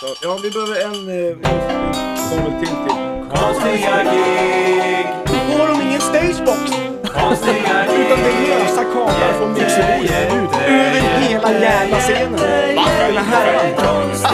[0.00, 0.18] start.
[0.22, 1.36] Ja, vi behöver en eh,
[2.30, 2.96] novel till till.
[3.34, 5.06] Konstiga gig,
[5.58, 6.60] Har de ingen stagebox?
[7.02, 12.32] konstiga Utan det är lösa kablar från mixerbordet ut över hela jävla scenen.
[12.76, 12.84] Va?
[13.14, 13.72] Den här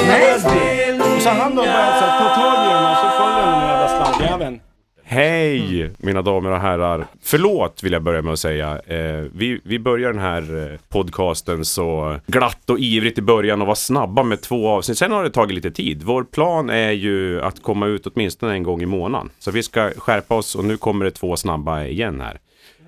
[0.06, 1.00] Nej!
[1.16, 4.60] Och så han då här, ta tag i den och så följer den jävla sladdjäveln.
[5.08, 7.06] Hej mina damer och herrar.
[7.22, 8.80] Förlåt vill jag börja med att säga.
[8.86, 13.66] Eh, vi, vi börjar den här eh, podcasten så glatt och ivrigt i början och
[13.66, 14.98] var snabba med två avsnitt.
[14.98, 16.02] Sen har det tagit lite tid.
[16.02, 19.30] Vår plan är ju att komma ut åtminstone en gång i månaden.
[19.38, 22.38] Så vi ska skärpa oss och nu kommer det två snabba igen här.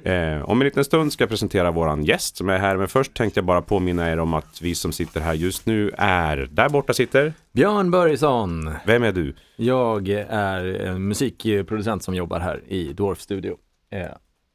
[0.09, 2.77] Eh, om en liten stund ska jag presentera våran gäst som är här.
[2.77, 5.91] Men först tänkte jag bara påminna er om att vi som sitter här just nu
[5.98, 6.48] är...
[6.51, 7.33] Där borta sitter...
[7.53, 8.71] Björn Börjesson.
[8.87, 9.34] Vem är du?
[9.57, 13.57] Jag är en musikproducent som jobbar här i Dwarf Studio.
[13.91, 14.07] Eh,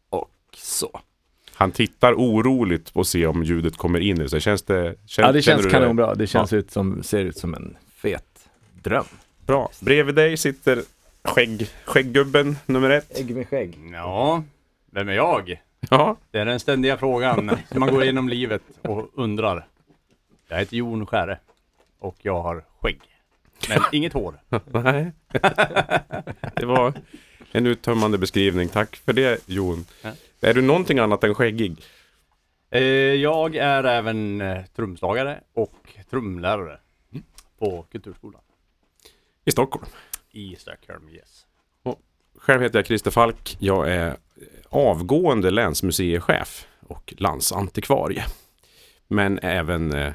[0.10, 1.00] och så.
[1.54, 4.42] Han tittar oroligt på att se om ljudet kommer in i sig.
[4.42, 4.96] Känns det...
[5.06, 6.16] Känn, Ja, det känns kanonbra.
[6.16, 8.50] Det känns ut som, ser ut som en fet
[8.84, 9.06] dröm.
[9.46, 9.72] Bra.
[9.80, 10.82] Bredvid dig sitter
[11.24, 13.20] skägg, skägggubben nummer ett.
[13.20, 13.78] Ägg med skägg.
[13.94, 14.44] Ja,
[14.94, 15.62] vem är jag?
[15.90, 19.68] Ja, Det är den ständiga frågan som man går igenom livet och undrar.
[20.48, 21.40] Jag heter Jon Skäre
[22.00, 23.02] och jag har skägg.
[23.70, 24.40] Men inget hår.
[24.84, 25.12] nej.
[26.56, 26.94] Det var
[27.52, 28.68] en uttömmande beskrivning.
[28.70, 29.86] Tack för det Jon.
[30.02, 30.12] Ja.
[30.42, 31.84] Är du någonting annat än skäggig?
[32.70, 32.82] Eh,
[33.14, 36.80] Jag är även eh, trumslagare och trumlärare
[37.60, 38.42] på Kulturskolan
[39.46, 39.86] I Stockholm.
[40.32, 41.10] i Stockholm.
[41.10, 41.46] Yes.
[42.38, 43.58] Själv heter jag Christer Falk.
[43.60, 44.16] Jag är
[44.74, 48.24] avgående länsmuseichef och landsantikvarie.
[49.08, 50.08] Men även eh,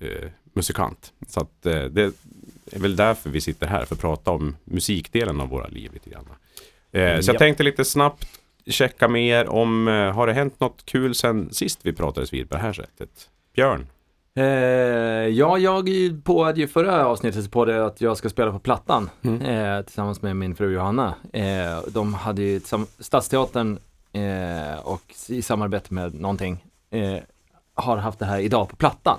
[0.00, 1.12] eh, musikant.
[1.28, 2.02] Så att eh, det
[2.72, 6.10] är väl därför vi sitter här för att prata om musikdelen av våra liv lite
[6.10, 6.24] grann.
[6.92, 7.38] Eh, så jag Ja.
[7.38, 8.28] tänkte lite snabbt
[8.66, 12.56] checka med er om, har det hänt något kul sen sist vi pratades vid på
[12.56, 13.28] det här sättet?
[13.54, 13.86] Björn?
[14.38, 14.44] Eh,
[15.28, 15.88] ja, jag
[16.24, 19.40] påade ju förra avsnittet på det att jag ska spela på Plattan Mm.
[19.42, 21.14] eh, tillsammans med min fru Johanna.
[21.32, 22.60] Eh, de hade ju
[22.98, 23.78] Stadsteatern
[24.16, 27.16] eh, och i samarbete med någonting eh,
[27.74, 29.18] har haft det här idag på Plattan.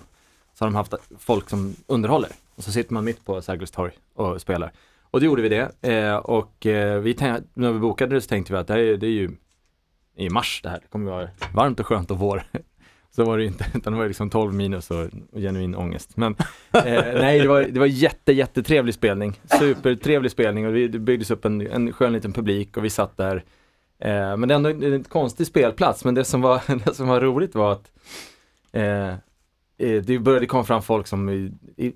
[0.54, 3.92] Så har de haft folk som underhåller och så sitter man mitt på Sergels torg
[4.14, 4.72] och spelar.
[5.12, 8.28] Och då gjorde vi det eh, och eh, vi tänk- när vi bokade det så
[8.28, 9.32] tänkte vi att det, här, är- det är ju
[10.16, 12.44] i mars det här, det kommer vara varmt och skönt och vår.
[13.16, 16.18] Så var det inte, utan det var liksom 12 minus och, och genuin ångest.
[16.18, 16.36] Men
[16.72, 19.40] eh, nej, det var, det var jätte, jättetrevlig spelning.
[19.60, 23.18] Supertrevlig spelning och vi, det byggdes upp en, en skön liten publik och vi satt
[23.18, 23.44] där.
[24.00, 26.06] Eh, men det är ändå en konstig spelplats.
[26.06, 27.92] Men det som var, det som var roligt var att
[28.72, 29.08] eh,
[29.78, 31.94] eh, det började komma fram folk som, i, i,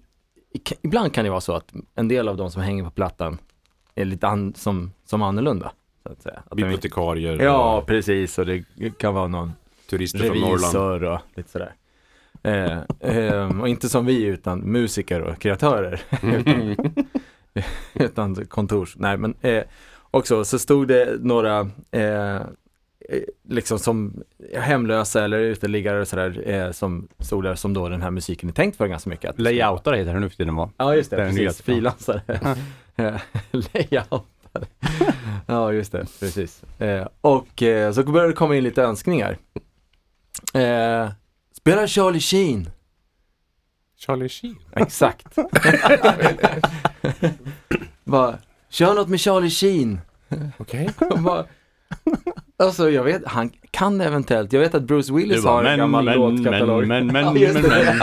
[0.82, 3.38] ibland kan det vara så att en del av de som hänger på plattan
[3.96, 5.72] är lite an, som, som annorlunda.
[6.04, 6.36] Så att säga.
[6.36, 8.38] Att de, Bibliotekarier ja, och precis.
[8.38, 8.64] Och det
[8.98, 9.54] kan vara någon
[9.90, 11.04] turister från Norrland.
[11.04, 11.76] och lite sådär.
[12.44, 16.02] Eh, ehm, och inte som vi utan musiker och kreatörer.
[16.22, 16.76] utan,
[17.94, 19.64] utan kontors, nej men eh,
[20.12, 21.60] också så stod det några
[21.92, 22.42] eh,
[23.50, 24.24] liksom som
[24.56, 28.54] hemlösa eller uteliggare och sådär eh, som stod där som då den här musiken är
[28.54, 29.40] tänkt för ganska mycket.
[29.40, 30.70] Layoutare heter det nu för tiden va?
[30.78, 31.62] Ja just det, Den precis.
[31.62, 32.22] Frilansare.
[33.52, 34.66] Layoutare.
[35.46, 36.64] ja just det, precis.
[36.80, 39.38] Eh, och eh, så började det komma in lite önskningar.
[40.54, 41.10] Eh,
[41.58, 42.70] spela Charlie Sheen.
[43.98, 44.56] Charlie Sheen.
[44.76, 45.36] Exakt.
[48.04, 48.38] Bara,
[48.72, 50.02] kör något med Charlie Sheen.
[50.58, 50.90] Okej.
[51.18, 51.46] Bara,
[52.60, 56.06] alltså jag vet, han kan eventuellt, jag vet att Bruce Willis bara, har en gammal
[56.06, 56.88] låtkatalog.
[56.88, 57.96] men, men, men, men, det.
[58.00, 58.00] men.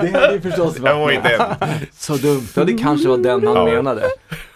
[0.00, 1.20] Det hade ju förstås varit
[1.92, 2.46] så dumt.
[2.56, 3.64] Ja, det kanske var den han Ja.
[3.64, 4.02] menade.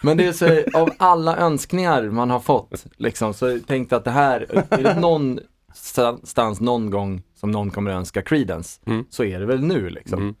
[0.01, 4.05] Men det är så, av alla önskningar man har fått, liksom, så tänkte jag att
[4.05, 9.05] det här, är det någonstans någon gång som någon kommer önska Creedence, Mm.
[9.09, 10.21] så är det väl nu liksom.
[10.21, 10.35] Mm.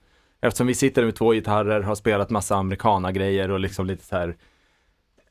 [0.47, 4.35] Eftersom vi sitter med två gitarrer, har spelat massa amerikana-grejer och liksom lite så här,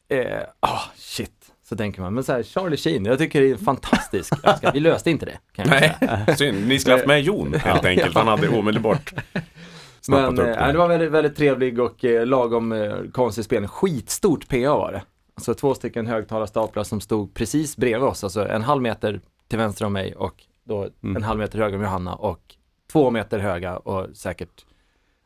[0.09, 1.31] eh, ah shit.
[1.69, 4.33] Så tänker man, men så här, Charlie Sheen, jag tycker det är fantastiskt.
[4.45, 4.71] önskan.
[4.75, 5.97] Vi löste inte det, kan jag säga.
[6.27, 6.69] Nej, synd.
[6.69, 8.15] Ni skulle haft med Jon helt enkelt.
[8.15, 9.15] Han hade omedelbart
[10.01, 10.73] snappat Men upp eh, det.
[10.73, 13.69] det var väldigt, väldigt trevlig och eh, lagom eh, konstig spelning.
[13.69, 15.03] Skitstort PA var det.
[15.37, 19.85] Alltså två stycken högtalarstaplar som stod precis bredvid oss, alltså en halv meter till vänster
[19.85, 20.35] om mig och
[20.65, 21.17] då Mm.
[21.17, 22.55] en halv meter höger om Johanna och
[22.93, 24.65] två meter höga och säkert,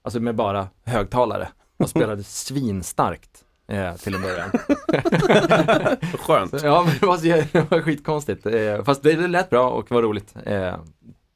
[0.04, 1.48] alltså med bara högtalare.
[1.76, 4.50] Och spelade svinstarkt eh, till en början.
[6.18, 6.62] Skönt.
[6.62, 7.22] Ja, men det var, så,
[7.52, 8.46] det var skitkonstigt.
[8.46, 10.74] Eh, fast det, det lät bra och var roligt eh,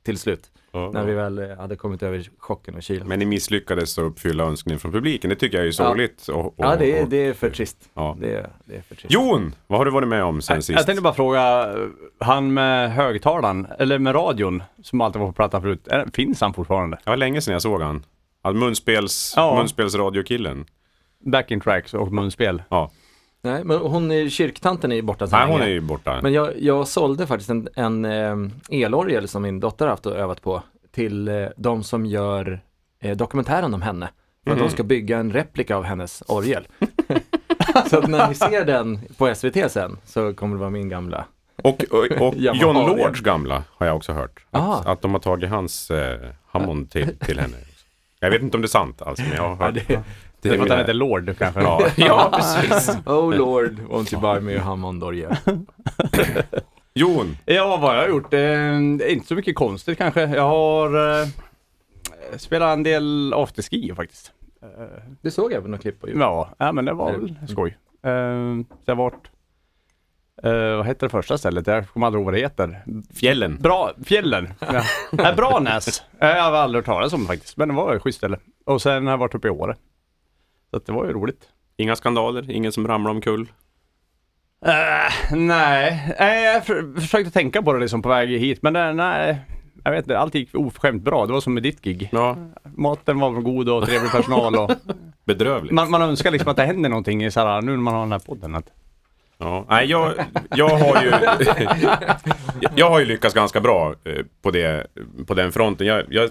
[0.04, 0.48] till slut.
[0.74, 0.90] Ja.
[0.94, 3.08] när vi väl eh, hade kommit över chocken och kylan.
[3.08, 5.30] Men ni misslyckades att uppfylla önskningen från publiken.
[5.30, 6.28] Det tycker jag är sorgligt.
[6.28, 7.76] Och, och, ja, det är, och- det är för trist.
[7.94, 8.16] Ja.
[8.20, 9.12] Det, är, det är för trist.
[9.14, 10.76] Jon, vad har du varit med om sen Jag, sist?
[10.76, 11.74] jag tänkte bara fråga,
[12.18, 16.98] han med högtalaren, eller med radion, som alltid var på plattan förut, finns han fortfarande?
[17.04, 18.04] Det var länge sedan jag såg han.
[18.42, 19.56] Han munspels, Ja.
[19.58, 20.64] Munspelsradiokillen.
[21.24, 22.62] Backing tracks och munspel.
[22.68, 22.90] Ja.
[23.44, 26.20] Nej, men hon är, kyrktanten är ju borta sedan Nej, hon är ju borta.
[26.22, 28.36] Men jag, jag sålde faktiskt en, en eh,
[28.70, 32.60] elorgel som min dotter haft och övat på till eh, de som gör
[33.00, 34.08] eh, dokumentären om henne.
[34.44, 34.66] För att Mhm.
[34.66, 36.66] de ska bygga en replika av hennes orgel.
[37.90, 41.24] så att när ni ser den på SVT sen så kommer det vara min gamla.
[41.62, 42.74] Och, och, och John.
[42.86, 44.46] Lords gamla har jag också hört.
[44.50, 47.56] Att, att de har tagit hans eh, Hammond till, till henne.
[48.22, 49.74] Jag vet inte om det är sant alltså, men jag har hört.
[49.74, 50.00] det,
[50.40, 51.60] Det är för att han heter Lord kanske.
[51.62, 52.96] Ja, ja, precis.
[53.06, 55.36] oh lord, won't you buy me a Hammond orgel?
[56.94, 58.32] Jon, Ja, vad jag har gjort?
[58.34, 58.38] Eh,
[58.98, 60.20] det inte så mycket konstigt kanske.
[60.22, 61.26] Jag har eh,
[62.36, 64.32] spelat en del afterski faktiskt.
[64.62, 64.68] Eh,
[65.20, 66.24] Det såg jag på något klipp på YouTube.
[66.24, 67.68] ja, ja, men det var väl skoj.
[68.02, 68.10] Eh,
[68.64, 69.30] så jag har varit,
[70.42, 71.66] eh, vad heter det första stället?
[71.66, 72.84] Jag kommer aldrig ihåg vad det heter.
[73.14, 73.58] fjällen.
[73.60, 74.48] Bra, fjällen.
[74.60, 74.82] Ja.
[75.12, 76.02] Nej, Branäs.
[76.20, 78.38] Eh, Jag har aldrig hört talas om faktiskt, men det var ett schysst ställe.
[78.66, 79.76] Och sen har jag varit uppe i Åre.
[80.70, 81.48] Så att det var ju roligt.
[81.76, 83.42] Inga skandaler, ingen som ramlar omkull.
[84.66, 88.92] Uh, nej, nej, jag för, försökte tänka på det liksom på väg hit, men det,
[88.92, 89.40] nej.
[89.84, 91.26] Jag vet inte, allt gick oförskämt bra.
[91.26, 92.08] Det var som med ditt gig.
[92.12, 92.36] Ja,
[92.76, 94.70] Maten var god och trevlig personal och
[95.24, 95.72] bedrövligt.
[95.72, 98.00] man, man önskar liksom att det händer någonting i så här, nu när man har
[98.00, 98.54] den här podden.
[98.54, 98.66] Att,
[99.42, 100.14] Ja, nej, jag,
[100.50, 101.10] jag har ju
[102.76, 104.86] Jag har ju lyckats ganska bra eh, på, det,
[105.26, 105.86] på den fronten.
[105.86, 106.30] Jag, jag,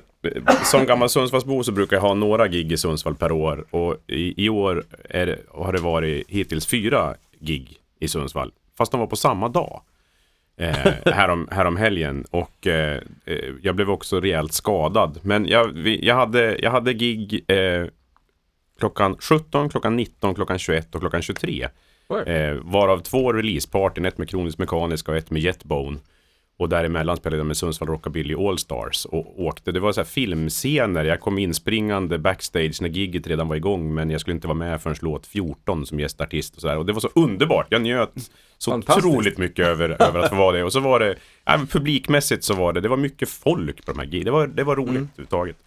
[0.64, 4.46] som gammal Sundsvallsbo så brukar jag ha några gig i Sundsvall per år och i,
[4.46, 8.52] i år är det, har det varit hittills fyra gig i Sundsvall.
[8.78, 9.82] Fast de var på samma dag.
[10.58, 15.20] Eh, härom, härom helgen och eh, eh, jag blev också rejält skadad.
[15.22, 17.86] Men jag, vi, jag, hade, jag hade gig eh,
[18.80, 21.68] klockan 17, klockan 19, klockan 21 och klockan 23.
[22.20, 25.98] Eh, varav två releasepartyn, ett med Kroniskt Mekaniska och ett med Jetbone.
[26.62, 29.72] Och däremellan spelade jag med Sundsvall Rockabilly Allstars och åkte.
[29.72, 31.04] Det var så här filmscener.
[31.06, 34.82] Jag kom inspringande backstage när gigget redan var igång men jag skulle inte vara med
[34.82, 36.78] förrän låt 14 som gästartist och så där.
[36.78, 37.68] Och det var så underbart.
[37.70, 38.14] Jag njöt
[38.58, 40.64] så otroligt mycket över, över att få vara det.
[40.64, 41.16] Och så var det,
[41.46, 44.26] men publikmässigt så var det, det var mycket folk på de här giggen.
[44.26, 45.58] Det var, det var roligt överhuvudtaget.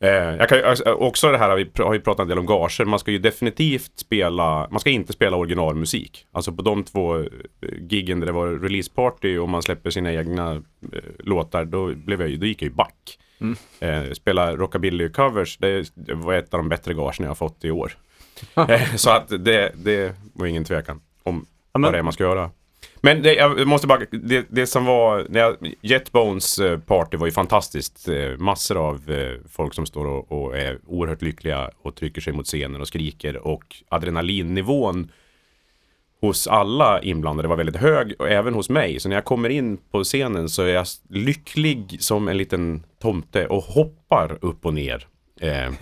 [0.00, 2.46] Eh, jag kan, ju- alltså, också det här vi, har vi pratat en del om
[2.46, 2.84] gager.
[2.84, 6.26] Man ska ju definitivt spela, man ska inte spela originalmusik.
[6.32, 7.24] Alltså på de två eh,
[7.80, 10.60] giggen där det var releaseparty och man släpper sina egna eh,
[11.18, 13.18] låtar, då, blev jag, ju- då gick jag ju back.
[13.80, 17.64] Eh, spela rockabilly covers, det, det var ett av de bättre gagerna jag har fått
[17.64, 17.92] i år.
[18.68, 22.12] eh, så att det, det var ingen tvekan om Ja, men- vad det är man
[22.12, 22.50] ska göra.
[23.06, 27.26] Men det, jag måste bara, det, det som var, när jag, Jetbones eh, party var
[27.26, 28.08] ju fantastiskt.
[28.08, 32.32] Eh, massor av eh, folk som står och, och är oerhört lyckliga och trycker sig
[32.32, 35.12] mot scenen och skriker och adrenalinnivån
[36.20, 39.00] hos alla inblandade var väldigt hög och även hos mig.
[39.00, 43.46] Så när jag kommer in på scenen så är jag lycklig som en liten tomte
[43.46, 45.06] och hoppar upp och ner.
[45.40, 45.72] Eh,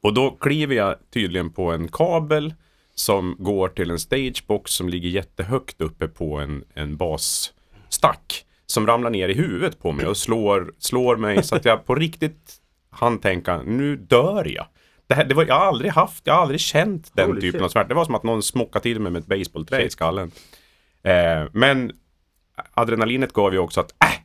[0.00, 2.54] och då kliver jag tydligen på en kabel
[2.98, 8.44] som går till en stagebox som ligger jättehögt uppe på en, en basstack.
[8.66, 11.94] Som ramlar ner i huvudet på mig och slår, slår mig så att jag på
[11.94, 12.56] riktigt
[12.90, 14.66] hann tänka, nu dör jag.
[15.06, 17.60] Det här, det var, jag har aldrig haft, jag har aldrig känt den Holy typen
[17.60, 17.64] shit.
[17.64, 17.88] av smärta.
[17.88, 20.30] Det var som att någon smockade till mig med ett basebollträ i skallen.
[21.02, 21.92] Eh, men
[22.74, 24.17] adrenalinet gav ju också att, äh,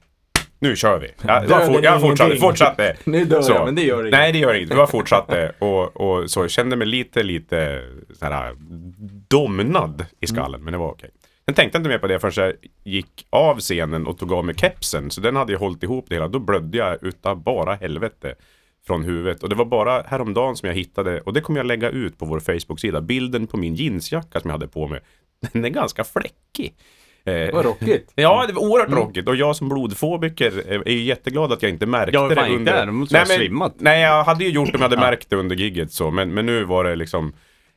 [0.63, 1.07] nu kör vi.
[1.21, 2.95] Jag, jag, for, jag fortsatte, fortsatte.
[3.03, 3.51] Nu dör Så.
[3.51, 4.11] jag, men det gör inget.
[4.11, 4.69] Nej, det gör inget.
[4.69, 7.81] Jag fortsatte och, och så kände mig lite, lite
[8.19, 8.55] så här
[9.27, 11.09] domnad i skallen, men det var okej.
[11.45, 12.53] Sen tänkte jag inte mer på det förrän jag
[12.83, 16.15] gick av scenen och tog av mig kepsen, så den hade ju hållit ihop det
[16.15, 16.27] hela.
[16.27, 18.35] Då blödde jag utav bara helvete
[18.87, 19.43] från huvudet.
[19.43, 22.25] Och det var bara häromdagen som jag hittade, och det kommer jag lägga ut på
[22.25, 24.99] vår Facebook-sida, bilden på min jeansjacka som jag hade på mig.
[25.53, 26.75] Den är ganska fläckig.
[27.25, 28.11] Eh, Vad rockigt.
[28.15, 31.85] Ja, det var oerhört rockigt och jag som blodfobiker är ju jätteglad att jag inte
[31.85, 32.85] märkte Ja, det inte det.
[32.85, 33.75] Det måste ha men, svimmat.
[33.77, 36.33] Nej, jag hade ju gjort det om jag hade märkt det under gigget så, men,
[36.33, 37.33] men nu var det liksom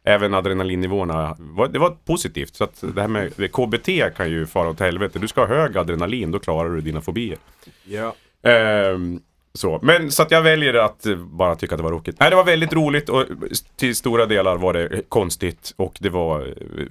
[0.09, 2.55] Även adrenalinnivåerna, var- det var positivt.
[2.57, 5.19] Så att det här med KBT kan ju fara åt helvete.
[5.19, 7.39] Du ska ha hög adrenalin, då klarar du dina fobier.
[7.85, 8.15] Ja.
[8.51, 9.21] Ehm,
[9.57, 9.79] så.
[9.83, 12.21] Men så att jag väljer att bara tycka att det var roligt.
[12.21, 13.25] Nej, det var väldigt roligt och
[13.77, 16.85] till stora delar var det konstigt och det var eh,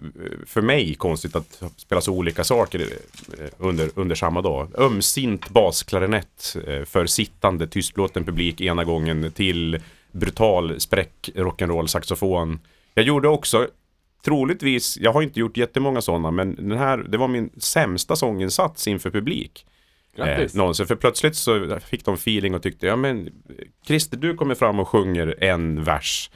[0.46, 4.72] för mig konstigt att spela så olika saker eh, under, under samma dag.
[4.78, 9.80] Ömsint basklarinett eh, för sittande tystlåten publik ena gången till
[10.12, 12.60] brutal spräck rock'n'roll saxofon.
[12.94, 13.68] Jag gjorde också
[14.26, 18.88] troligtvis, jag har inte gjort jättemånga sådana, men den här, det var min sämsta sånginsats
[18.88, 19.66] inför publik.
[20.16, 20.56] Grattis.
[20.56, 20.88] Eh, någonsin.
[20.88, 23.30] För plötsligt så fick de feeling och tyckte, ja men
[23.88, 26.30] Christer du kommer fram och sjunger en vers.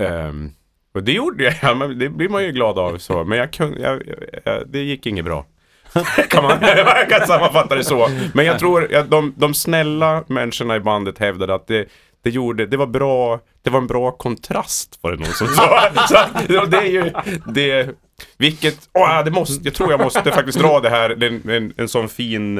[0.00, 0.50] Ehm,
[0.94, 3.24] och det gjorde jag, ja, men det blir man ju glad av så.
[3.24, 4.02] Men jag kunde, jag,
[4.44, 5.46] jag, det gick inget bra.
[6.28, 8.08] kan man jag kan sammanfatta det så.
[8.34, 11.88] Men jag tror att de, de snälla människorna i bandet hävdade att det,
[12.22, 15.90] det gjorde, det var bra, det var en bra kontrast var det någon som sa.
[16.48, 17.12] Så det är ju,
[17.46, 17.94] det,
[18.38, 21.72] vilket, åh, det måste, jag tror jag måste faktiskt dra det här, det en, en,
[21.76, 22.54] en sån fin,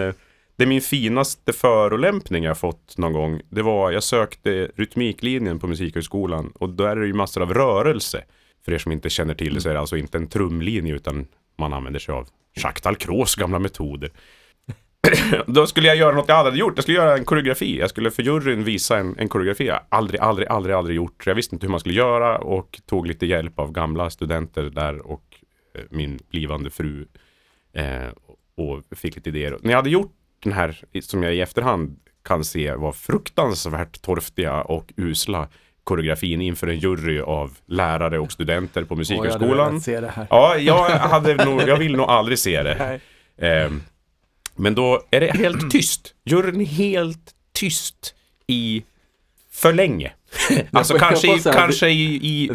[0.56, 3.40] det är min finaste förolämpning jag fått någon gång.
[3.48, 8.24] Det var, jag sökte rytmiklinjen på Musikhögskolan och där är det ju massor av rörelse.
[8.64, 11.26] För er som inte känner till det så är det alltså inte en trumlinje utan
[11.58, 14.10] man använder sig av Jacques Dalcros gamla metoder.
[15.46, 16.72] Då skulle jag göra något jag aldrig hade gjort.
[16.76, 17.78] Jag skulle göra en koreografi.
[17.78, 21.26] Jag skulle för juryn visa en, en koreografi jag aldrig, aldrig, aldrig, aldrig gjort.
[21.26, 25.06] Jag visste inte hur man skulle göra och tog lite hjälp av gamla studenter där
[25.06, 25.24] och
[25.74, 27.06] eh, min blivande fru.
[27.74, 28.08] Eh,
[28.56, 29.58] och fick lite idéer.
[29.62, 34.62] När jag hade gjort den här, som jag i efterhand kan se var fruktansvärt torftiga
[34.62, 35.48] och usla
[35.84, 39.80] koreografin inför en jury av lärare och studenter på jag Musikhögskolan.
[39.86, 40.26] det här.
[40.30, 43.00] Ja, jag, hade nog, jag vill nog aldrig se det.
[43.38, 43.82] Ehm,
[44.56, 46.14] men då är det helt tyst.
[46.24, 48.14] Juryn är helt tyst
[48.46, 48.84] i
[49.50, 50.12] för länge.
[50.72, 52.48] alltså kanske, i, kanske i, i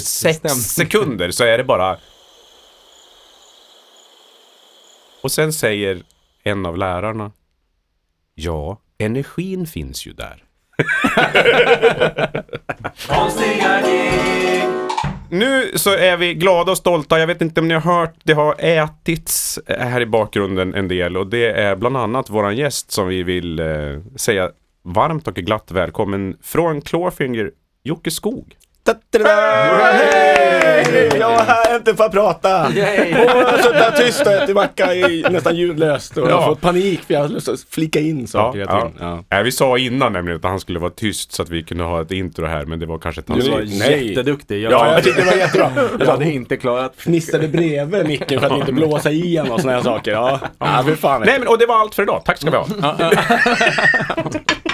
[0.00, 1.98] sex sekunder så är det bara...
[5.20, 6.02] Och sen säger
[6.42, 7.32] en av lärarna
[8.34, 10.44] Ja, energin finns ju där.
[15.34, 17.18] Nu så är vi glada och stolta.
[17.18, 20.88] Jag vet inte om ni har hört, det har ätits eh, här i bakgrunden en
[20.88, 23.66] del och det är bland annat våran gäst som vi vill eh,
[24.16, 24.50] säga
[24.84, 27.50] varmt och glatt välkommen från Clawfinger,
[27.82, 28.56] Jocke Skog.
[29.94, 31.10] Hej!
[31.20, 32.72] Jag är här inte för att prata.
[32.72, 33.12] Yay!
[33.14, 36.16] Och jag har suttit tyst och ätit macka i nästan ljudlöst.
[36.16, 36.40] Och jag Ja.
[36.40, 38.90] har fått panik för jag har lust att flika in saker Ja, ja.
[39.00, 39.24] Ja.
[39.30, 42.02] Nej, vi sa innan nämligen att han skulle vara tyst så att vi kunde ha
[42.02, 44.08] ett intro här men det var kanske ett Du var Nej.
[44.08, 44.62] Jätteduktig.
[44.62, 45.70] Jag, Ja, jag tyckte det var jättebra.
[45.98, 49.72] jag hade inte klarat Fnissade bredvid micken för att inte blåsa i en och såna
[49.72, 50.12] här saker.
[50.12, 51.22] Ja, ja för fan.
[51.26, 52.66] Nej men och det var allt för idag, tack ska vi ha.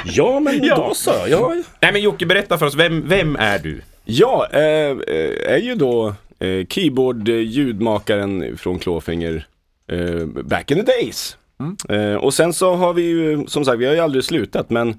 [0.05, 1.13] Ja, men då så.
[1.29, 3.83] Ja, Nej men Jocke berätta för oss, vem, vem är du?
[4.05, 9.47] Ja eh, eh, är ju då eh, keyboard-ljudmakaren från Clawfinger
[9.87, 11.37] eh, back in the days.
[11.89, 14.95] Eh, och sen så har vi ju, som sagt, vi har ju aldrig slutat, men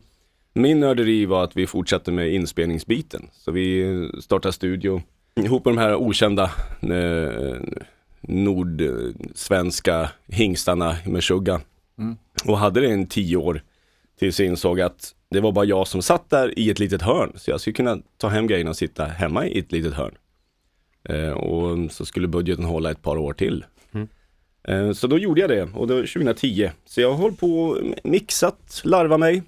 [0.54, 3.28] min nörderi var att vi fortsatte med inspelningsbiten.
[3.34, 5.02] Så vi startade studio
[5.36, 7.60] ihop med de här okända eh,
[8.22, 11.62] nordsvenska hingstarna med Shugga.
[12.46, 13.62] Och hade det i tio år
[14.20, 17.34] tills jag insåg att det var bara jag som satt där i ett litet hörn.
[17.36, 20.16] Så jag skulle kunna ta hem grejerna och sitta hemma i ett litet hörn.
[21.10, 23.66] Eh, och så skulle budgeten hålla ett par år till.
[24.64, 26.72] Eh, så då gjorde jag det och det var 2010.
[26.86, 29.44] Så jag hållit på och mixat, larva mig.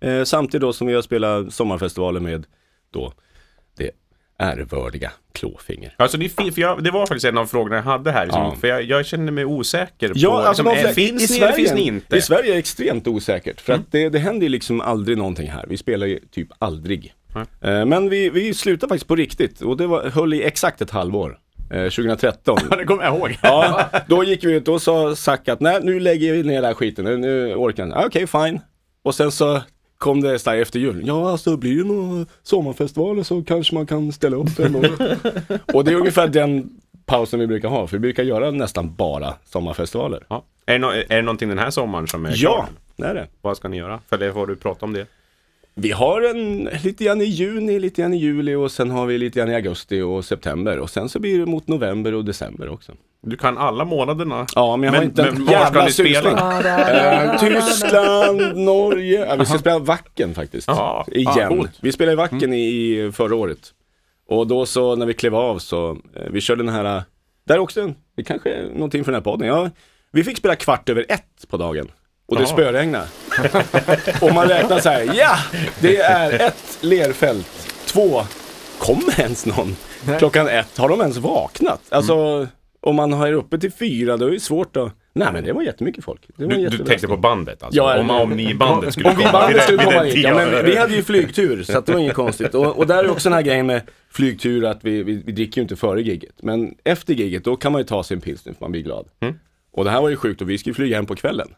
[0.00, 2.46] Eh, samtidigt då som vi har spelat sommarfestivaler med
[2.90, 3.12] då
[4.38, 5.94] det ärevördiga Klåfinger.
[5.98, 8.26] Alltså det, för jag, det var faktiskt en av frågorna jag hade här.
[8.26, 8.56] Liksom, Ja.
[8.60, 10.36] För jag, jag känner mig osäker Ja, på...
[10.36, 12.16] alltså liksom, är, finns i ni Sverige, eller finns ni inte?
[12.16, 15.50] I Sverige är det extremt osäkert för att det, det händer ju liksom aldrig någonting
[15.50, 15.64] här.
[15.68, 17.14] Vi spelar ju typ aldrig.
[17.60, 20.90] Eh, Men vi, vi slutade faktiskt på riktigt och det var, höll i exakt ett
[20.90, 21.38] halvår.
[21.70, 22.58] Eh, 2013.
[22.78, 23.38] Det kommer jag ihåg.
[23.42, 26.64] Ja, då gick vi ut och sa Zack att nej nu lägger vi ner den
[26.64, 27.98] här skiten, nu, nu orkar jag.
[27.98, 28.60] Ah, Okej, fine.
[29.02, 29.60] Och sen så
[29.98, 31.02] kom det så efter jul.
[31.06, 34.64] Ja, alltså blir det några sommarfestivaler så kanske man kan ställa upp det.
[35.74, 36.70] och det är ungefär den
[37.06, 40.24] pausen vi brukar ha, för vi brukar göra nästan bara sommarfestivaler.
[40.28, 40.44] Ja.
[40.66, 42.66] Är, det no, är det någonting den här sommaren som är Ja, klar?
[42.96, 43.26] det är det.
[43.40, 44.00] Vad ska ni göra?
[44.08, 45.06] För det får du prata om det.
[45.80, 49.18] Vi har en lite grann i juni, lite grann i juli och sen har vi
[49.18, 50.78] lite grann i augusti och september.
[50.78, 52.92] Och sen så blir det mot november och december också.
[53.22, 54.46] Du kan alla månaderna.
[54.54, 55.52] Ja, men jag har Men- inte men en var
[55.90, 56.22] ska jävla
[56.60, 57.32] spela?
[57.32, 59.26] Eh, Tyskland, Norge.
[59.28, 60.68] Ja, vi ska spela Wacken faktiskt.
[60.68, 61.60] Ja, Igen.
[61.60, 63.58] ah, vi spelade i Wacken i förra året.
[64.28, 67.02] Och då så när vi klev av så, eh, vi körde den här,
[67.46, 69.48] där är också, det kanske är någonting för den här podden.
[69.48, 69.70] Ja,
[70.12, 71.88] vi fick spela kvart över ett på dagen.
[72.28, 72.46] Och det Ja.
[72.48, 73.06] spöregnade.
[74.20, 75.36] och man räknar så här, ja!
[75.80, 77.46] Det är ett lerfält.
[77.86, 78.22] Två,
[78.78, 79.76] kommer ens någon?
[80.18, 81.80] Klockan ett, har de ens vaknat?
[81.88, 82.46] Alltså,
[82.80, 84.92] om man har uppe till fyra, då är det svårt att...
[85.12, 86.20] Nej men det var jättemycket folk.
[86.36, 87.76] Var Du, du tänkte på bandet alltså?
[87.76, 90.34] Ja, om, om ni i bandet skulle Om vi komma bandet skulle komma hit, ja,
[90.34, 92.54] men vi hade ju flygtur så det var inget konstigt.
[92.54, 95.56] Och, och där är också den här grejen med flygtur att vi, vi, vi dricker
[95.58, 96.34] ju inte före gigget.
[96.42, 99.06] Men efter gigget då kan man ju ta sig en pilsner för man blir glad.
[99.20, 99.34] Mm.
[99.70, 101.54] Och det här var ju sjukt och vi skulle flyga hem på kvällen.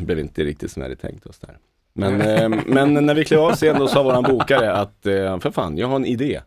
[0.00, 1.58] Blev inte riktigt som vi hade tänkt oss där.
[1.92, 5.50] Men, eh, men när vi klev av scenen då sa våran bokare att eh, för
[5.50, 6.40] fan, jag har en idé.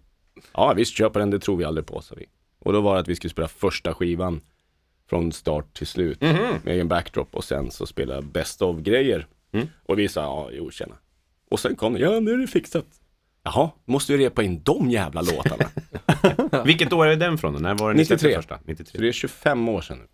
[0.54, 2.26] Ja visst, köpa den, det tror vi aldrig på, sa vi.
[2.60, 4.42] Och då var det att vi skulle spela första skivan
[5.10, 9.28] från start till slut med egen backdrop och sen så spela best of grejer.
[9.84, 10.96] Och vi sa, ja, jo, tjena.
[11.52, 12.86] Och sen kom det, ja, nu är det fixat.
[13.44, 15.70] Jaha, måste vi repa in de jävla låtarna.
[16.66, 17.60] Vilket år är den från då?
[17.60, 18.36] När var det släppte 93.
[18.36, 18.56] Första?
[18.58, 19.02] Så 93.
[19.02, 20.06] det är 25 år sedan nu.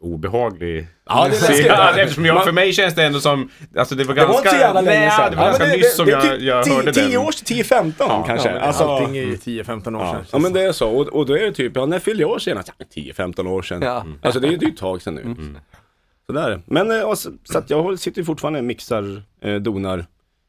[0.00, 0.86] Obehaglig.
[1.06, 1.66] Ja, det är läskigt.
[1.66, 4.32] Ja, eftersom jag, för mig känns det ändå som, alltså det var Det ganska...
[4.32, 5.30] var inte så jävla länge Nej, sedan.
[5.30, 7.08] det var ganska men nyss som det, jag, det är typ jag tio- hörde tio
[7.08, 7.16] den.
[7.26, 8.50] år, 10-15 kanske.
[8.50, 10.12] Ja, alltså, allting är ju 10-15 år ja.
[10.12, 10.24] sedan.
[10.32, 10.90] ja, men det är så.
[10.90, 12.72] Och, och då är det typ, ja, när fyllde jag år senast?
[12.78, 13.82] Ja, 10-15 år sedan.
[13.82, 14.00] Ja.
[14.00, 14.18] Mm.
[14.22, 15.20] Alltså det är ju ett tag sedan nu.
[15.22, 15.58] Mm.
[16.26, 16.42] Så där.
[16.42, 16.62] är det.
[16.66, 20.06] Men eh, så, så att jag sitter ju fortfarande och mixar, eh, donar,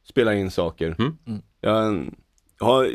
[0.09, 0.95] spelar in saker.
[0.99, 1.17] Mm.
[1.61, 2.05] Jag
[2.59, 2.89] har,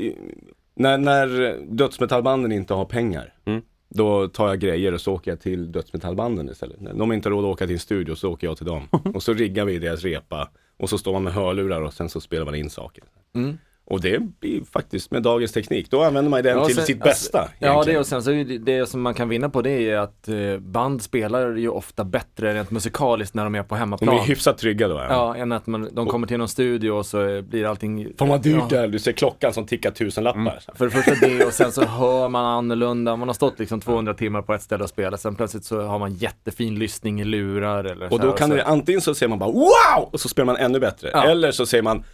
[0.81, 3.63] när, när dödsmetallbanden inte har pengar, Mm.
[3.89, 6.81] då tar jag grejer och så åker jag till dödsmetallbanden istället.
[6.81, 8.89] När de inte har råd att åka till en studio så åker jag till dem.
[9.15, 12.21] och så riggar vi deras repa och så står man med hörlurar och sen så
[12.21, 13.05] spelar man in saker.
[13.35, 13.59] Mm.
[13.85, 17.03] Och det blir faktiskt med dagens teknik, då använder man den Ja, till sen- sitt
[17.03, 17.49] alltså, bästa.
[17.59, 19.97] Ja, det och sen så är det, det som man kan vinna på det är
[19.97, 24.15] att eh, band spelar ju ofta bättre rent musikaliskt när de är på De hemmaplan.
[24.17, 24.95] är hyfsat trygga då.
[24.95, 25.07] Ja.
[25.09, 28.09] Ja, än att man, de kommer till någon studio och så blir allting...
[28.19, 28.77] Fan vad dyrt ja.
[28.79, 30.41] är, du ser klockan som tickar tusen lappar.
[30.41, 30.53] Mm.
[30.75, 33.17] För det första det och sen så hör man annorlunda.
[33.17, 35.21] Man har stått liksom 200 timmar på ett ställe och spelat.
[35.21, 38.57] Sen plötsligt så har man jättefin lyssning i lurar eller Och då kan så.
[38.57, 40.09] det, antingen så säger man bara wow!
[40.13, 41.11] Och så spelar man ännu bättre.
[41.13, 41.25] Ja.
[41.25, 42.05] Eller så säger man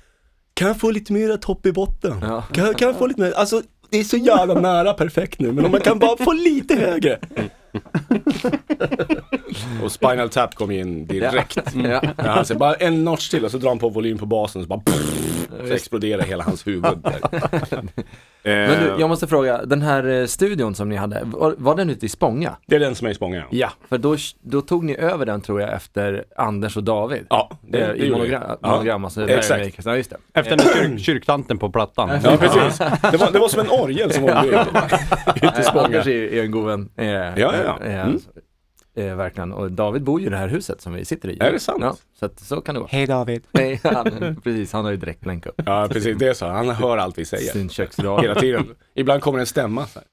[0.57, 2.19] kan jag få lite mer topp i botten?
[2.23, 2.43] Ja.
[2.53, 5.65] Kan, kan jag få lite mer, alltså det är så jävla nära perfekt nu, men
[5.65, 7.19] om man kan bara få lite högre.
[9.83, 11.59] och Spinal Tap kom in direkt.
[11.75, 12.01] Ja.
[12.03, 14.61] Ja, han säger bara en notch till och så drar han på volym på basen
[14.61, 16.85] och så bara pff, så exploderar hela hans huvud.
[18.47, 21.75] Men du, Eh, jag måste fråga, den här eh, studion som ni hade, var, var
[21.75, 22.57] den ute i Spånga?
[22.67, 23.37] Det är den som är i Spånga.
[23.37, 27.27] Ja, Ja, för då, då tog ni över den tror jag efter Anders och David.
[27.31, 28.11] ja det, Eh, det I gjorde vi.
[28.31, 28.71] monogram, Ja.
[28.71, 29.87] monogram alltså exakt.
[29.87, 30.17] Ja, just det.
[30.41, 32.11] Efter den kyrk, kyrktanten på plattan.
[32.25, 32.79] Ja, precis.
[32.79, 34.45] Det var, det var som en orgel som var.
[34.45, 35.85] Ute i Eh, Spånga.
[35.85, 36.89] Anders är, är en god vän.
[36.97, 37.87] Eh, ja, ja, ja.
[37.87, 38.19] Eh, Mm.
[38.97, 39.53] Eh, verkligen.
[39.53, 41.39] Och David bor ju i det här huset som vi sitter i.
[41.41, 41.79] Är det sant?
[41.81, 42.89] Ja, så att, så kan det vara.
[42.93, 43.43] Hej David.
[43.53, 46.19] Nej, han, precis, han har ju direkt länk upp Ja, precis.
[46.19, 46.47] Det är så.
[46.47, 47.53] Han hör allt vi säger.
[47.53, 48.23] sin köksradio.
[48.29, 48.67] Hela tiden.
[48.95, 49.87] Ibland kommer en stämma.
[49.87, 50.09] Så här.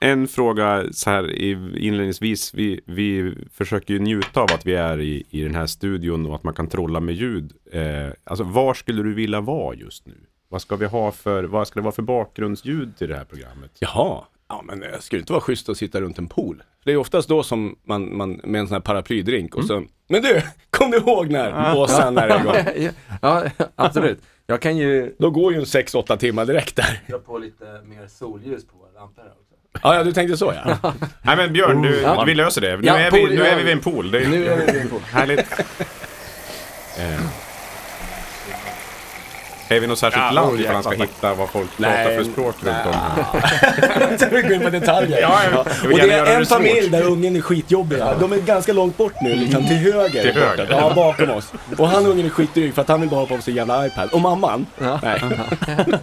[0.00, 2.54] En fråga så här i- inledningsvis.
[2.54, 6.34] Vi, vi försöker ju njuta av att vi är i, i den här studion och
[6.34, 7.52] att man kan trolla med ljud.
[7.72, 7.82] Eh,
[8.24, 10.14] alltså var skulle du vilja vara just nu?
[10.48, 13.70] Vad ska vi ha för, vad ska det vara för bakgrundsljud till det här programmet?
[13.78, 14.24] Jaha.
[14.52, 16.62] Ja, men det skulle inte vara schysst att sitta runt en pool.
[16.84, 20.22] Det är oftast då som man, man med en sån här paraplydrink och så, men
[20.22, 21.78] du, kom du ihåg när?
[21.78, 22.90] Och sen är det igång.
[23.22, 23.44] ja,
[23.76, 24.18] absolut.
[24.46, 27.00] Jag kan ju Då går ju en 6-8 timmar direkt där.
[27.08, 29.82] dra på lite mer solljus på våra lampor här också.
[29.82, 30.92] Ja, ja, du tänkte så ja.
[31.22, 32.24] Nej men Björn, du, Ja.
[32.24, 32.76] vi löser det.
[32.76, 33.46] Nu, Ja, är, pool, vi, nu ja.
[33.46, 34.10] är vi vid en pool.
[34.10, 35.00] Det är, Nu är vi vid en pool.
[35.00, 35.46] Härligt.
[39.76, 42.16] Är vi något särskilt Ja, land oj, ifall han ska hitta vad folk Nej, pratar
[42.16, 44.18] för språk runt om?
[44.18, 45.20] Sen vi går in på detaljer.
[45.20, 47.98] Ja, vill Och det är en familj där ungen är skitjobbig.
[48.20, 50.22] De är ganska långt bort nu, liksom till höger.
[50.22, 50.66] Till höger.
[50.70, 51.52] Ja, bakom oss.
[51.78, 54.08] Och han ungen är skitdryg för att han vill bara ha på sig jävla iPad.
[54.12, 54.66] Och mamman?
[54.78, 55.22] Nej.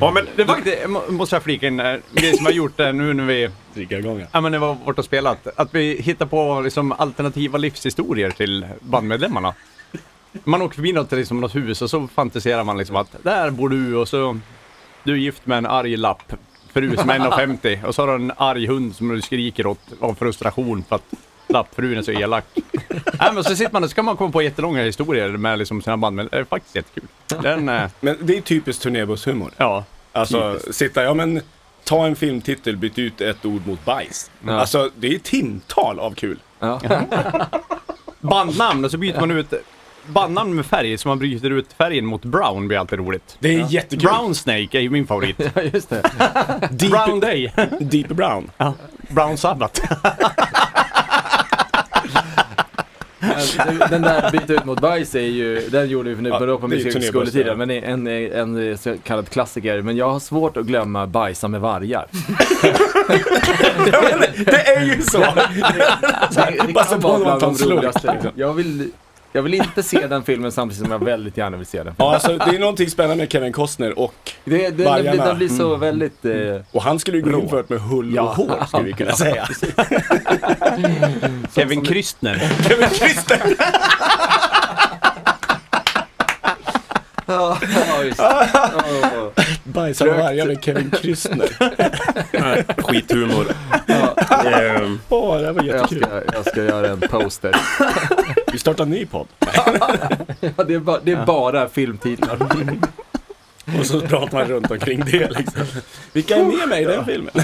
[0.00, 2.76] Ja, men Det var faktiskt, må- måste jag flika in, eh, vi som har gjort
[2.76, 4.26] det nu när vi Dricka igång ja.
[4.32, 5.46] Ja men det var borta och spelat.
[5.56, 9.54] Att vi hittar på liksom alternativa livshistorier till bandmedlemmarna.
[10.44, 13.68] Man åker förbi något, liksom, något hus och så fantiserar man liksom att där bor
[13.68, 14.38] du och så
[15.02, 16.32] du är gift med en arg lapp.
[16.72, 19.80] Fru som är 1,50 och så har du en arg hund som du skriker åt
[20.00, 21.14] av frustration för att
[21.48, 22.44] lappfrun är så elak.
[23.18, 25.82] Nej, men så sitter man och så kan man komma på jättelånga historier med liksom
[25.82, 26.38] sina bandmedlemmar.
[26.38, 27.08] Det är faktiskt jättekul.
[27.42, 29.50] Den, eh, Men det är typiskt turnébusshumor.
[29.56, 29.84] ja.
[30.12, 31.40] Alltså, sitta, ja men
[31.84, 34.30] ta en filmtitel, byt ut ett ord mot bajs.
[34.46, 34.52] Ja.
[34.52, 36.38] Alltså, det är timtal av kul.
[36.58, 36.80] Ja.
[38.20, 39.52] Bandnamn och så byter man ut
[40.06, 43.36] bandnamn med färg så man byter ut färgen mot brown blir alltid roligt.
[43.38, 44.08] Det är jättekul.
[44.08, 45.36] Brown Snake är ju min favorit.
[45.54, 46.02] ja, just det.
[46.70, 47.52] Deep, Brown Day.
[47.80, 48.50] Deep Brown.
[48.56, 48.74] Ja.
[49.08, 49.80] Brown Sabbath.
[53.90, 56.44] Den där byta ut mot bajs är ju, den gjorde vi för nu, Ja, på
[56.44, 57.46] är ju musikskoletiden.
[57.46, 57.54] ja.
[57.56, 58.06] Men är en,
[58.56, 59.82] en så kallad klassiker.
[59.82, 62.06] Men jag har svårt att glömma bajsa med vargar.
[64.44, 65.20] Det är ju så!
[66.74, 68.12] Passa på slurp, roligaste.
[68.12, 68.30] liksom.
[68.34, 68.90] Jag vill,
[69.36, 71.94] jag vill inte se den filmen samtidigt som jag väldigt gärna vill se den.
[71.98, 75.24] Ja, alltså, det är någonting spännande med Kevin Costner och, Det, det, Vargarna.
[75.26, 76.24] den blir så väldigt...
[76.24, 76.32] Eh,
[76.72, 79.12] och han skulle ju gå in för det med hull och hår, skulle vi kunna
[79.12, 79.48] säga.
[81.54, 82.38] Kevin Krystner.
[82.68, 83.40] Kevin Christer!
[87.26, 87.58] ja,
[88.04, 88.48] just det.
[89.14, 89.30] Ja,
[89.64, 91.48] Bajsa med vargar med Kevin Christer.
[92.82, 93.46] skithumor.
[94.46, 96.02] Ehm, Åh, det här var jag, jättekul.
[96.02, 97.56] ska, jag ska göra en poster.
[98.54, 99.26] Vi startar en ny podd.
[100.56, 102.38] Ja, det, är bara, det är bara filmtitlar.
[103.80, 105.66] Och så pratar man runt omkring det liksom.
[106.12, 107.34] Vilka är med mig i den filmen?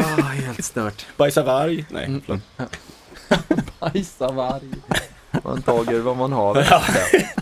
[0.00, 1.06] Ah, helt stört.
[1.16, 1.84] Bajsa varg?
[1.88, 2.40] Nej, förlåt.
[3.80, 4.68] Bajsa varg.
[5.44, 6.62] Man tager vad man har.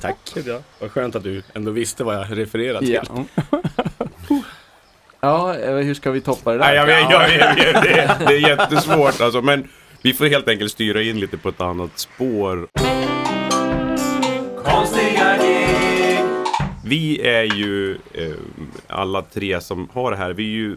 [0.01, 0.33] Tack.
[0.47, 0.61] Ja.
[0.81, 3.01] Vad skönt att du ändå visste vad jag refererade till.
[3.03, 3.25] Ja.
[5.21, 6.65] Ja, eh, hur ska vi toppa det där?
[6.65, 9.69] Nej, jag vet, jag vet, jag vet, det, är, det är jättesvårt alltså, men
[10.07, 12.69] vi får helt enkelt styra in lite på ett annat spår.
[16.85, 18.35] Vi är ju eh,
[18.87, 20.77] alla tre som har det här, vi är ju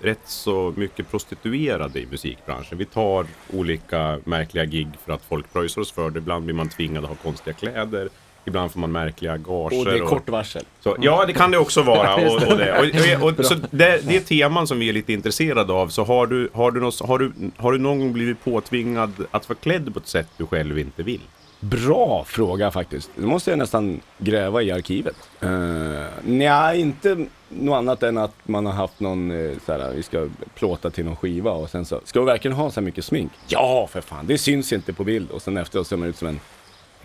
[0.00, 2.78] rätt så mycket prostituerade i musikbranschen.
[2.78, 6.18] Vi tar olika märkliga gig för att folk pröjsar oss för det.
[6.18, 8.08] Ibland blir man tvingad att ha konstiga kläder.
[8.46, 9.78] Ibland får man märkliga gager.
[9.78, 10.64] Och det är kort varsel.
[10.80, 12.14] Så, ja, det kan det också vara.
[12.26, 13.16] Och, och det.
[13.22, 15.88] Och, och, så det, det är teman som vi är lite intresserade av.
[15.88, 19.48] Så har du, har, du något, har, du, har du någon gång blivit påtvingad att
[19.48, 21.20] vara klädd på ett sätt du själv inte vill?
[21.60, 23.10] Bra fråga faktiskt.
[23.16, 25.16] Det måste jag nästan gräva i arkivet.
[25.42, 30.28] Uh, nej, inte något annat än att man har haft någon, uh, såhär, vi ska
[30.54, 33.32] plåta till någon skiva och sen så, ska vi verkligen ha så här mycket smink?
[33.48, 35.30] Ja, för fan, det syns inte på bild.
[35.30, 36.40] Och sen efteråt ser man ut som en,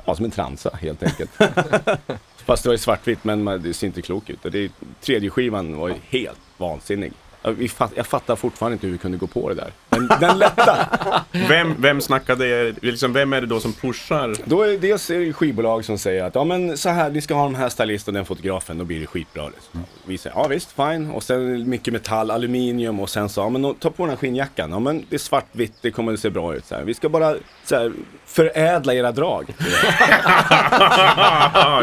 [0.10, 1.32] ja, som en transa helt enkelt.
[2.46, 4.46] Fast det var ju svartvitt, men det ser inte klok ut.
[4.46, 7.14] Och det, tredje skivan var ju helt vansinnig.
[7.42, 9.72] Jag, vi fatt, jag fattar fortfarande inte hur vi kunde gå på det där.
[9.90, 10.90] Men den lätta.
[11.32, 14.36] Vem, vem snackade, liksom, vem är det då som pushar?
[14.46, 17.22] Då är det dels är det skivbolag som säger att ja men så här, ni
[17.22, 19.50] ska ha de här stylisten och den fotografen, då blir det skitbra.
[19.50, 19.86] Liksom.
[20.06, 21.12] Vi säger ja visst, fine.
[21.12, 24.72] Och sen mycket metall, aluminium och sen så, ja men ta på den här skinnjackan.
[24.72, 26.66] Ja men det är svartvitt, det kommer att se bra ut.
[26.66, 26.84] Så här.
[26.84, 27.92] Vi ska bara så här,
[28.30, 29.46] förädla era drag.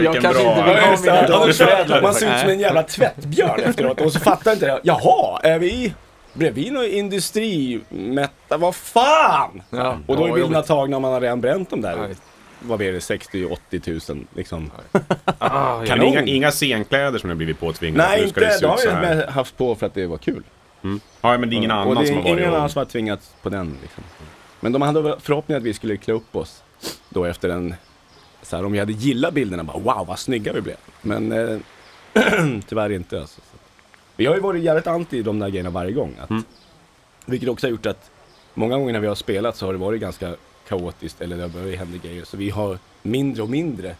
[0.01, 0.53] Vilken kanske bra.
[0.59, 1.23] inte vill ha mina
[1.87, 4.81] drag Man ser ut som en jävla tvättbjörn efteråt och så fattar inte det.
[4.83, 5.95] Jaha, är vi
[6.33, 8.57] bredvid någon industrimätta?
[8.57, 9.63] Vad fan!
[9.71, 9.99] Ja.
[10.07, 10.67] Och då är bilderna jobbigt.
[10.69, 12.09] tagna och man har redan bränt dem där.
[12.09, 12.23] Visst.
[12.61, 12.99] Vad blir det?
[12.99, 14.71] 60-80 tusen liksom.
[15.39, 16.07] Ah, Kan Kanon.
[16.07, 18.09] inga, inga scenkläder som har blivit påtvingade?
[18.09, 18.41] Nej, det inte.
[18.41, 18.47] Det
[18.85, 20.43] ut har med haft på för att det var kul.
[21.21, 22.69] Ja, men det är ingen och annan det är som har varit ingen och- annan
[22.71, 23.77] som har tvingats på den.
[23.83, 24.05] Liksom.
[24.61, 26.63] Men de hade förhoppningen att vi skulle klä upp oss
[27.09, 27.75] då efter en...
[28.43, 30.77] Så här, om vi hade gillat bilderna, bara wow vad snygga vi blev.
[31.03, 31.59] Men eh,
[32.69, 33.21] tyvärr inte.
[33.21, 33.41] Alltså.
[33.41, 33.57] Så.
[34.17, 36.17] Vi har ju varit jävligt anti de där grejerna varje gång.
[36.21, 36.31] Att,
[37.27, 38.11] Vilket också har gjort att
[38.55, 40.37] många gånger när vi har spelat så har det varit ganska
[40.69, 42.25] kaotiskt eller det har börjat hända grejer.
[42.25, 43.97] Så vi har mindre och mindre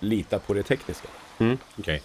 [0.00, 1.08] litat på det tekniska.
[1.38, 2.02] Mm, okej.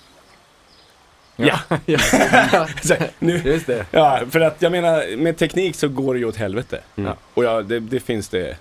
[1.37, 1.59] Ja!
[1.85, 1.99] Ja.
[2.83, 3.85] så, nu, Just det.
[3.91, 6.81] Ja, för att jag menar, med teknik så går det ju åt helvete.
[6.95, 7.13] Mm.
[7.33, 8.57] Och ja, det, det finns det.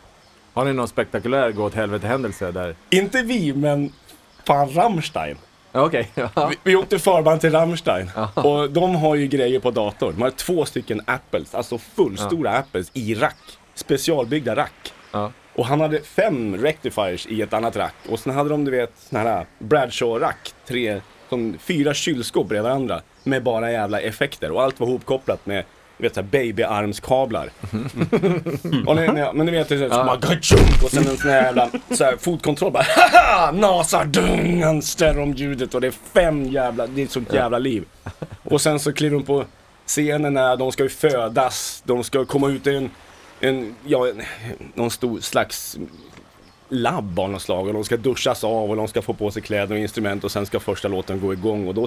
[0.52, 2.74] Har ni någon spektakulär gå åt helvete händelse där?
[2.90, 3.92] Inte vi, men
[4.44, 5.36] fan Rammstein.
[5.72, 6.10] Okej.
[6.14, 6.48] Ja.
[6.50, 8.10] Vi, vi åkte förband till Rammstein.
[8.34, 10.12] Och de har ju grejer på datorn.
[10.14, 13.58] De har två stycken Apples, alltså fullstora Apples i rack.
[13.74, 14.92] Specialbyggda rack.
[15.54, 17.94] Och han hade fem rectifiers i ett annat rack.
[18.08, 20.54] Och sen hade de, du vet, såna här Bradshaw-rack.
[20.66, 23.00] Tre, som fyra kylskåp bredvid varandra.
[23.22, 24.50] Med bara jävla effekter.
[24.50, 25.64] Och allt var hopkopplat med
[25.98, 27.50] du vet såhär babyarmskablar.
[28.86, 30.84] och ni, ni, men ni vet, det är såhär, ja.
[30.84, 33.52] och sen en sån här jävla så här, fotkontroll bara Haha!
[33.52, 37.84] NASA dungan stereoljudet och det är fem jävla, det är ett sånt jävla liv.
[38.42, 39.44] Och sen så kliver de på
[39.86, 42.90] scenen när de ska ju födas, de ska komma ut i en,
[43.40, 44.12] en ja,
[44.74, 45.78] någon stor slags
[46.68, 49.42] labb av något slag och de ska duschas av och de ska få på sig
[49.42, 51.86] kläder och instrument och sen ska första låten gå igång och då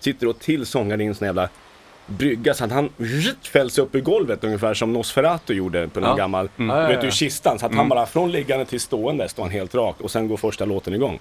[0.00, 1.48] sitter då till sångaren i en sån jävla
[2.06, 2.90] brygga så att han
[3.52, 6.16] fälls upp i golvet ungefär som Nosferatu gjorde på någon Ja.
[6.16, 7.02] gammal, Ja, ja, vet ja.
[7.02, 7.58] du, kistan.
[7.58, 10.36] Så att han bara från liggande till stående står han helt rakt och sen går
[10.36, 11.18] första låten igång.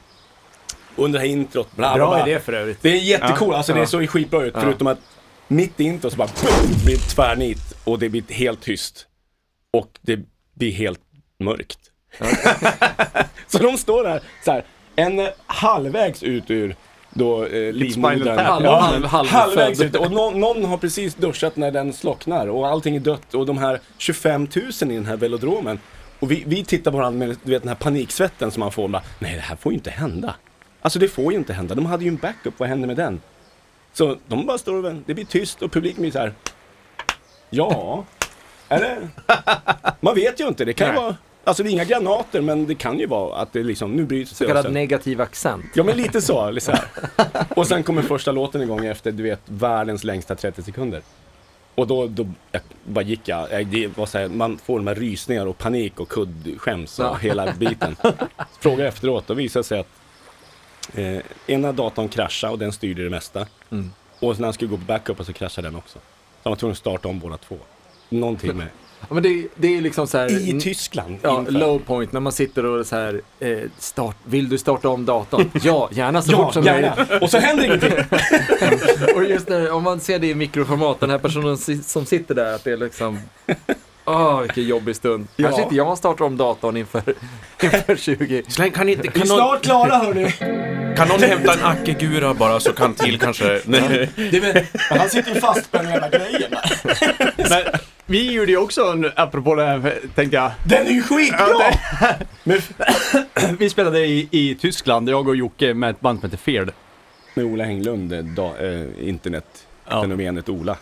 [0.96, 2.28] Under det här introt, bla, bla, Bra bla.
[2.28, 2.78] idé för övrigt.
[2.82, 3.86] Det är jättecool, alltså det Ja.
[3.86, 4.54] såg skitbra ut.
[4.54, 5.00] Förutom att
[5.48, 9.08] mitt i introt så bara boom, blir det tvärnit och det blir helt tyst.
[9.74, 10.20] Och det
[10.54, 11.00] blir helt
[11.40, 11.80] mörkt.
[13.48, 14.64] Så de står där så här,
[14.96, 16.76] en halvvägs ut ur
[17.14, 18.28] då eh, livmodern.
[18.64, 19.96] Ja, Halv- halv- halvvägs ut.
[19.96, 23.34] Och någon, någon har precis duschat när den slocknar och allting är dött.
[23.34, 24.48] Och de här 25
[24.82, 25.80] 000 i den här velodromen.
[26.20, 28.84] Och vi, vi tittar på varandra med du vet, den här paniksvetten som man får.
[28.84, 30.36] och Bara, Nej, det här får ju inte hända.
[30.82, 31.76] Alltså det får ju inte hända.
[31.76, 33.22] De hade ju en backup, vad händer med den?
[33.94, 35.04] Så de bara står och väntar.
[35.08, 36.34] Det blir tyst och publiken blir så här.
[37.50, 38.06] Ja,
[38.70, 38.98] eller?
[40.02, 40.66] Man vet ju inte.
[40.66, 41.16] Det kan ju vara,
[41.50, 44.32] alltså det är inga granater men det kan ju vara att det liksom, nu bryts
[44.32, 44.36] det.
[44.36, 45.66] Så kallad negativ accent.
[45.74, 46.84] Ja men lite så, här.
[47.56, 51.02] Och sen kommer första låten igång efter, du vet, världens längsta 30 sekunder.
[51.76, 54.96] Och då, då jag, bara gick jag, det var så här, man får de här
[54.96, 57.16] rysningar och panik och kuddskäms och Ja.
[57.16, 57.96] hela biten.
[58.60, 59.88] Fråga efteråt, då visade det sig att
[60.94, 63.48] eh, ena datorn kraschade och den styrde det mesta.
[63.70, 63.92] Mm.
[64.20, 65.94] Och när han skulle gå på backup så kraschade den också.
[65.94, 66.00] Så
[66.44, 67.58] han var tvungen att starta om båda två.
[68.10, 68.68] Någonting med
[69.02, 70.50] Ja, men det, det är liksom så här...
[70.50, 71.18] I Tyskland.
[71.22, 71.52] Ja, inför.
[71.52, 75.52] low point när man sitter och så här, eh, start, vill du starta om datorn?
[75.64, 76.92] Ja, gärna så Ja, fort som möjligt.
[76.98, 77.20] gärna.
[77.20, 77.92] Och så händer ingenting.
[79.16, 82.56] Och just när, om man ser det i mikroformat, den här personen som sitter där,
[82.56, 83.20] att det är liksom,
[84.10, 85.28] åh vilken jobbig stund.
[85.36, 85.44] Ja.
[85.48, 87.02] Kanske inte jag startar om datorn inför,
[87.64, 88.44] inför 20.
[88.48, 90.32] Släng, kan, inte, Vi kan, är någon, snart klara hörni.
[90.98, 93.62] kan någon hämta en Acke-gura bara så kan till kanske...
[93.66, 94.10] Nej.
[94.16, 94.66] Men
[95.00, 96.62] Han sitter ju fast på den jävla.
[97.50, 97.64] Men
[98.06, 100.52] vi gjorde ju också, en, apropå det här, tänkte jag.
[100.64, 101.72] Den är ju skitbra!
[102.44, 102.62] Men,
[103.60, 106.72] vi spelade i, i Tyskland, jag och Jocke med ett band som heter Feared.
[107.34, 110.78] Med Ola Henglund, eh, da, eh, internetfenomenet Ola.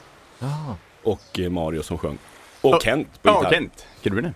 [1.04, 2.18] Och eh, Mario som sjöng.
[2.68, 2.80] Och Ja.
[2.80, 3.52] Kent på Ja, gitarr.
[3.52, 3.86] Kent.
[4.04, 4.34] Kul det.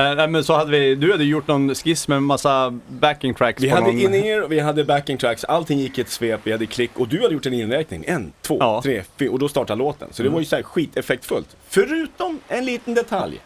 [0.00, 3.34] Uh, nej, men så hade vi, du hade gjort någon skiss med en massa backing
[3.34, 4.00] tracks Vi på hade någon...
[4.00, 7.22] in-ear, vi hade backing tracks, allting gick i ett svep, vi hade klick och du
[7.22, 8.04] hade gjort en inräkning.
[8.06, 8.80] En, två, Ja.
[8.82, 10.08] tre, fyra och då startade låten.
[10.12, 11.56] Så det var ju så här skiteffektfullt.
[11.68, 13.40] Förutom en liten detalj.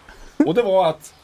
[0.46, 1.14] Och det var att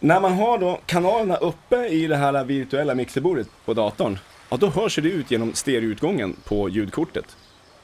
[0.00, 4.18] när man har då kanalerna uppe i det här virtuella mixerbordet på datorn,
[4.50, 7.36] ja då hörs det ut genom stereoutgången på ljudkortet.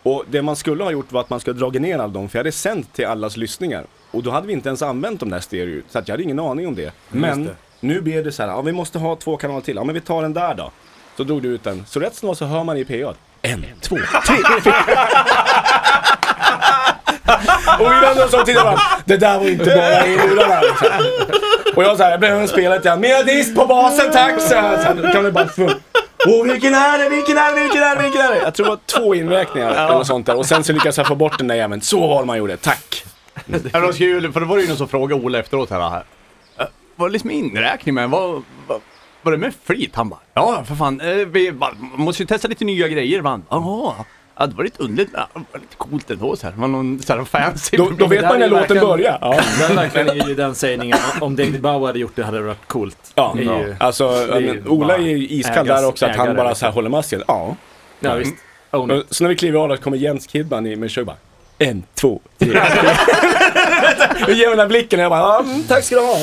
[0.03, 2.29] Och det man skulle ha gjort var att man skulle ha dragit ner all dem,
[2.29, 3.85] för jag hade sänt till allas lyssningar.
[4.11, 6.39] Och då hade vi inte ens använt de där stereo, så att jag hade ingen
[6.39, 6.93] aning om det.
[7.09, 9.95] Men nu blev det så här, ja vi måste ha två kanaler till, ja men
[9.95, 10.71] vi tar den där då.
[11.17, 13.15] Så drog du ut den, så rätt det var så hör man i PA.
[13.43, 13.97] En, två,
[14.27, 14.75] tre, fyra.
[17.81, 20.61] Och vi vände oss om och tittade det där var inte bara i lurarna.
[21.77, 23.01] Och jag såhär, jag behöver spela lite grann.
[23.01, 24.41] Mer dist på basen tack!
[24.41, 25.71] Så här, kan du bara få...
[26.29, 28.39] Åh vilken är det, vilken är det, vilken är det, vilken är det?
[28.43, 30.37] Jag tror det var två inräkningar eller sånt där.
[30.37, 31.81] Och sen så lyckades jag få bort den där jäveln.
[31.83, 33.05] Så var det man gjorde, tack!
[33.53, 35.91] Ja, det var kul, för det var ju någon som frågade Ola efteråt här.
[35.91, 36.05] här
[36.59, 38.81] "Eh, var det liksom inräkning med, var, var,
[39.23, 39.95] var det med flit?
[39.95, 43.21] Han bara, ja för fan, eh, vi bara, man måste ju testa lite nya grejer.
[43.21, 43.41] Va?
[43.51, 43.95] Jaha,
[44.39, 46.53] ja, det var lite underligt, ja, det var lite coolt ändå så här.
[46.55, 47.77] Det var någon så här fancy.
[47.77, 49.19] Då, då vet man när är låten verkligen- börjar.
[49.21, 49.41] Ja.
[49.59, 52.67] Det är verkligen i den sägningen, om David Bowie hade gjort det hade det varit
[52.69, 53.13] coolt.
[53.15, 56.07] Ja, Det är ju- alltså är ju men, Ola är ju iskall ägas- där också,
[56.07, 56.55] att han bara liksom.
[56.61, 57.23] så här håller masken.
[57.29, 57.57] Ja.
[58.01, 58.35] Ja, visst.
[58.71, 61.17] Och Så när vi kliver av kommer Jens Kidman i- med kör bara
[61.61, 62.61] en, två, tre.
[64.27, 66.17] Och ger mig den här blicken och jag bara, ja, mm, tack ska du ha.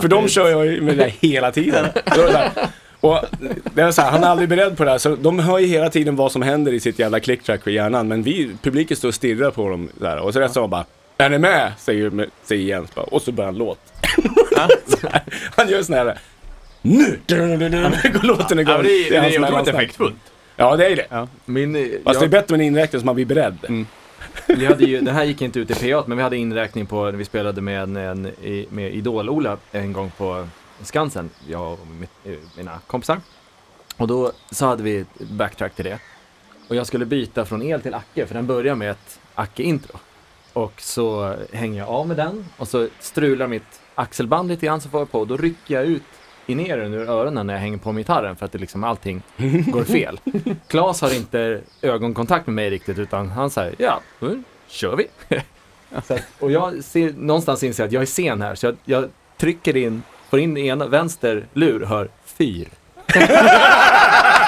[0.00, 1.86] För de kör jag ju med det där hela tiden.
[2.04, 2.50] Det
[3.00, 3.20] Och
[3.74, 5.66] det är så här, han är aldrig beredd på det här, så de hör ju
[5.66, 8.08] hela tiden vad som händer i sitt jävla clicktrack för hjärnan.
[8.08, 10.18] Men vi, publiken står och stirrar på dem där.
[10.18, 10.84] Och så rätt så bara,
[11.18, 11.72] är ni med?
[11.78, 13.04] Säger, säger Jens bara.
[13.04, 13.78] Och så börjar han låt.
[14.56, 15.22] Här,
[15.56, 16.18] han gör sån här,
[16.82, 17.18] nu!
[18.12, 18.72] Går låten igång.
[18.74, 20.14] Ja, men det, är- det är otroligt effektfullt.
[20.56, 21.26] Ja, det är det.
[21.44, 23.86] Min, eh, Fast det är jag, bättre med en inräkning så man blir beredd
[24.46, 27.04] vi hade ju, det här gick inte ut i PA, men vi hade inräkning på
[27.04, 28.32] när vi spelade med, en, en,
[28.68, 30.48] med Idol-Ola en gång på
[30.82, 33.20] Skansen, jag och mitt, eh, mina kompisar.
[33.96, 35.98] Och då så hade vi ett backtrack till det.
[36.68, 39.98] Och jag skulle byta från el till Acke, för den börjar med ett Acke-intro.
[40.52, 44.88] Och så hänger jag av med den och så strular mitt axelband lite grann så
[44.88, 46.02] får jag på och då rycker jag ut
[46.46, 49.22] in den ur öronen när jag hänger på gitarren för att det liksom allting
[49.66, 50.20] går fel.
[50.68, 55.06] Klas har inte ögonkontakt med mig riktigt utan han säger ja, nu kör vi.
[55.94, 59.10] att, och jag ser, någonstans inser jag att jag är sen här så jag, jag
[59.36, 62.68] trycker in, får in ena vänster lur hör fyr.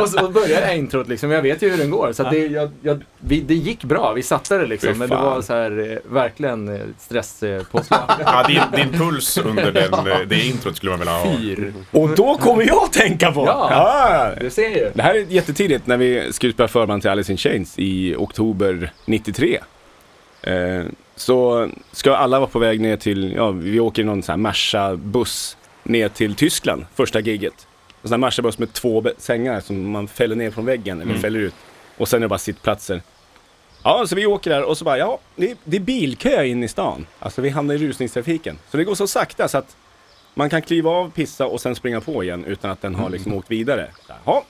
[0.00, 2.12] och så börjar introt liksom, jag vet ju hur den går.
[2.12, 4.98] Så att det, jag, jag, vi, det gick bra, vi satte det liksom.
[4.98, 8.00] Men det var så här, eh, verkligen eh, stresspåslag.
[8.24, 11.36] Ja, din, din puls under den, eh, det introt skulle man vilja ha.
[11.38, 11.72] Fyr.
[11.90, 13.46] Och då kommer jag att tänka på!
[13.46, 13.68] Ja.
[13.70, 14.30] Ja.
[14.40, 14.90] Du ser ju.
[14.94, 18.92] Det här är jättetidigt när vi skulle spela förband till Alice in Chains i oktober
[19.04, 19.58] 93.
[20.42, 20.84] Eh,
[21.16, 24.52] så ska alla vara på väg ner till, ja vi åker i någon sån här
[24.52, 27.66] Merca-buss ner till Tyskland, första gigget.
[28.02, 31.40] En sån här Merca-buss med två sängar som man fäller ner från väggen eller fäller
[31.40, 31.54] ut.
[31.96, 33.02] Och sen är det bara sittplatser.
[33.84, 36.68] Ja, så vi åker där och så bara, ja, det, det är bilkö in i
[36.68, 37.06] stan.
[37.18, 38.58] Alltså vi hamnar i rusningstrafiken.
[38.70, 39.76] Så det går så sakta så att
[40.34, 43.34] man kan kliva av, pissa och sen springa på igen utan att den har liksom
[43.34, 43.90] åkt vidare.
[44.06, 44.44] Så här, Ja,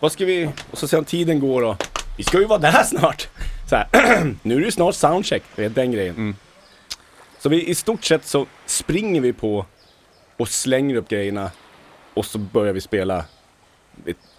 [0.00, 0.48] vad ska vi...
[0.70, 1.84] Och så sen tiden går och...
[2.16, 3.28] Vi ska ju vara där snart.
[3.68, 3.86] Så här,
[4.42, 5.42] nu är det ju snart soundcheck.
[5.56, 6.36] Det är den grejen.
[7.38, 9.66] Så vi i stort sett så springer vi på
[10.36, 11.50] och slänger upp grejerna
[12.14, 13.24] och så börjar vi spela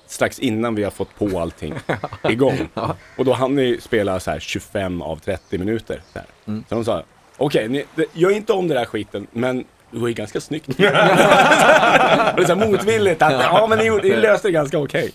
[0.07, 1.73] strax innan vi har fått på allting
[2.29, 2.69] igång.
[3.17, 6.01] Och då hann vi spela så här 25 av 30 minuter.
[6.13, 6.27] Så, här.
[6.69, 7.03] så de sa,
[7.37, 10.67] okej, det- gör inte om det där skiten, men det var ju ganska snyggt.
[10.69, 15.11] och det är så här motvilligt att, ja men ni, ni löste det ganska okej.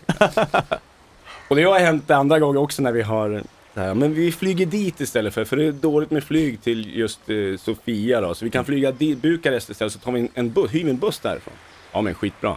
[1.48, 3.42] och det har hänt andra gånger också när vi har
[3.74, 7.20] här, men vi flyger dit istället för, för det är dåligt med flyg till just
[7.30, 8.34] eh, Sofia då.
[8.34, 10.90] Så vi kan flyga dit, Bukarest istället, så tar vi en, en buss, hyr vi
[10.90, 11.54] en buss därifrån.
[11.92, 12.56] Ja men skitbra.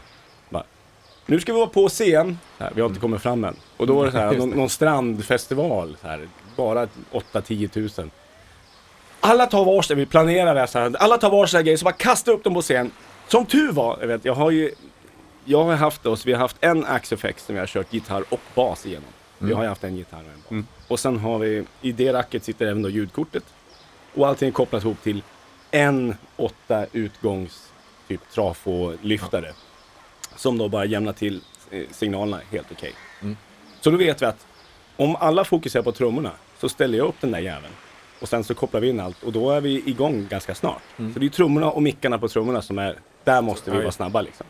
[0.50, 0.64] Bara,
[1.26, 3.56] nu ska vi vara på scen, så här, vi har inte kommit fram än.
[3.78, 8.12] Och då var det så här, någon, någon strandfestival, så här, bara 8-10 tusen.
[9.20, 11.94] alla tar varsin, vi planerar det här, så här, alla tar varsin grej, så bara
[11.94, 12.92] kasta upp dem på scen.
[13.28, 14.72] Som tur var, jag vet, jag har ju,
[15.46, 18.40] jag har haft oss, vi har haft en Axe som vi har kört gitarr och
[18.56, 19.10] bas igenom.
[19.38, 20.66] Vi har ju haft en gitarr och en bas.
[20.88, 23.44] Och sen har vi, i det racket sitter även då ljudkortet.
[24.16, 25.24] Och allting är kopplat ihop till
[25.72, 27.71] en åtta utgångs
[28.12, 29.54] typ trafo-lyftare.
[30.36, 32.94] Som då bara jämnar till eh, signalerna helt okej.
[33.82, 34.48] Så då vet vi att
[34.98, 37.74] om alla fokuserar på trummorna så ställer jag upp den där jäveln.
[38.22, 40.82] Och sen så kopplar vi in allt och då är vi igång ganska snart.
[40.98, 44.22] Så det är trummorna och mickarna på trummorna som är, där måste vi vara snabba
[44.22, 44.46] liksom.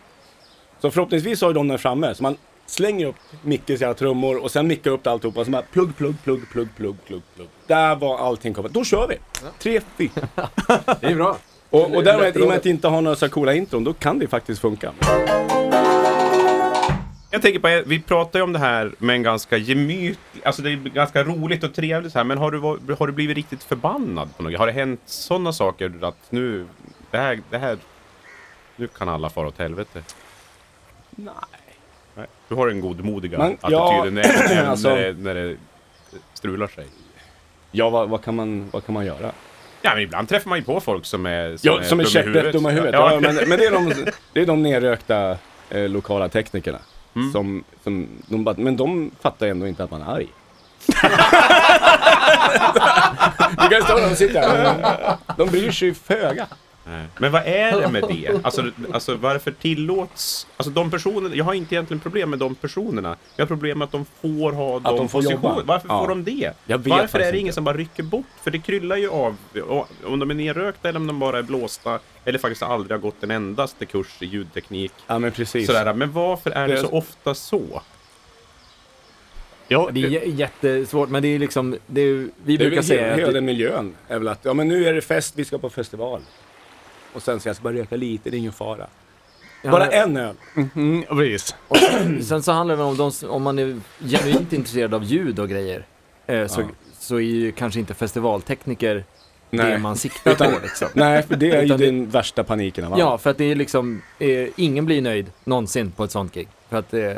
[0.80, 2.16] Så förhoppningsvis har ju de den framme.
[2.16, 5.40] Så man slänger upp Mickes jävla trummor och sen mickar upp alltihopa.
[5.40, 7.50] Och så bara plugg, plugg, plugg, plugg, plugg, plugg, plugg.
[7.68, 8.74] Där var allting kopplat.
[8.74, 9.18] Då kör vi!
[9.60, 10.12] Tre, fyra.
[11.02, 11.38] Det är bra.
[11.72, 13.94] Och, och därmed, i och med att inte ha några så här coola intron, då
[13.94, 14.92] kan det faktiskt funka.
[17.34, 20.72] Jag tänker på, vi pratar ju om det här med en ganska gemytlig, alltså det
[20.72, 23.64] är ganska roligt och trevligt så här, men har du, var- har du blivit riktigt
[23.64, 24.58] förbannad på något?
[24.60, 26.66] Har det hänt sådana saker att nu,
[27.12, 27.78] det här, det här,
[28.76, 30.04] nu kan alla fara åt helvete?
[31.10, 31.34] Nej.
[32.16, 32.28] Nej.
[32.48, 35.56] Du har den godmodiga Men, ja, attityden även, även alltså- när, det, när det
[36.34, 36.86] strular sig.
[37.72, 39.32] Ja, vad, vad, kan man, vad kan man göra?
[39.82, 42.14] Ja, men ibland träffar man ju på folk som är Ja, som är dum i
[42.14, 42.94] käpprätt dumma i huvudet.
[42.94, 43.94] Ja, Ja, men, men det är de,
[44.34, 45.38] det är de nerrökta
[45.70, 46.80] eh, lokala teknikerna.
[47.16, 47.32] Mm.
[47.32, 50.28] Som, som, de bara, men de fattar ändå inte att man är arg.
[53.62, 54.76] du kan stå där och sitta.
[55.38, 56.48] De bryr sig ju föga.
[56.86, 57.06] Nej.
[57.18, 58.40] Men vad är det med det?
[58.44, 60.48] Alltså, alltså varför tillåts...
[60.58, 63.16] Alltså de personerna, jag har inte egentligen problem med de personerna.
[63.36, 65.50] Jag har problem med att de får ha de, de får positioner.
[65.56, 65.64] jobba.
[65.66, 66.00] Varför Ja.
[66.02, 66.52] får de det?
[66.90, 67.54] Varför är det ingen inte.
[67.56, 68.26] som bara rycker bort?
[68.44, 69.38] För det kryllar ju av.
[70.06, 72.00] Om de är nerrökta eller om de bara är blåsta.
[72.26, 74.92] Eller faktiskt aldrig har gått en endaste kurs i ljudteknik.
[75.08, 75.68] Ja, men precis.
[75.68, 75.94] Sådär.
[75.94, 77.82] Men varför är det Det- så ofta så?
[79.68, 82.84] Ja, Det är jättesvårt, men det är liksom, det är, vi Det är brukar väl
[82.84, 83.94] säga hela, att hela det, den miljön.
[84.08, 86.22] Är väl att, ja men nu är det fest, vi ska på festival.
[87.14, 88.88] Och sen så jag ska bara röka lite, det är ingen fara.
[89.64, 90.36] Bara en öl.
[90.76, 91.56] mm, precis.
[91.68, 91.78] Och
[92.24, 95.86] sen så handlar det om, de, om man är genuint intresserad av ljud och grejer.
[96.28, 96.68] Eh, så, Ja.
[97.00, 99.78] så är ju kanske inte festivaltekniker det Nej.
[99.78, 100.88] man siktar Utan- på liksom.
[100.96, 103.00] Nej, för det är ju det- den värsta paniken av allt.
[103.00, 106.48] Ja, för att det är liksom, eh, ingen blir nöjd någonsin på ett sånt gig.
[106.70, 107.12] För att eh,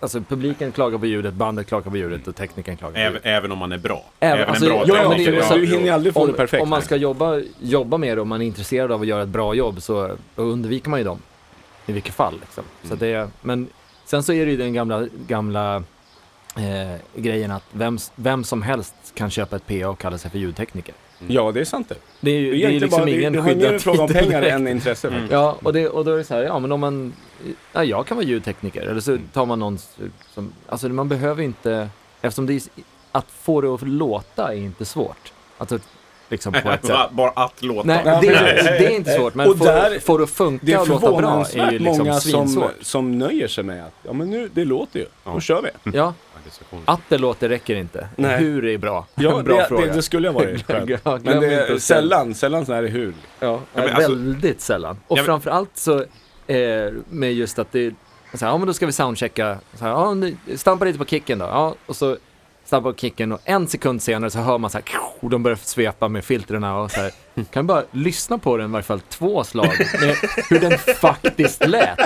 [0.00, 3.26] alltså publiken klagar på ljudet, bandet klagar på ljudet och teknikern klagar på Även, ljudet.
[3.26, 4.04] även om man är bra.
[4.20, 6.32] Även- Även, alltså, en bra ja, Ja, det, så- du hinner aldrig få Om, det
[6.32, 6.62] perfekt.
[6.62, 9.28] om man ska jobba, jobba med det och man är intresserad av att göra ett
[9.28, 11.18] bra jobb så undviker man ju dem.
[11.86, 12.64] I vilket fall liksom.
[12.82, 12.98] Så Mm.
[12.98, 13.68] det, men
[14.04, 15.76] sen så är det ju den gamla, gamla
[16.56, 20.38] eh, grejen att vem, vem som helst kan köpa ett PA och kalla sig för
[20.38, 20.94] ljudtekniker.
[21.28, 21.94] Ja, det är sant det.
[22.20, 23.54] Det är ju Det det är är inte liksom bara, det, ingen det har mer
[23.54, 24.54] en skyddad fråga om titel pengar direkt.
[24.54, 25.32] än intresse faktiskt.
[25.32, 27.12] Ja, och, det, och då är det så här, ja men om man,
[27.72, 28.82] ja jag kan vara ljudtekniker.
[28.82, 29.78] Eller så tar man någon
[30.34, 31.88] som, alltså man behöver inte,
[32.22, 32.62] eftersom det är,
[33.12, 35.32] att få det att låta är inte svårt.
[35.58, 35.78] Alltså,
[36.28, 36.96] liksom på ett sätt.
[37.10, 37.86] Bara att låta.
[37.86, 40.72] Nej, det, är, det är inte svårt, men Och där- få det att funka Det
[40.72, 44.12] är och låta bra är ju liksom många som, som nöjer sig med att, ja
[44.12, 45.06] men nu, det låter ju.
[45.24, 45.30] Ja.
[45.32, 45.90] Då kör vi.
[45.96, 46.14] Ja,
[46.70, 48.08] Ja, är att det låter räcker inte.
[48.16, 48.38] Nej.
[48.38, 49.06] Hur är bra?
[49.14, 49.86] Ja, bra det, fråga.
[49.86, 50.90] det, det skulle ha varit skönt.
[51.04, 53.14] Ja, glöm Men det är sällan, sällan så är det hur.
[53.40, 54.96] Ja, men alltså- väldigt sällan.
[55.06, 56.04] Och Ja, men- framförallt så
[56.46, 57.94] eh, med just att det
[58.34, 61.04] så här, ja men då ska vi soundchecka, så här, ja, nu- stampa lite på
[61.04, 62.16] kicken då, ja, och så
[62.66, 64.84] stampa på kicken och en sekund senare så hör man så här,
[65.20, 67.10] och de börjar svepa med filtren och så här,
[67.52, 69.68] kan bara lyssna på den i varje fall två slag
[70.00, 70.16] med
[70.50, 71.98] hur den faktiskt lät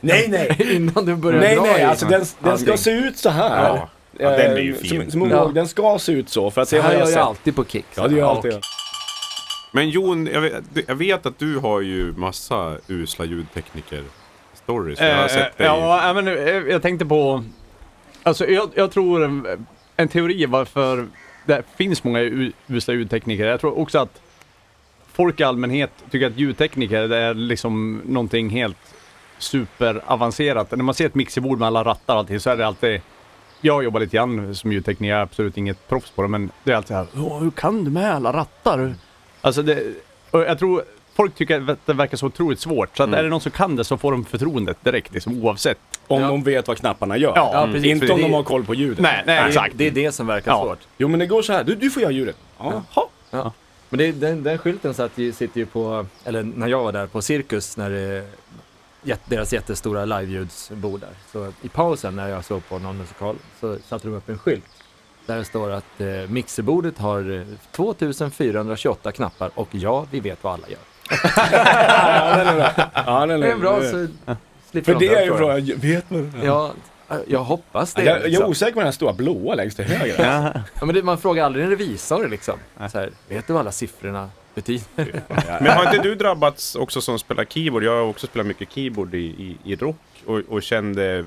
[0.00, 0.56] Nej, nej.
[0.76, 3.64] innan du börjar Nej, dra nej, i alltså den, den ska se ut så här.
[3.68, 3.88] Ja.
[4.20, 5.10] Ja, den är ju Eh, fin.
[5.10, 5.50] Som, som Ja.
[5.54, 6.50] den ska se ut så.
[6.50, 7.22] För att Så det har här jag gör jag sett.
[7.26, 7.86] alltid på kick.
[7.94, 8.58] Ja, det gör jag alltid.
[9.72, 14.96] Men Jon, jag vet, jag vet att du har ju massa usla ljudtekniker-stories.
[15.02, 15.66] Jag har Eh, sett dig.
[15.66, 17.44] ja, men eh, jag tänkte på...
[18.22, 19.40] Alltså jag, jag tror
[19.98, 21.06] en, teori varför
[21.46, 23.46] det finns många usla ljudtekniker.
[23.46, 24.20] Jag tror också att
[25.12, 28.94] folk i allmänhet tycker att ljudtekniker är liksom någonting helt
[29.38, 30.70] superavancerat.
[30.70, 33.00] När man ser ett mixerbord med alla rattar och allting så är det alltid...
[33.60, 36.72] Jag jobbar lite grann som ljudtekniker, jag är absolut inget proffs på det, men det
[36.72, 38.94] är alltid så här, "Åh, hur kan du med alla rattar?
[39.40, 39.82] Alltså det,
[40.32, 40.82] jag tror
[41.14, 43.76] folk tycker att det verkar så otroligt svårt, så att är det någon som kan
[43.76, 45.78] det så får de förtroendet direkt, liksom, oavsett.
[46.08, 46.28] Om Ja.
[46.28, 47.32] de vet vad knapparna gör.
[47.36, 47.84] Ja, Ja, precis.
[47.84, 48.98] Inte om Det- de har koll på ljudet.
[48.98, 49.74] Nej, nej, Det, exakt.
[49.78, 50.62] det är det som verkar Ja.
[50.64, 50.78] svårt.
[50.98, 52.36] Jo men det går så här, du, du får göra ljudet.
[52.58, 52.82] Jaha.
[53.30, 53.52] Ja.
[53.88, 57.06] Men det, den, den skylten satt ju, sitter ju på, eller när jag var där
[57.06, 58.24] på Cirkus, när det,
[59.24, 61.10] deras jättestora liveljudsbord där.
[61.32, 64.64] Så i pausen när jag såg på någon musikal så satte de upp en skylt.
[65.26, 67.42] Där det står att eh, mixerbordet har eh,
[67.72, 70.78] 2428 knappar och ja, vi vet vad alla gör.
[71.52, 72.72] Ja, den är bra.
[73.06, 74.06] Ja, den Det är bra så
[74.70, 76.32] slipper För de det är ju bra, vet man?
[76.44, 76.72] Ja,
[77.26, 78.04] Jag hoppas det.
[78.04, 78.46] Jag, jag är liksom.
[78.50, 80.24] osäker på den här stora blåa längst till höger.
[80.80, 82.58] ja, men det, man frågar aldrig en revisor liksom.
[82.90, 85.22] Så här, vet du vad alla siffrorna betyder?
[85.60, 87.84] Men har inte du drabbats också som spelar keyboard?
[87.84, 89.96] Jag har också spelat mycket keyboard i, i, i rock
[90.26, 91.24] och, och kände,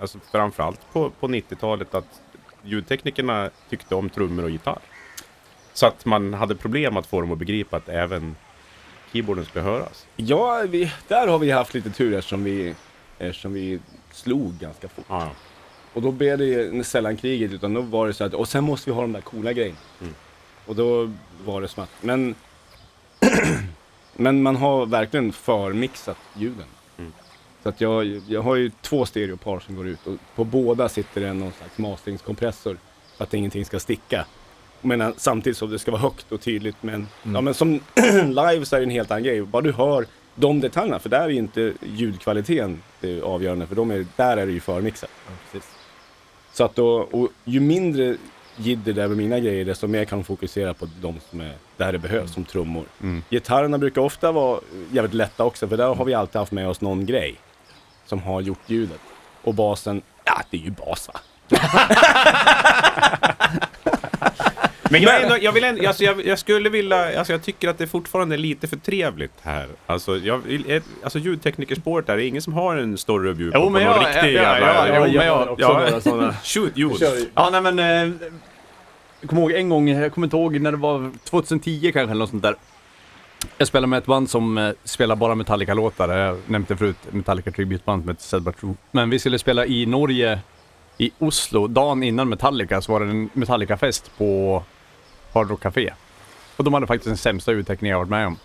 [0.00, 2.20] alltså framförallt på, på 90-talet, att
[2.62, 4.78] ljudteknikerna tyckte om trummor och gitarr.
[5.72, 8.36] Så att man hade problem att få dem att begripa att även
[9.12, 10.06] keyboarden skulle höras.
[10.16, 12.74] Ja, vi, där har vi haft lite tur eftersom vi,
[13.18, 13.80] eftersom vi
[14.12, 15.04] slog ganska fort.
[15.08, 15.30] Ja.
[15.92, 18.90] Och då blev det sällan kriget, utan då var det så att, och sen måste
[18.90, 19.78] vi ha de där coola grejerna.
[20.00, 20.14] Mm.
[20.66, 21.12] Och då
[21.44, 21.90] var det smatt.
[22.00, 22.34] Men,
[24.12, 26.66] men man har verkligen förmixat ljuden.
[26.98, 27.12] Mm.
[27.62, 31.20] Så att jag, jag har ju två stereopar som går ut och på båda sitter
[31.20, 32.78] det någon slags masteringskompressor
[33.16, 34.26] för att ingenting ska sticka.
[34.80, 36.76] Men samtidigt som det ska vara högt och tydligt.
[36.80, 37.72] Men, ja, men som
[38.26, 39.42] live så är det en helt annan grej.
[39.42, 40.06] Bara du hör
[40.36, 44.46] de detaljerna, för där är ju inte ljudkvaliteten det avgörande, för de är, där är
[44.46, 45.10] det ju förmixat.
[46.52, 48.16] Så att då, och ju mindre
[48.56, 51.54] jidder det är med mina grejer, desto mer kan de fokusera på de som är
[51.76, 52.84] där det behövs, som trummor.
[53.02, 53.22] Mm.
[53.30, 54.60] Gitarrerna brukar ofta vara
[54.92, 57.36] jävligt lätta också, för där har vi alltid haft med oss någon grej
[58.06, 59.00] som har gjort ljudet.
[59.42, 61.20] Och basen, ja det är ju bas va?
[64.90, 67.78] Men jag, ändå, jag, vill ändå, alltså jag, jag skulle vilja, alltså jag tycker att
[67.78, 69.66] det fortfarande är lite för trevligt här.
[69.86, 70.42] Alltså, jag,
[71.02, 73.84] alltså ljudteknikerspåret där, det är ingen som har en story review på, Jo, på men
[73.84, 74.88] någon jag- riktig ja, jävla...
[74.88, 76.34] ja, ja, jo, men jag- också några sådana.
[76.44, 77.26] Shoot, use.
[77.34, 77.78] Ja, nej men...
[77.78, 78.14] Eh,
[79.20, 82.14] jag kommer ihåg en gång, jag kommer inte ihåg när det var 2010 kanske eller
[82.14, 82.54] något sånt där.
[83.58, 86.16] Jag spelade med ett band som eh, spelar bara Metallica-låtar.
[86.18, 88.74] Jag nämnde förut Metallica Tribute-band som heter Sedbar True.
[88.90, 90.38] Men vi skulle spela i Norge,
[90.98, 91.66] i Oslo.
[91.66, 94.62] Dagen innan Metallica så var det en Metallica-fest på
[95.36, 95.90] Hard Rock Café.
[96.56, 98.36] Och de hade faktiskt den sämsta utteckningen jag varit med om.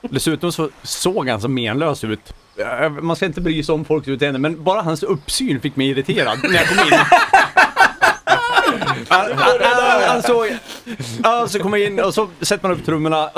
[0.00, 2.34] Dessutom så såg han så menlös ut.
[2.56, 5.88] Eh, Man ska inte bry sig om folks utseende, men bara hans uppsyn fick mig
[5.88, 6.92] irriterad när jag kom in.
[9.08, 10.22] Han, han,
[11.22, 13.30] han, så kommer jag in och så sätter man upp trummorna.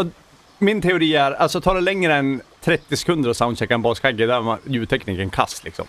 [0.59, 4.41] Min teori är, alltså tar det längre än 30 sekunder att soundchecka en baskagge, där
[4.41, 5.87] var ljudtekniken kass liksom.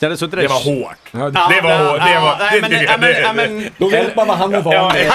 [0.00, 0.96] Där- Det var hårt.
[1.10, 2.36] Ja, Det var hårt, det var...
[2.38, 4.36] Nej, det men, tycker ja, jag, men, det- ja, det- men, Då vet man vad
[4.36, 5.06] han är van vid.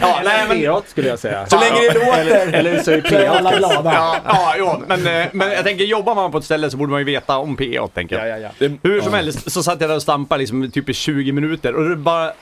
[0.00, 1.46] ja, nej, men, P8 skulle jag säga.
[1.46, 3.92] Så länge det låter Eller så är så är alla P8 glada.
[3.94, 6.90] ja, ja, jo, men, eh, men jag tänker, jobbar man på ett ställe så borde
[6.90, 8.28] man ju veta om PA, tänker jag.
[8.28, 8.68] Ja, ja, ja.
[8.68, 11.74] Det, Hur som helst så satt jag där och stampade liksom typ i 20 minuter
[11.74, 12.32] och det bara...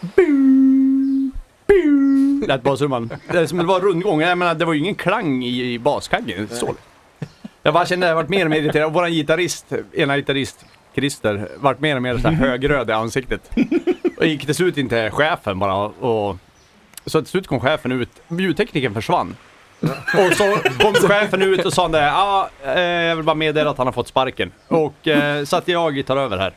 [2.46, 3.10] Lät bastrumman.
[3.32, 4.20] Det det var rundgång.
[4.20, 6.48] Jag menar, det var ju ingen klang i, i baskaggen.
[6.52, 6.74] Så.
[7.62, 8.86] Jag bara kände att jag varit mer och mer irriterad.
[8.86, 13.50] Och våran gitarrist, ena gitarrist, Christer, vart mer och mer så här högröd i ansiktet.
[14.16, 16.36] Och gick till slut in till chefen bara och...
[17.06, 18.10] Så till slut kom chefen ut.
[18.28, 19.36] Ljudteknikern försvann.
[19.80, 23.78] Och så kom chefen ut och sa det, ja, eh, jag vill bara meddela att
[23.78, 24.52] han har fått sparken.
[24.68, 26.52] Och eh, så att jag tar över här.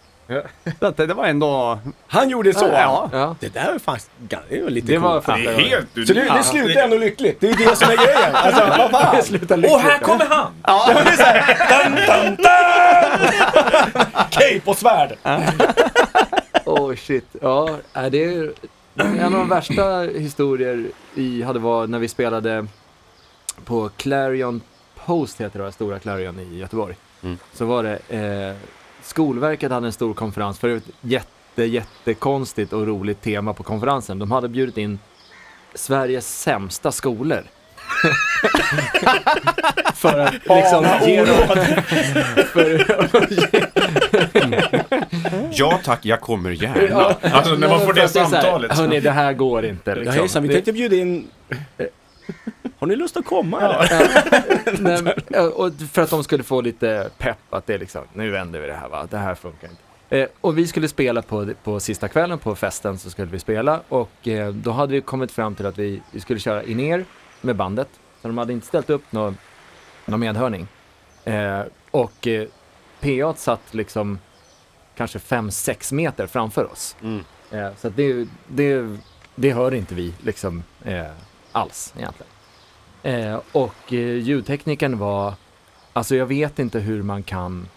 [0.79, 1.79] Så att det, det var ändå...
[2.07, 2.65] han gjorde så?
[2.65, 3.09] Ja.
[3.11, 4.11] Ja, Det där är faktiskt
[4.49, 5.37] det var lite det var coolt.
[5.45, 7.39] Det är helt Så det, det slutar ändå lyckligt.
[7.39, 8.35] Det är ju det som är grejen.
[8.35, 9.23] Alltså, vad fan.
[9.23, 9.75] Sluta lyckligt.
[9.75, 10.51] Och här kommer han!
[10.63, 10.91] Ja.
[10.93, 14.05] Det är så här, dun, dun, dun!
[14.29, 15.17] Cape och svärd.
[16.65, 17.25] Oh shit.
[17.41, 18.53] Ja, är det är
[18.95, 22.67] en av de värsta historier vi hade var när vi spelade
[23.65, 24.61] på Clarion
[25.05, 26.95] Post, heter det, stora Clarion i Göteborg.
[27.23, 27.37] Mm.
[27.53, 28.55] Så var det, eh,
[29.01, 34.19] Skolverket hade en stor konferens för ett jätte, jättekonstigt och roligt tema på konferensen.
[34.19, 34.99] De hade bjudit in
[35.75, 37.43] Sveriges sämsta skolor.
[39.95, 41.35] för att liksom ge dem...
[42.53, 42.85] för,
[45.51, 47.15] Ja tack, jag kommer gärna.
[47.21, 48.77] Alltså när man får det samtalet.
[48.77, 49.91] Hörni, det här går inte.
[49.91, 50.13] Ja, Liksom.
[50.19, 51.27] hejsan, vi Det- tänkte bjuda in...
[52.81, 54.81] Har ni lust att komma eller?
[55.31, 58.59] Nej, och för att de skulle få lite pepp att det är liksom, nu vänder
[58.59, 60.17] vi det här va, det här funkar inte.
[60.17, 63.81] Eh, och vi skulle spela på, på sista kvällen på festen så skulle vi spela
[63.89, 67.05] och eh, då hade vi kommit fram till att vi, vi skulle köra in er
[67.41, 67.89] med bandet.
[68.21, 69.37] Så de hade inte ställt upp någon,
[70.05, 70.67] någon medhörning.
[71.25, 71.61] Eh,
[71.91, 72.47] och eh,
[72.99, 74.19] PA satt liksom
[74.95, 76.95] kanske 5-6 meter framför oss.
[77.01, 77.23] Mm.
[77.51, 78.97] Eh, så att det, det,
[79.35, 81.11] det hör inte vi liksom eh,
[81.51, 82.30] alls egentligen.
[83.03, 85.33] Eh, och eh, ljudteknikern var,
[85.93, 87.67] alltså jag vet inte hur man kan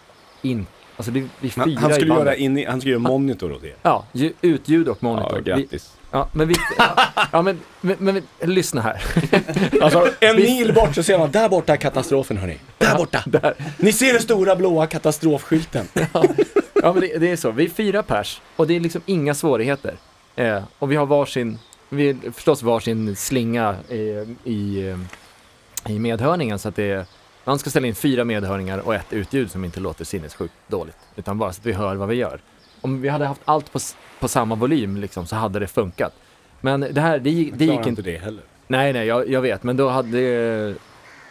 [0.42, 0.66] in,
[0.96, 2.26] alltså det, vi fyra Han, han i skulle bandet.
[2.26, 3.74] göra in i, han skulle göra monitor åt er.
[3.82, 5.36] Ja, ju, utljud och Ja, monitor.
[5.36, 5.92] vi, grattis.
[6.10, 6.96] ja, men vi, ja,
[7.32, 9.02] ja men, men, men, lyssna här.
[9.82, 12.58] Alltså, en mil bort så ser man, där borta är katastrofen hörni.
[12.78, 13.22] Där borta.
[13.26, 13.54] Där.
[13.78, 15.86] Ni ser den stora blåa katastrofskylten.
[16.82, 19.34] Ja men det, det är så, vi är fyra pers och det är liksom inga
[19.34, 19.94] svårigheter.
[20.36, 21.58] Eh, och vi har varsin,
[21.88, 23.76] vi förstås varsin slinga
[24.44, 24.98] i, eh,
[25.92, 27.06] i medhörningen så att det är
[27.44, 30.96] Man ska ställa in fyra medhörningar och ett utljud som inte låter sinnessjukt dåligt.
[31.16, 32.40] Utan bara så att vi hör vad vi gör.
[32.80, 33.78] Om vi hade haft allt på,
[34.20, 36.12] på samma volym liksom, så hade det funkat.
[36.60, 37.88] Men det här, det, det gick inte.
[37.88, 38.42] inte det heller.
[38.66, 39.62] Nej, nej, jag, jag vet.
[39.62, 40.74] Men då hade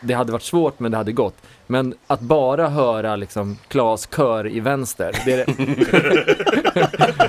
[0.03, 1.35] det, hade varit svårt, men det hade gått.
[1.67, 5.53] Men att bara höra liksom Klas kör i vänster, det är det...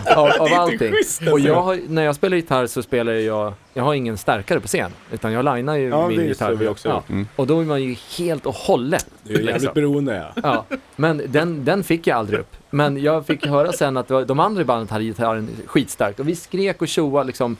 [0.16, 0.94] av, av allting.
[1.32, 4.66] Och jag har, när jag spelar gitarr så spelar jag, jag har ingen starkare på
[4.66, 6.50] scen, utan jag linar ju Ja, min det är gitarr.
[6.50, 6.94] så vi också ja.
[6.94, 7.08] gjort.
[7.08, 7.28] Mm.
[7.36, 9.06] Och då är man ju helt och hållet.
[9.22, 9.74] Du är jävligt liksom.
[9.74, 10.42] beroende ja.
[10.70, 12.56] Ja, men den, den fick jag aldrig upp.
[12.70, 16.20] Men jag fick höra sen att det var, de andra i bandet hade gitarren skitstarkt
[16.20, 17.56] och vi skrek och tjoade liksom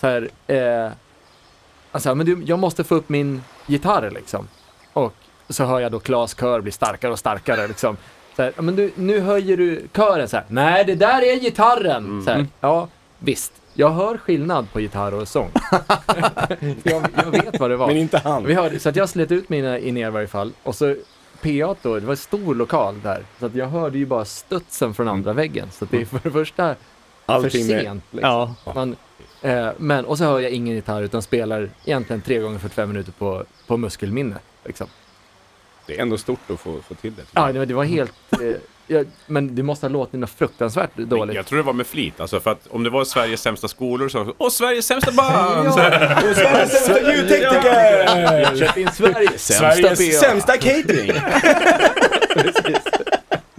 [0.00, 0.90] så här, eh,
[1.96, 4.48] alltså, men du, jag måste få upp min gitarr liksom.
[4.92, 5.14] Och
[5.48, 7.96] så hör jag då Klas kör bli starkare och starkare liksom.
[8.36, 10.44] Så här, "Ja, men du, nu höjer du kören så här.
[10.48, 12.22] Nej, det där är gitarren.
[12.24, 12.88] Så här, ja,
[13.18, 13.52] visst.
[13.74, 15.50] Jag hör skillnad på gitarr och sång.
[16.82, 17.86] jag, jag vet vad det var.
[17.86, 18.44] Men inte han.
[18.44, 20.52] Vi hörde, så att jag slet ut mina in i varje fall.
[20.62, 20.94] Och så
[21.42, 23.22] PA då, det var en stor lokal där.
[23.40, 25.68] Så att jag hörde ju bara studsen från andra väggen.
[25.72, 26.74] Så det är för det första
[27.26, 28.04] för Allting med- sent.
[28.10, 28.30] Liksom.
[28.64, 28.72] Ja.
[28.74, 28.96] Man,
[29.46, 33.12] eh, men, och så hör jag ingen gitarr utan spelar egentligen tre gånger 45 minuter
[33.12, 34.36] på, på muskelminne.
[34.64, 34.86] Liksom.
[35.86, 37.22] Det är ändå stort att få, få till det.
[37.32, 38.12] Ja, det, det var helt...
[38.32, 38.38] Eh,
[38.88, 41.36] jag, men det måste ha låtit något fruktansvärt dåligt.
[41.36, 44.08] Jag tror det var med flit, alltså för att om det var Sveriges sämsta skolor
[44.08, 45.68] så Åh, Sveriges sämsta band!
[45.68, 48.90] Och Sveriges sämsta ljudtekniker!
[48.92, 50.26] Sveriges sämsta Sveriges PA.
[50.28, 51.12] sämsta catering!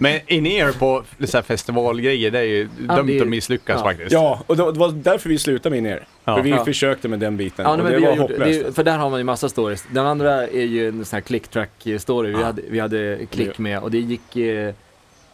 [0.00, 3.76] Men in-ear på så här festivalgrejer, det är ju Ja, dömt det är- att misslyckas
[3.78, 3.84] ja.
[3.84, 4.12] faktiskt.
[4.12, 6.06] Ja, och det var därför vi slutade med er.
[6.24, 6.36] Ja.
[6.36, 6.64] För vi Ja.
[6.64, 8.64] försökte med den biten Ja, och men det vi var gjort, hopplöst.
[8.66, 9.84] det, för där har man ju massa stories.
[9.92, 12.36] Den andra är ju en sån här click-track-story.
[12.36, 14.36] Vi, hade, vi hade klick med och det gick...
[14.36, 14.74] Eh,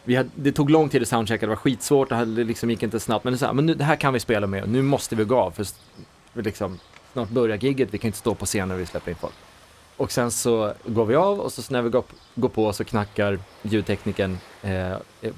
[0.06, 2.70] vi hade, det tog lång tid att soundchecka, det var skitsvårt, det, hade, det liksom
[2.70, 3.24] gick inte snabbt.
[3.24, 5.24] Men det, så här, men nu, det här kan vi spela med, nu måste vi
[5.24, 5.50] gå av.
[5.50, 5.66] För
[6.32, 6.78] vi liksom,
[7.12, 9.32] snart börjar gigget, vi kan inte stå på scen när vi släpper in folk.
[9.96, 13.38] Och sen så går vi av och så när vi går, går på så knackar
[13.62, 14.92] ljudteknikern eh,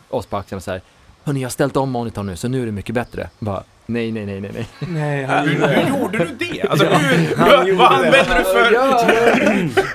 [0.09, 0.83] oss på axeln och säger
[1.25, 3.31] Hörni, jag har ställt om monitorn nu så nu är det mycket bättre.
[3.39, 4.67] Bara, nej, nej, nej, nej, nej.
[4.79, 6.63] Nej, hur, hur gjorde du det?
[6.71, 8.73] Alltså, hur, Han vad, gjorde använder du för...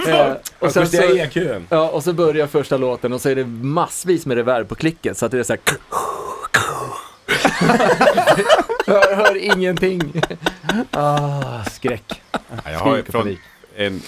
[0.10, 0.98] Ja, och sen så,
[1.70, 5.18] ja, och så börjar första låten och så är det massvis med reverb på klicket
[5.18, 5.62] så att det är så här
[8.88, 10.22] hör, hör ingenting.
[10.92, 12.22] Ah, skräck.
[12.32, 12.40] Ja,
[12.72, 13.38] Jag har från.
[13.76, 14.02] En,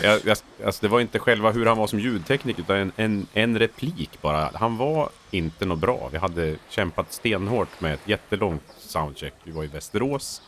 [0.65, 4.21] alltså det var inte själva hur han var som ljudtekniker utan en, en, en replik
[4.21, 4.51] bara.
[4.53, 6.09] Han var inte något bra.
[6.11, 9.33] Vi hade kämpat stenhårt med ett jättelångt soundcheck.
[9.43, 10.41] Vi var i Västerås.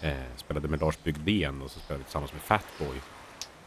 [0.00, 3.00] Eh, spelade med Lars Bygdén och så spelade vi tillsammans med Fatboy.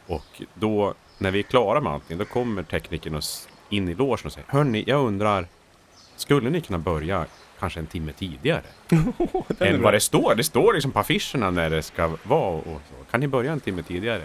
[0.07, 4.26] Och då, när vi är klara med allting, då kommer teknikern oss in i logen
[4.26, 5.47] och säger Hörni, jag undrar,
[6.15, 7.26] skulle ni kunna börja
[7.59, 8.63] kanske en timme tidigare?
[9.59, 10.36] än vad det står.
[10.36, 13.11] Det står liksom på affischerna när det ska vara och så.
[13.11, 14.24] Kan ni börja en timme tidigare?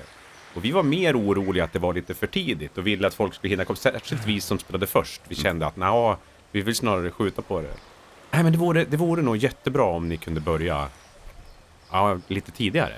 [0.59, 3.35] Och vi var mer oroliga att det var lite för tidigt och ville att folk
[3.35, 5.21] skulle hinna komma, särskilt vi som spelade först.
[5.29, 6.17] Vi kände att nja,
[6.53, 7.75] vi vill snarare skjuta på det.
[8.31, 10.89] Nej men det vore, det vore nog jättebra om ni kunde börja
[11.91, 12.95] ja, lite tidigare.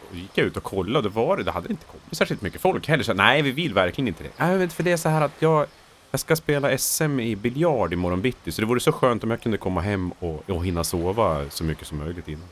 [0.00, 2.16] Och då gick jag ut och kollade och det var det, det hade inte kommit
[2.16, 3.04] särskilt mycket folk heller.
[3.04, 4.30] Så nej, vi vill verkligen inte det.
[4.36, 5.66] Nej, men för det är så här att jag,
[6.10, 9.40] jag ska spela SM i biljard imorgon bitti, så det vore så skönt om jag
[9.40, 12.48] kunde komma hem och, och hinna sova så mycket som möjligt innan.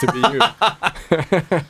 [0.00, 1.60] To be you.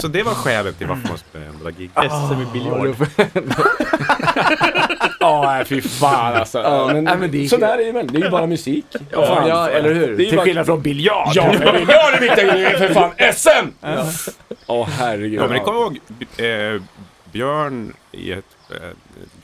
[0.00, 1.90] Så det var skälet till varför man skulle ändra gig.
[1.94, 2.96] SM i biljard.
[5.20, 6.58] Ja, nej, fy fan alltså.
[6.58, 8.06] Ja, men, nej, men det är- Så där är det väl.
[8.06, 8.86] Det är ju bara musik.
[9.10, 9.48] Ja, fan.
[9.48, 10.16] Ja, eller hur?
[10.16, 11.28] Det Till bara- skillnad från biljard.
[11.34, 13.10] Ja, men biljard är viktigare grejer för fan.
[13.34, 13.68] SM!
[14.66, 15.40] Åh herregud.
[15.40, 15.98] Ja, men kommer ihåg
[16.36, 16.82] eh,
[17.32, 18.76] Björn i ett, eh,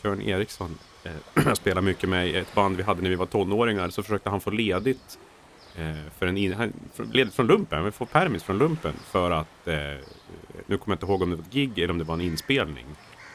[0.03, 0.79] Björn Eriksson.
[1.05, 3.89] Eh, spelade mycket med i ett band vi hade när vi var tonåringar.
[3.89, 5.19] Så försökte han få ledigt
[6.19, 6.73] för en in, han,
[7.13, 9.75] ledigt från lumpen, men få permis från lumpen för att eh,
[10.67, 12.21] nu kommer jag inte ihåg om det var ett gig eller om det var en
[12.21, 12.87] inspelning.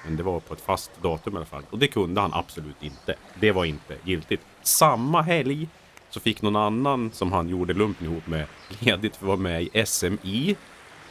[0.06, 1.64] Men det var på ett fast datum i alla fall.
[1.70, 3.16] Och det kunde han absolut inte.
[3.40, 4.42] Det var inte giltigt.
[4.62, 5.68] Samma helg
[6.10, 8.46] så fick någon annan som han gjorde lumpen ihop med
[8.80, 10.56] ledigt för att vara med i SMI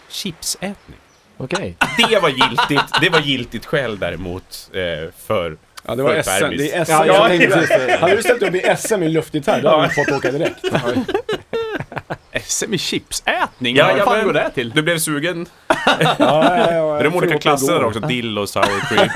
[0.09, 0.99] chipsätning.
[1.37, 1.77] Okej.
[2.11, 5.57] Det var giltigt, det var giltigt skäl däremot eh, för
[5.87, 6.57] Ja, det var SM.
[6.57, 6.93] Det är SM.
[6.93, 7.97] Ja, jag ja, tänkte.
[8.01, 10.65] Hade du ställt upp i SM i luftgitarr, då hade du fått åka direkt.
[12.47, 13.77] SM i chipsätning?
[13.77, 14.71] Ja, Vad fan går det till?
[14.71, 15.47] Du blev sugen?
[15.69, 15.77] Ja,
[16.19, 17.89] ja, ja, Är de olika förlåt, klasser jag där går.
[17.89, 18.01] också?
[18.01, 19.09] Dill och sour cream?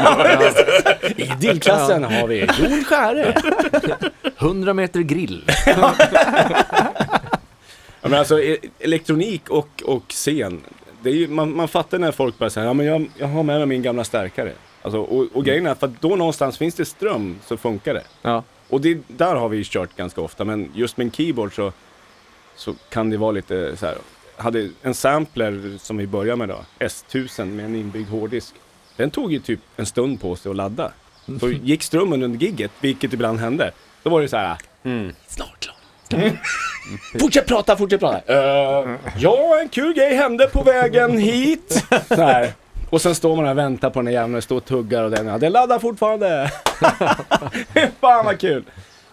[1.16, 3.34] I dillklassen har vi Jon Skäre.
[4.38, 5.44] 100 meter grill.
[8.00, 10.60] Ja, men alltså e- elektronik och, och scen.
[11.02, 13.42] Det är ju, man, man fattar när folk bara säger ja men jag, jag har
[13.42, 14.52] med mig min gamla stärkare.
[14.82, 18.04] Alltså, och, och grejen är för att då någonstans finns det ström så funkar det.
[18.22, 18.42] Ja.
[18.68, 21.72] Och det, där har vi kört ganska ofta, men just med en keyboard så,
[22.56, 23.96] så kan det vara lite så här.
[24.36, 28.54] Hade en sampler som vi börjar med då, S1000 med en inbyggd hårddisk.
[28.96, 30.92] den tog ju typ en stund på sig att ladda.
[31.40, 33.72] Så gick strömmen under gigget, vilket ibland hände,
[34.02, 34.56] då var det så här.
[34.82, 35.14] Mm.
[35.26, 35.74] Snart klar.
[37.20, 38.32] fortsätt prata, fortsätt prata.
[38.32, 41.86] Uh, ja, en kul grej hände på vägen hit.
[42.08, 42.52] Så här.
[42.90, 45.10] Och sen står man där och väntar på den jäveln och står och tuggar och
[45.10, 46.52] den, ja, den laddar fortfarande.
[48.00, 48.64] Fan vad kul.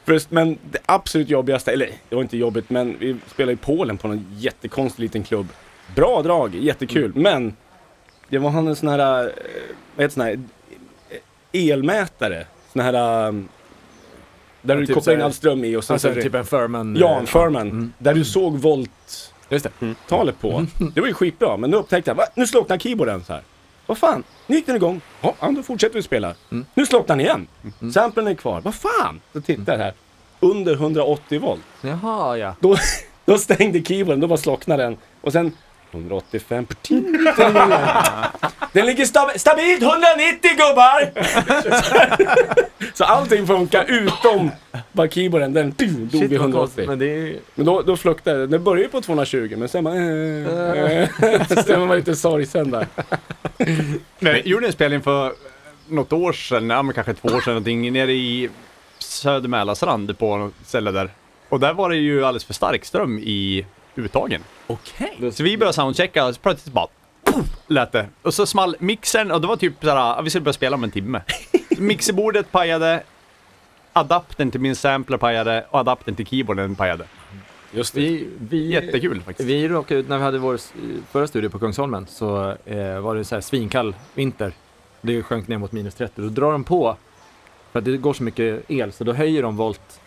[0.05, 3.97] Först, men det absolut jobbigaste, eller det var inte jobbigt, men vi spelade i Polen
[3.97, 5.47] på någon jättekonstig liten klubb.
[5.95, 7.55] Bra drag, jättekul, men
[8.29, 9.29] det var han en sån här, eh,
[9.95, 10.39] vad heter sån här,
[11.51, 12.45] elmätare.
[12.73, 13.47] Sån här, um,
[14.61, 16.45] där du typ kopplar in här- all ström i och sen Alltså så typ en
[16.45, 16.95] Furman.
[16.99, 17.69] Ja, eh, en Furman.
[17.69, 17.93] Mm.
[17.97, 19.93] Där du såg volt Just det.
[20.07, 20.65] talet på.
[20.93, 22.23] Det var ju skitbra, men nu upptäckte jag, va?
[22.35, 23.41] nu slocknar keyboarden så här.
[23.85, 25.01] Vad fan, nu gick den igång.
[25.21, 26.35] Ja, ja, då fortsätter vi spela.
[26.73, 27.47] Nu slocknar den igen.
[27.93, 28.61] Samplen är kvar.
[28.61, 29.21] Vad fan?
[29.33, 29.93] Så tittar jag här.
[30.39, 31.61] Under 180 volt.
[31.81, 32.55] Jaha, ja.
[32.59, 32.77] Då,
[33.25, 34.97] då stängde keyboarden, då bara slocknade den.
[35.21, 35.51] Och sen
[35.95, 37.33] 185 per timme.
[38.73, 41.11] Den ligger stab stabilt 190 gubbar!
[42.93, 44.51] så allting funkar utom
[44.91, 46.51] bara keyboarden, den dog vid Shit, vad 180.
[46.53, 46.87] konstigt.
[46.87, 47.35] Men det är.
[47.55, 48.47] Men då, då fluktade det.
[48.47, 49.95] Den började ju på 220 men sen bara...
[49.95, 51.09] Eh,
[51.65, 52.87] sen var man lite sorgsen där.
[54.19, 55.33] Jag gjorde en spelning för
[55.87, 58.49] något år sedan, ja, men kanske två år sedan någonting, nere i
[58.99, 61.09] Söder Mälarstrand på något ställe där.
[61.49, 63.65] Och där var det ju alldeles för stark ström i
[63.97, 64.41] uttagen.
[64.67, 65.31] Okej.
[65.33, 66.87] Så vi började soundchecka och så plötsligt bara
[67.23, 68.07] poff, lät det.
[68.21, 70.91] Och så small mixern och det var typ såhär, vi skulle börja spela om en
[70.91, 71.21] timme.
[71.77, 73.03] Mixerbordet pajade,
[73.93, 77.05] adaptern till min sampler pajade och adaptern till keyboarden pajade.
[77.71, 78.01] Just det.
[78.01, 79.49] Vi, vi, Jättekul faktiskt.
[79.49, 80.73] Vi råkade ut, när vi hade vår s-
[81.11, 84.53] förra studio på Kungsholmen, så eh, var det så här svinkall vinter.
[85.01, 86.21] Det sjönk ner mot minus 30.
[86.21, 86.97] Då drar de på,
[87.71, 89.99] för att det går så mycket el, så då höjer de volt.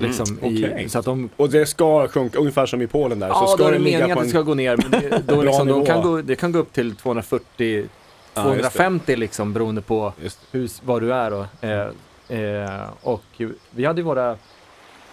[0.00, 0.82] Liksom, Okej.
[0.84, 3.28] i, så att de Och det ska sjunka ungefär som i Polen där.
[3.28, 5.22] så Ja, ska då är det meningen på att det ska gå ner, men det,
[5.26, 7.86] då liksom, de kan gå, det kan gå upp till 240,
[8.34, 10.12] Ja, 250 liksom beroende på
[10.50, 11.32] hur, var du är.
[11.32, 11.88] Och, eh,
[12.28, 13.22] eh, och
[13.70, 14.30] vi hade ju våra,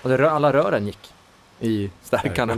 [0.02, 1.14] och det, rö- alla rören gick
[1.60, 2.56] i stärkarna.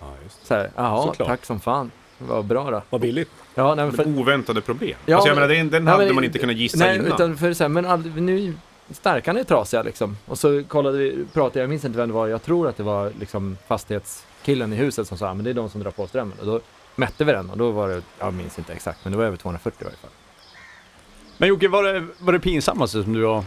[0.00, 0.46] Ja, just det.
[0.46, 1.28] Så här, jaha, Såklart.
[1.28, 1.90] tack som fan.
[2.18, 2.82] Vad bra då.
[2.90, 3.30] Vad billigt.
[3.54, 4.96] Ja, nej, men för, Oväntade problem.
[5.06, 6.96] Ja, alltså jag men- menar, den, den nej, hade men- man inte kunnat gissa nej,
[6.96, 7.06] innan.
[7.12, 8.54] utan för så här, men all, nu,
[8.90, 10.16] stärkarna är trasiga liksom.
[10.26, 12.82] Och så kollade vi, pratade, jag minns inte vem det var, jag tror att det
[12.82, 16.38] var liksom fastighetskillen i huset som sa, men det är de som drar på strömmen.
[16.40, 16.60] Och då
[16.96, 19.36] mätte vi den och då var det, jag minns inte exakt, men det var över
[19.36, 20.10] 240 i varje fall.
[21.38, 23.44] Men Jocke, var det, var det pinsammaste som du har...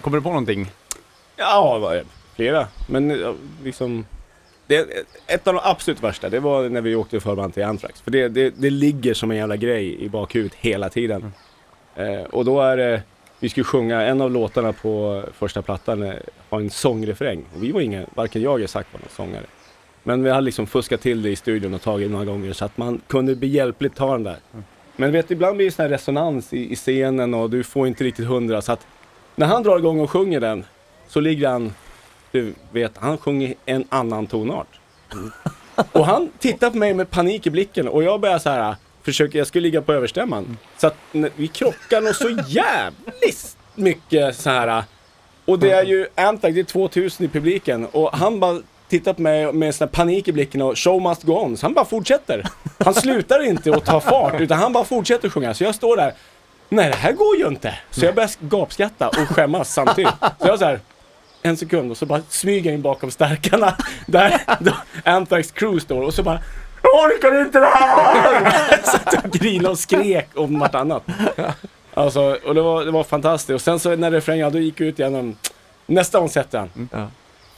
[0.00, 0.70] Kommer du på någonting?
[1.36, 2.04] Ja, det?
[2.34, 2.66] flera.
[2.86, 3.34] Men
[3.64, 4.06] liksom...
[4.66, 8.00] Det, ett av de absolut värsta, det var när vi åkte förband till Anthrax.
[8.00, 11.32] För det, det, det ligger som en jävla grej i bakhuvudet hela tiden.
[11.94, 13.02] Eh, och då är det,
[13.44, 16.14] vi skulle sjunga, en av låtarna på första plattan eh,
[16.50, 17.44] har en sångrefräng.
[17.56, 19.44] Och vi var inga, varken jag eller Zack var någon sångare.
[20.02, 22.76] Men vi hade liksom fuskat till det i studion och tagit några gånger så att
[22.76, 24.36] man kunde behjälpligt ta den där.
[24.96, 28.04] Men vet, ibland blir det sån här resonans i, i scenen och du får inte
[28.04, 28.62] riktigt hundra.
[28.62, 28.86] Så att
[29.36, 30.64] när han drar igång och sjunger den
[31.08, 31.74] så ligger han,
[32.32, 34.80] du vet, han sjunger en annan tonart.
[35.92, 39.38] Och han tittar på mig med panik i blicken och jag börjar så här försöker,
[39.38, 40.56] jag skulle ligga på överstämman.
[40.78, 40.96] Så att
[41.36, 44.84] vi krockar nog så jävligt mycket så här.
[45.44, 49.22] Och det är ju Antag, det är 2000 i publiken och han bara tittar på
[49.22, 51.56] mig med sån här panik i blicken och show must go on.
[51.56, 52.44] Så han bara fortsätter.
[52.84, 55.54] Han slutar inte att ta fart utan han bara fortsätter sjunga.
[55.54, 56.14] Så jag står där,
[56.68, 57.74] nej det här går ju inte.
[57.90, 60.14] Så jag börjar gapskratta och skämmas samtidigt.
[60.20, 60.80] Så jag så här,
[61.42, 63.76] en sekund och så bara smyger jag in bakom stärkarna
[64.06, 64.72] där då
[65.04, 66.40] Anthrax crew står och så bara
[66.92, 68.82] jag orkar inte det här!
[68.82, 71.02] Satt och grinade och skrek om vartannat.
[71.94, 73.54] Alltså, och det var, det var fantastiskt.
[73.54, 75.36] Och sen så när refrängen, då gick jag ut igenom
[75.86, 77.06] nästa gång sätter han Ja.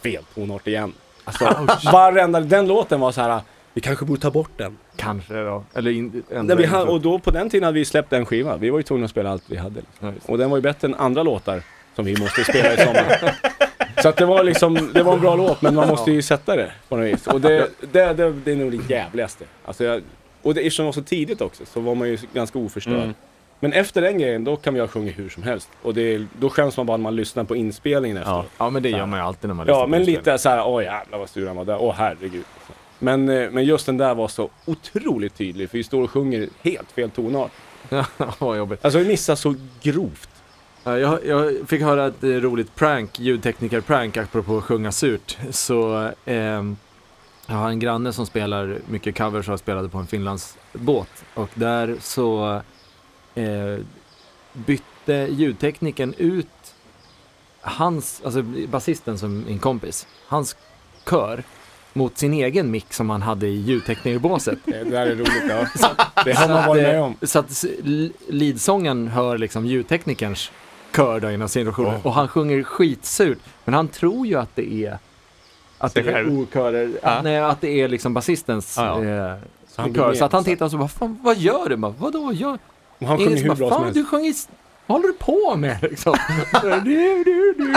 [0.02, 0.92] fel tonart igen.
[1.24, 3.40] Alltså varenda, den låten var så här.
[3.72, 4.76] vi kanske borde ta bort den.
[4.96, 5.64] Kanske då.
[5.74, 8.56] Eller in, ändra Nej, hade, och då på den tiden hade vi släppt en skiva.
[8.56, 9.80] Vi var ju tvungna att spela allt vi hade.
[9.80, 10.08] Liksom.
[10.08, 10.12] Ja.
[10.26, 11.62] Och den var ju bättre än andra låtar
[11.96, 13.34] som vi måste spela i sommar.
[14.02, 16.56] Så att det var liksom, det var en bra låt men man måste ju sätta
[16.56, 17.26] det på något vis.
[17.26, 19.44] Och det, det, det, det är nog det jävligaste.
[19.64, 20.02] Alltså jag,
[20.42, 22.94] och det, eftersom det var så tidigt också så var man ju ganska oförstörd.
[22.94, 23.14] Mm.
[23.60, 25.68] Men efter den grejen, då kan ha sjungit hur som helst.
[25.82, 28.30] Och det, då skäms man bara när man lyssnar på inspelningen efter.
[28.30, 28.44] Ja.
[28.58, 30.48] ja, men det gör man ju alltid när man Ja, lyssnar på men lite så
[30.48, 32.44] här, åh jävlar vad sur han var där, åh herregud.
[32.98, 36.48] Men, eh, men just den där var så otroligt tydlig, för vi står och sjunger
[36.62, 37.50] helt fel tonart.
[37.88, 38.04] Ja,
[38.38, 38.84] vad jobbigt.
[38.84, 40.28] Alltså vi missar så grovt.
[40.86, 45.38] Ja, Jag, jag fick höra ett eh, roligt prank, ljudtekniker-prank, apropå att sjunga surt.
[45.50, 46.76] Så ehm,
[47.46, 51.08] jag har en granne som spelar mycket covers och spelade på en Finlandsbåt.
[51.34, 52.60] Och där så
[53.34, 53.78] eh,
[54.52, 56.74] bytte ljudteknikern ut
[57.60, 60.56] hans, alltså basisten som min kompis, hans
[61.10, 61.42] kör
[61.92, 64.58] mot sin egen mick som han hade i ljudteknikerbåset.
[64.64, 65.66] Det där är roligt, ja.
[66.24, 67.16] Det har man varit med om.
[67.22, 67.64] Så att
[68.28, 70.50] leadsången hör liksom ljudteknikerns
[70.96, 73.38] kör då inom sin version och han sjunger skitsurt.
[73.64, 74.98] Men han tror ju att det är
[75.78, 77.08] att det är okörer, Ja.
[77.10, 79.30] att, nej, att det är liksom basistens Ja, ja.
[79.32, 79.34] eh,
[79.76, 80.14] han blir kör.
[80.14, 81.76] Så att han så- tittar och så bara, fan, vad gör du?
[81.76, 82.58] Bara, Vadå, gör?
[82.98, 83.94] Och han sjunger hur bra som helst.
[83.94, 84.34] du sjunger,
[84.86, 86.16] vad håller du på med liksom?
[86.62, 86.80] du,
[87.24, 87.72] du, du.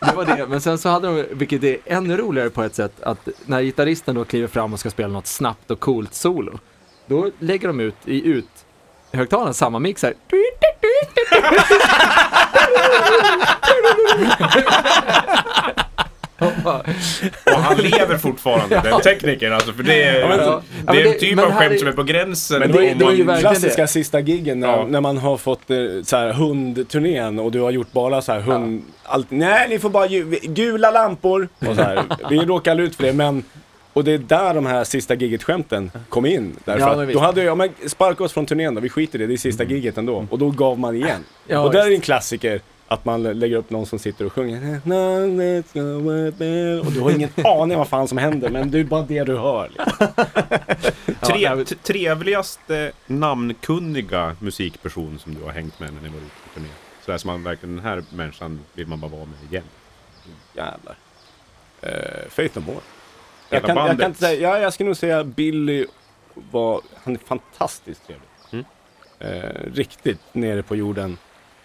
[0.00, 3.02] Det var det, men sen så hade de, vilket är ännu roligare på ett sätt,
[3.02, 6.58] att när gitarristen då kliver fram och ska spela något snabbt och coolt solo,
[7.06, 8.48] då lägger de ut i ut
[9.12, 10.14] högtalaren samma mix här.
[17.46, 21.12] Och han lever fortfarande, den teknikern alltså, för det är, men- det Ja, är en
[21.12, 22.58] det- typ av skämt är- som är på gränsen.
[22.60, 23.88] Men det- det, det är man- ju verkligen klassiska det.
[23.88, 24.86] sista giggen när, Ja.
[24.88, 28.40] när man har fått eh, så här, hundturnén och du har gjort bara så här
[28.40, 28.82] hund...
[29.02, 30.06] Allt, nej, ni får bara
[30.42, 31.48] gula lampor.
[31.68, 32.02] Och så här.
[32.30, 33.44] Vi råkar ut för det, men...
[33.92, 36.56] Och det är där de här sista giget-skämten kom in.
[36.64, 39.18] Därför Ja, att då hade jag, ja, men sparka oss från turnén då, vi skiter
[39.18, 40.26] i det, det är sista giget ändå.
[40.30, 41.24] Och då gav man igen.
[41.46, 42.60] Ja, och där är en klassiker.
[42.88, 44.80] Att man lägger upp någon som sitter och sjunger.
[46.86, 49.36] Och du har ingen aning vad fan som händer, men det är bara det du
[49.36, 49.68] hör.
[49.68, 50.06] Liksom.
[51.20, 56.16] Tre, Ja, nej, t- trevligaste namnkunniga musikperson som du har hängt med när ni var
[56.16, 56.68] ute på turné?
[57.04, 59.64] Sådär som man verkligen, den här människan vill man bara vara med igen.
[60.54, 60.96] Jävlar.
[61.82, 62.78] Uh, Faith No More.
[63.50, 65.86] Jag kan, jag kan inte säga, ja, jag skulle nog säga Billy
[66.34, 68.28] var, han är fantastiskt trevlig.
[68.52, 68.64] Mm.
[69.18, 71.18] Eh, riktigt nere på jorden.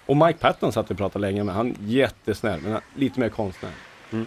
[0.10, 3.20] Och Mike Patton satt vi och pratade länge med, han är jättesnäll, men han- lite
[3.20, 3.72] mer konstnär.
[4.12, 4.26] Mm.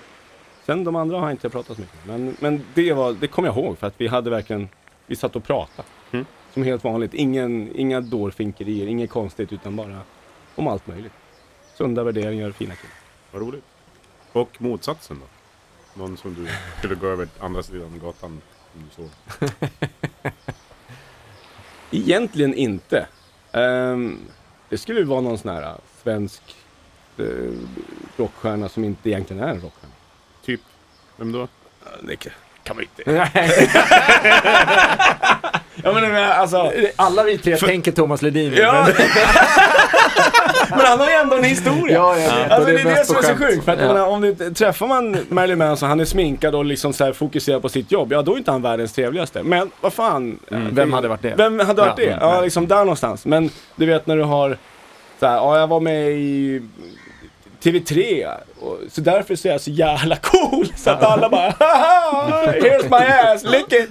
[0.67, 2.21] Sen de andra har jag inte pratat så mycket med.
[2.21, 4.69] Men, men det, var, det kommer jag ihåg för att vi hade verkligen,
[5.07, 5.89] vi satt och pratade.
[6.13, 6.27] Mm.
[6.55, 10.01] Som helt vanligt, Ingen, inga dårfinkerier, inget konstigt utan bara
[10.55, 11.13] om allt möjligt.
[11.75, 12.97] Sunda värderingar, fina killar.
[13.33, 13.65] Vad roligt.
[14.33, 15.27] Och motsatsen då?
[16.03, 16.47] Någon som du
[16.79, 18.41] skulle gå över andra sidan gatan
[18.75, 19.11] om du såg?
[21.91, 23.07] Egentligen inte.
[23.53, 24.19] Ehm,
[24.73, 26.43] det skulle ju vara någon sån här äh, svensk
[27.19, 27.53] uh,
[28.17, 29.95] rockstjärna som inte egentligen är en rockstjärna.
[30.45, 30.61] Typ,
[31.17, 31.49] vem då?
[32.03, 33.03] Det kan man inte.
[35.83, 38.55] ja men det- alltså, Alla vi tre tänker Thomas Ledin.
[38.57, 38.73] Ja.
[38.87, 38.95] men-
[40.77, 41.95] men han har ju ändå en historia.
[41.95, 42.51] ja, jag vet.
[42.51, 43.65] Alltså det är det mest som är så sjukt.
[43.65, 44.07] För att Ja.
[44.07, 47.69] om du träffar man Marilyn Manson, han är sminkad och liksom så här fokuserad på
[47.69, 48.13] sitt jobb.
[48.13, 49.43] Ja, då är inte han världens trevligaste.
[49.43, 50.39] Men vad fan.
[50.49, 51.35] Vem hade varit det?
[51.37, 52.11] Vem hade varit Ja, det?
[52.13, 53.25] mm, Ja, liksom där någonstans.
[53.27, 54.59] Men du vet när du har
[55.21, 56.63] så här, ja jag var med i
[57.63, 58.27] TV3
[58.61, 62.83] och, så därför så är jag så jävla cool så att alla bara Haha, here's
[62.91, 63.91] my ass, lick it!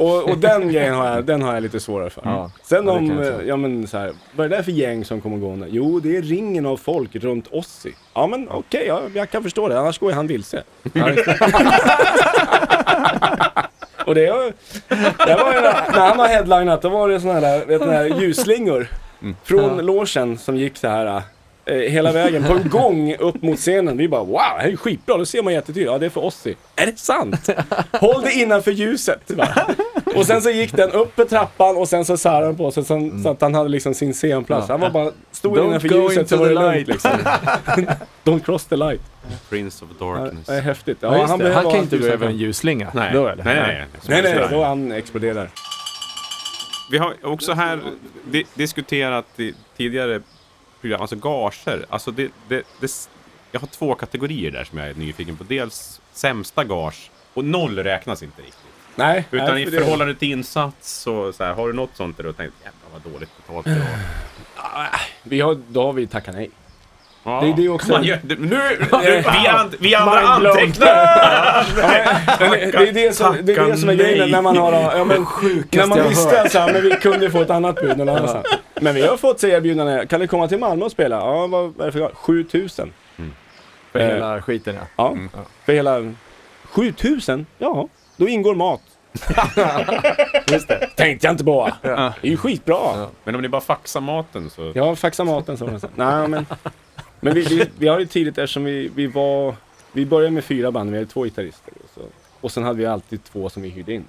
[0.00, 2.22] Och, och den grejen har jag, den har jag lite svårare för.
[2.24, 2.50] Ja.
[2.62, 4.72] Sen Ja, det om, jag eh, ja men så här, vad är det där för
[4.72, 5.66] gäng som kommer gående?
[5.70, 7.94] Jo, det är ringen av folk runt Ossi.
[8.14, 10.62] Ja men okej, ja, jag kan förstå det, annars går ju han vilse.
[14.06, 14.52] Och det, var-
[15.26, 18.04] det var ju, när han har headlinat, då var det såna här, vet, såna här
[18.20, 18.86] ljusslingor
[19.44, 19.82] från Ja.
[19.82, 21.22] logen som gick så här
[21.74, 23.96] hela vägen på en gång upp mot scenen.
[23.96, 25.92] Vi bara wow, det här är skitbra, då ser man jättetydligt.
[25.92, 26.56] Ja, det är för Ossi.
[26.76, 27.48] Är det sant?
[27.92, 29.30] Håll dig innanför ljuset.
[30.16, 32.84] Och sen så gick den upp för trappan och sen så särade han på sig
[32.84, 34.68] så, så att han hade liksom sin scenplats.
[34.68, 34.74] Ja.
[34.74, 36.88] Han var bara, stod Don't innanför go ljuset into så var the det lugnt light.
[36.88, 37.10] liksom.
[38.24, 39.00] Don't cross the light.
[39.48, 40.46] Prince of Ja, Darkness.
[40.46, 40.98] det är häftigt.
[41.00, 41.16] Ja, det.
[41.38, 42.88] behöver Han ha kan inte gå över en ljusslinga.
[42.94, 43.10] Nej.
[43.14, 44.22] Nej, nej, nej.
[44.22, 45.50] Nej, då han exploderar.
[46.90, 47.80] Vi har också här
[48.24, 50.20] di diskuterat i tidigare
[50.80, 51.86] program, alltså gager.
[51.88, 53.08] Alltså det, det, det,
[53.52, 55.44] jag har två kategorier där som jag är nyfiken på.
[55.44, 58.56] Dels sämsta gage, och noll räknas inte riktigt.
[58.96, 62.24] Nej, Utan nej, i förhållande till insats, så, så här, har du något sånt där
[62.24, 64.90] du har tänkt jävlar vad dåligt betalt det var?
[65.22, 66.50] Vi har, då har vi tackat nej.
[67.24, 67.40] Ja.
[67.40, 68.78] Det- det är också- Man gör, nu, nu,
[69.42, 70.86] vi, an, vi andra antecknar!
[72.38, 75.26] Det, är det, som, det är det som är grejen när man har, ja, men,
[75.70, 78.46] när man visste att så här, men vi kunde få ett annat bud någon annanstans.
[78.80, 81.16] Men vi har fått sig erbjudande, kan du komma till Malmö och spela?
[81.16, 82.92] Ja, vad är det för 7000.
[83.92, 84.86] För Eh, hela skiten ja.
[84.96, 86.12] Ja, för hela
[86.64, 87.46] 7000?
[87.58, 88.80] Ja, då ingår mat.
[90.52, 90.88] Just det.
[90.96, 91.70] Tänkte jag inte på.
[91.82, 92.74] Det är ju skitbra.
[92.76, 93.08] Ja.
[93.24, 94.72] Men om ni bara faxar maten så...
[94.74, 95.66] Ja, faxa maten så.
[95.94, 96.46] Nej, men,
[97.20, 99.54] men vi, vi, vi har ju tidigt eftersom vi, vi var,
[99.92, 101.72] vi började med fyra band, vi hade två gitarrister.
[101.84, 102.00] Och, så,
[102.40, 104.04] och sen hade vi alltid två som vi hyrde in.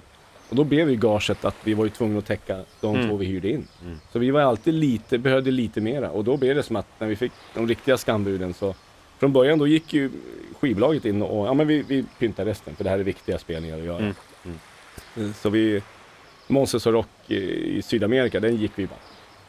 [0.48, 3.08] Och då blev ju gaget att vi var ju tvungna att täcka de Mm.
[3.08, 3.66] två vi hyrde in.
[3.84, 4.00] Mm.
[4.12, 6.10] Så vi var alltid lite, behövde lite mera.
[6.10, 8.74] Och då blev det som att när vi fick de riktiga skambuden så
[9.18, 10.10] från början då gick ju
[10.60, 13.78] skivbolaget in och, ja men vi, vi pyntar resten för det här är viktiga spelningar
[13.78, 14.14] att göra.
[14.44, 15.34] Mm.
[15.34, 15.82] Så vi,
[16.48, 17.36] Monsters och Rock i,
[17.78, 18.98] i Sydamerika, den gick vi bara.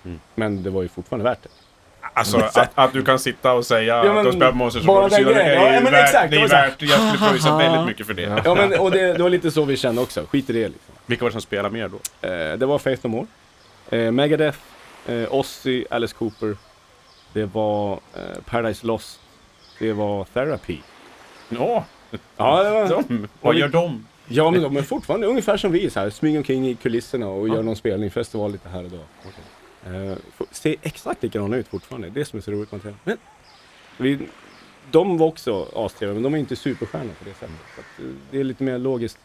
[0.06, 0.20] Mm.
[0.36, 1.50] Men det var ju fortfarande värt det.
[2.14, 4.88] Alltså att, att du kan sitta och säga men att du har spelat Monsters of
[4.88, 5.20] Rock, är
[5.54, 8.42] Ja, ju men värt, exakt, det är värt, jag skulle pröjsa väldigt mycket för det.
[8.46, 10.26] Ja, men, och det, det var lite så vi kände också.
[10.30, 10.96] Skit i det liksom.
[11.06, 12.28] Vilka var det som spelade mer då?
[12.28, 13.26] Eh, det var Faith No More.
[14.06, 14.58] Eh, Megadeth,
[15.08, 16.58] eh, Ozzy, Alice Cooper.
[17.34, 19.20] Det var eh, Paradise Lost.
[19.80, 20.78] Det var Therapy.
[21.50, 21.86] Ja,
[22.38, 22.90] Ja, det var...
[22.90, 23.28] de.
[23.42, 24.08] Vad gör de?
[24.28, 27.50] Ja, men de är fortfarande ungefär som vi, så här, smyger omkring i kulisserna och
[27.50, 29.00] gör någon spelning, festival lite här och då.
[29.88, 30.18] Eh,
[30.52, 32.94] ser exakt likadana ut fortfarande, det är det som är så roligt med det.
[33.04, 33.18] Men
[33.98, 34.28] vi,
[34.92, 37.56] de var också astrevliga, men de är inte superstjärnor på det sättet.
[37.80, 39.18] Att, eh, det är lite mer logiskt.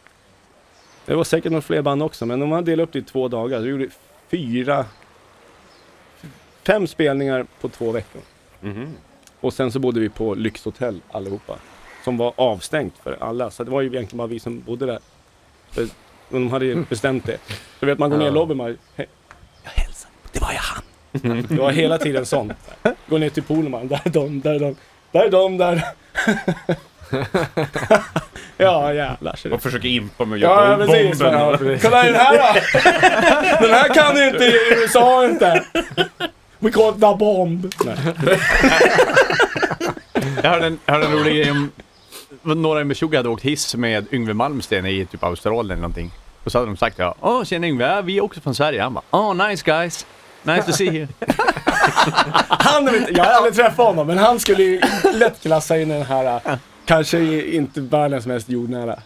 [1.05, 3.27] Det var säkert några fler band också, men om man delade upp det i två
[3.27, 3.91] dagar, så gjorde vi
[4.29, 4.85] fyra,
[6.67, 8.21] fem spelningar på två veckor.
[8.61, 8.93] Mhm.
[9.39, 11.55] Och sen så bodde vi på lyxhotell allihopa.
[12.03, 13.51] Som var avstängt för alla.
[13.51, 14.99] Så det var ju egentligen bara vi som bodde där.
[15.71, 15.87] För
[16.29, 17.37] de hade ju bestämt det.
[17.79, 18.77] Så vet man går ner i lobbyn man.
[20.31, 20.81] Det var ju han.
[21.49, 22.51] Det var hela tiden sånt.
[23.07, 24.75] Gå ner till poolen man, där är de, där är de,
[25.11, 25.83] där är de, där.
[28.57, 29.39] ja jävlar.
[29.51, 31.19] Och försöker impa med att Ja, göra ja precis.
[31.19, 31.39] bomben.
[31.39, 32.59] Ja, Kolla den här då!
[33.67, 35.63] Den här kan du inte i USA inte.
[36.59, 37.71] We call it the bomb.
[37.85, 37.95] Nej.
[40.43, 41.71] Jag hörde en, jag hörde en rolig grej om
[42.43, 46.11] några i Meshuggah hade åkt hiss med Yngwie Malmsteen i typ Australien eller någonting.
[46.43, 48.81] Och så hade de sagt ja, åh tjena Yngwie, ja, vi är också från Sverige.
[48.81, 50.05] Han bara, åh nice guys,
[50.55, 51.07] nice to see you.
[52.49, 54.81] Han är inte, jag har aldrig träffat honom, men han skulle ju
[55.13, 56.41] lätt klassa in i den här,
[56.89, 58.95] kanske inte världens mest jordnära.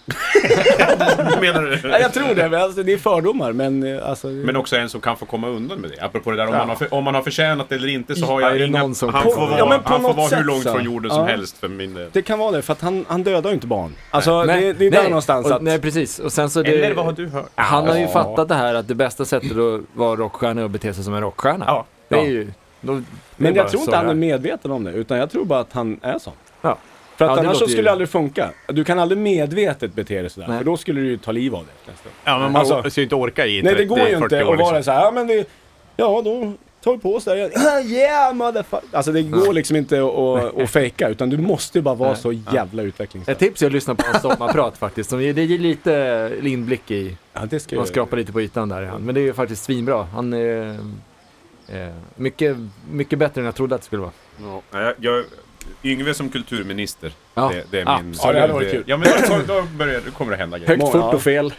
[1.42, 1.90] Menar du?
[1.90, 4.28] Ja, jag tror det, men alltså, det är fördomar, men eh, alltså...
[4.28, 6.02] Men också en som kan få komma undan med det.
[6.06, 8.26] Apropå det där om, man, har för, om man har förtjänat det eller inte så
[8.26, 8.80] har Ja, jag det inga...
[8.82, 10.64] någon som- han får vara, ja, men på han får något vara hur sätt långt
[10.64, 10.72] så.
[10.74, 11.26] från jorden som Ja.
[11.26, 12.10] helst för min del.
[12.14, 13.92] Det kan vara det, för att han, han dödar ju inte barn.
[14.12, 15.62] Alltså, det, det är där någonstans och, att...
[15.62, 16.20] Nej, precis.
[16.20, 17.50] Och sen så det, Eller vad har du hört?
[17.56, 18.08] Han har ju Ja.
[18.08, 21.14] fattat det här att det bästa sättet att vara rockstjärna är att bete sig som
[21.14, 21.66] en rockstjärna.
[21.68, 21.86] Ja.
[22.10, 22.26] Det är Ja.
[22.26, 22.52] ju...
[22.82, 23.04] Då, det är
[23.38, 25.60] Men bara jag tror så inte han är medveten om det, utan jag tror bara
[25.60, 26.34] att han är sån.
[26.62, 26.78] Ja.
[27.28, 28.50] För att Ja, annars så skulle ju- det aldrig funka.
[28.68, 30.58] Du kan aldrig medvetet bete dig sådär, Nej.
[30.58, 31.68] för då skulle du ju ta liv av gång.
[32.24, 34.40] Ja men man Alltså- ska ju inte orka i Nej, det går ju 30-40 inte
[34.40, 34.84] att vara liksom.
[34.84, 35.50] så här, ja men det,
[35.98, 36.54] ja då
[36.84, 37.52] tar vi på oss det igen.
[37.56, 38.88] Ah, yeah motherfucker.
[38.92, 42.18] Alltså det går liksom inte att, att, fejka, utan du måste ju bara vara Nej.
[42.22, 43.34] så jävla utvecklingsstörd.
[43.34, 45.10] Ett tips är att lyssna på hans sommarprat faktiskt.
[45.10, 48.84] Som, det ger lite inblick i, Ja, det ska man skrapar lite på ytan där.
[48.84, 49.02] Han.
[49.02, 50.04] Men det är ju faktiskt svinbra.
[50.14, 50.78] Han är
[51.68, 52.58] eh, mycket,
[52.92, 54.12] mycket bättre än jag trodde att det skulle vara.
[54.42, 55.24] Ja, jag, jag,
[55.84, 57.12] Yngve som kulturminister.
[57.34, 58.16] Ja, Det, det är min...
[58.24, 58.84] Ja, det hade varit kul.
[58.88, 60.70] Ja men då, då, börjar, då kommer det hända grejer.
[60.70, 61.14] Högt, fort ja.
[61.14, 61.54] och fel.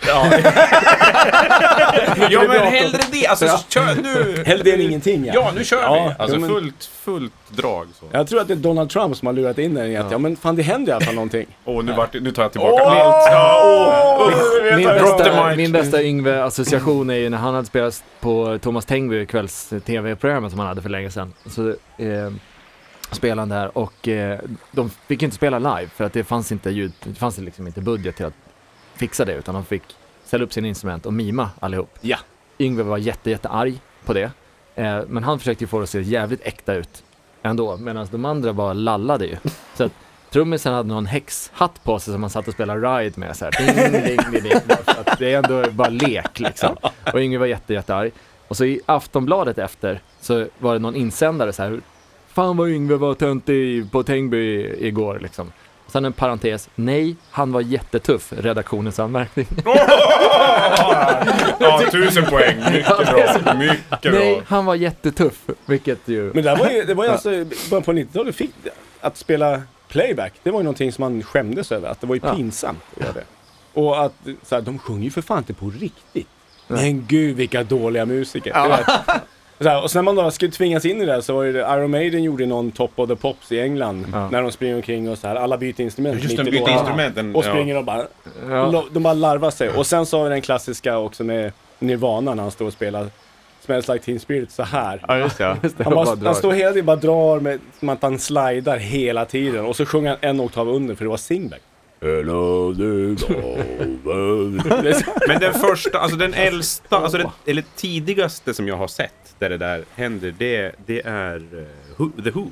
[2.30, 3.26] Ja men hellre det!
[3.26, 4.42] Alltså kör nu!
[4.46, 6.22] Hellre det än ingenting Ja, nu kör Ja, vi!
[6.22, 8.06] Alltså men- fullt, fullt drag så.
[8.12, 10.18] Jag tror att det är Donald Trump som har lurat in den i att, ja
[10.18, 11.46] men fan det händer i alla fall någonting.
[11.64, 12.90] Åh, nu, vart, det- nu tar jag tillbaka Åh!
[13.06, 13.26] allt.
[13.30, 14.76] Ja, åh!
[14.76, 19.72] Min bästa, min bästa Yngve-association är ju när han hade spelat på Thomas Tengby kvälls
[19.86, 21.32] tv-programmet som han hade för länge sedan.
[21.46, 22.30] Så eh,
[23.14, 24.40] spelade där och eh,
[24.70, 27.80] de fick inte spela live för att det fanns inte ljud, det fanns liksom inte
[27.80, 28.34] budget till att
[28.94, 29.82] fixa det utan de fick
[30.24, 31.98] ställa upp sina instrument och mima allihop.
[32.00, 32.18] Ja.
[32.58, 34.30] Yngve var jätte, jätte arg på det.
[34.74, 37.04] Eh, men han försökte ju få det att se jävligt äkta ut
[37.42, 39.36] ändå medan de andra bara lallade ju.
[39.74, 39.92] Så att
[40.30, 43.52] trummisen hade någon häxhatt på sig som han satt och spelade ride med så här.
[43.58, 44.52] Ding, ding, ding, ding.
[44.86, 46.76] Att det är ändå bara lek liksom.
[47.12, 48.12] Och Yngve var jätte, jättearg.
[48.48, 51.80] Och så i Aftonbladet efter så var det någon insändare så här.
[52.34, 55.52] Fan vad Yngve var töntig på Tängby igår liksom.
[55.86, 56.68] Sen en parentes.
[56.74, 58.32] Nej, han var jättetuff.
[58.36, 59.46] Redaktionens anmärkning.
[61.60, 62.56] Ja, tusen poäng.
[62.72, 63.54] Mycket bra.
[63.54, 64.42] Mycket Nej, bra.
[64.46, 65.40] han var jättetuff.
[65.66, 66.22] Vilket ju...
[66.24, 67.28] Men det där var ju, det var ju alltså,
[67.70, 68.50] början på 90-talet fick
[69.00, 72.20] att spela playback, det var ju någonting som man skämdes över, att det var ju
[72.24, 72.34] Ja.
[72.34, 73.24] pinsamt att göra det.
[73.80, 74.12] Och att,
[74.42, 76.28] så här, de sjunger ju för fan inte på riktigt.
[76.68, 78.52] Men gud vilka dåliga musiker.
[78.52, 78.92] Så
[79.60, 81.58] här, och sen när man då skulle tvingas in i det här så var det,
[81.58, 84.06] Iron Maiden gjorde någon Top of the Pops i England.
[84.12, 84.30] Ja.
[84.30, 86.22] När de springer omkring och så här, alla byter instrument.
[86.22, 87.36] Just i byter instrumenten.
[87.36, 88.06] Och springer och bara,
[88.48, 88.84] Ja.
[88.92, 89.68] de bara larvar sig.
[89.68, 93.06] Och sen så har vi den klassiska också med Nirvana när han står och spelar
[93.60, 95.04] Smells Like Teen Spirit så här.
[95.08, 95.56] Ja just det.
[95.62, 98.76] Just det, Han, bara han står hela tiden bara drar med, som att han slidar
[98.76, 99.64] hela tiden.
[99.64, 101.60] Och så sjunger han en oktav under för det var singback.
[102.04, 102.22] Det
[105.28, 109.50] Men den första, alltså den äldsta, alltså den, eller tidigaste som jag har sett där
[109.50, 111.42] det där händer, det, det är
[111.96, 112.50] Who, The Who.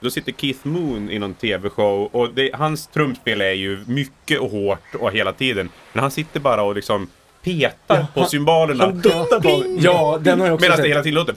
[0.00, 4.50] Då sitter Keith Moon i någon TV-show och det, hans trumspel är ju mycket och
[4.50, 5.68] hårt och hela tiden.
[5.92, 7.08] Men han sitter bara och liksom
[7.42, 8.84] petar på cymbalerna.
[8.84, 10.90] Han duttar på Ja, den har jag också Medan det sett.
[10.90, 11.34] hela tiden låter...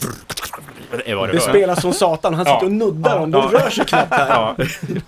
[1.05, 2.33] Det det spelas som satan.
[2.33, 3.31] Han sitter och nuddar dem.
[3.31, 3.59] De Ja.
[3.59, 4.27] rör sig knappt här.
[4.29, 4.55] Ja.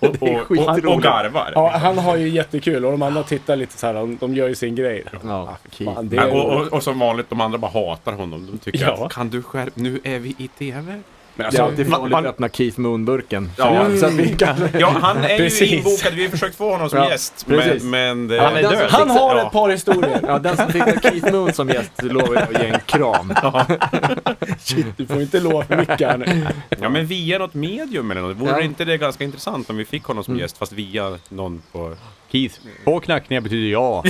[0.00, 1.52] Och, och, och, och garvar.
[1.54, 3.94] Ja, han har ju jättekul och de andra tittar lite så här.
[3.94, 5.04] De, de gör ju sin grej.
[5.24, 5.56] Ja,
[6.02, 8.46] det Ja, är, och, och, och som vanligt, de andra bara hatar honom.
[8.46, 9.06] De tycker Ja.
[9.06, 9.70] att kan du skärpa...
[9.74, 11.00] Nu är vi i TV.
[11.38, 13.50] Men Det är alltså, alltid farligt man- att öppna Keith Moon-burken.
[13.58, 13.86] Ja.
[14.00, 14.56] Så att vi kan...
[14.78, 16.14] Ja, han är ju inbokad.
[16.14, 17.46] Vi har försökt få honom som Ja, gäst.
[17.48, 17.82] precis.
[17.82, 18.86] Men, men det, Han är död.
[18.90, 19.46] han har Ja.
[19.46, 20.20] ett par historier.
[20.26, 23.34] Ja, den som fick Keith Moon som gäst lovar jag att ge en kram.
[24.96, 26.46] Du får inte lova för mycket här nu.
[26.80, 28.36] Ja, men via något medium eller något.
[28.36, 28.60] Vore Ja.
[28.60, 31.96] inte det ganska intressant om vi fick honom som gäst, fast via någon på...
[32.32, 33.98] Keith, två knackningar betyder ja.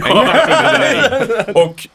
[1.55, 1.89] Och...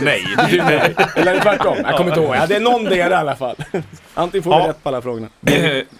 [0.00, 0.24] Nej.
[0.58, 1.76] Nej, eller tvärtom.
[1.84, 2.34] Jag kommer inte ihåg.
[2.36, 3.56] Ja, det är någon del i alla fall.
[4.14, 4.68] Antingen får vi Ja.
[4.68, 5.28] rätt på alla frågorna.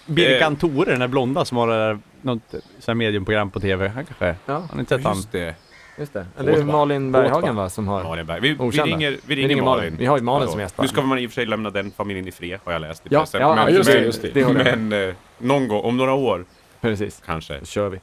[0.07, 3.89] Birkan Tore, den där blonda som har det där, något sånt mediumprogram på TV.
[3.89, 4.35] Han kanske...
[4.47, 5.16] Ja, Har ni sett han?
[5.16, 5.55] Just det.
[5.99, 6.26] just det.
[6.39, 8.03] Eller det är Malin Berghagen va, som har...
[8.05, 8.41] Malin Berg.
[8.41, 9.83] Vi, vi, ringer, vi Vi ringer ringer Malin.
[9.85, 9.97] Malin.
[9.99, 10.74] Vi har ju Malin Ja, som gäst?
[10.81, 13.07] Nu ska man i och för sig lämna den familjen i fred, har jag läst
[13.07, 13.41] i Ja, pressen.
[13.41, 14.31] ja, men, just det, men, just det.
[14.35, 14.78] Det håller jag.
[14.78, 16.45] Men eh, någon gång, om några år
[16.81, 17.22] Precis.
[17.26, 17.59] kanske.
[17.59, 17.99] Då kör vi.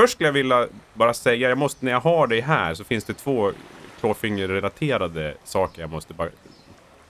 [0.00, 3.04] Först skulle jag vilja bara säga, jag måste, när jag har dig här så finns
[3.04, 3.52] det två
[4.00, 6.28] klåfingerrelaterade saker jag måste bara...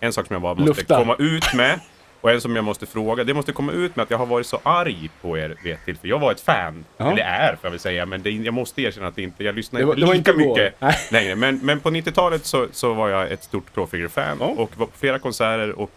[0.01, 0.97] En sak som jag bara måste Lufta.
[0.99, 1.81] komma ut med
[2.21, 3.25] och en som jag måste fråga.
[3.25, 5.85] Det måste komma ut med att jag har varit så arg på er vid ett
[5.85, 6.09] tillfälle.
[6.11, 7.13] Jag var ett fan, Ja.
[7.13, 9.55] eller är får jag väl säga, men det, jag måste erkänna att det inte, jag
[9.55, 10.95] lyssnar inte lika inte mycket Nej.
[11.11, 11.37] längre.
[11.37, 14.47] Men, men på 90-talet så, så var jag ett stort klåfingerfan Ja.
[14.47, 15.91] och var på flera konserter och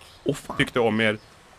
[0.58, 1.18] tyckte om er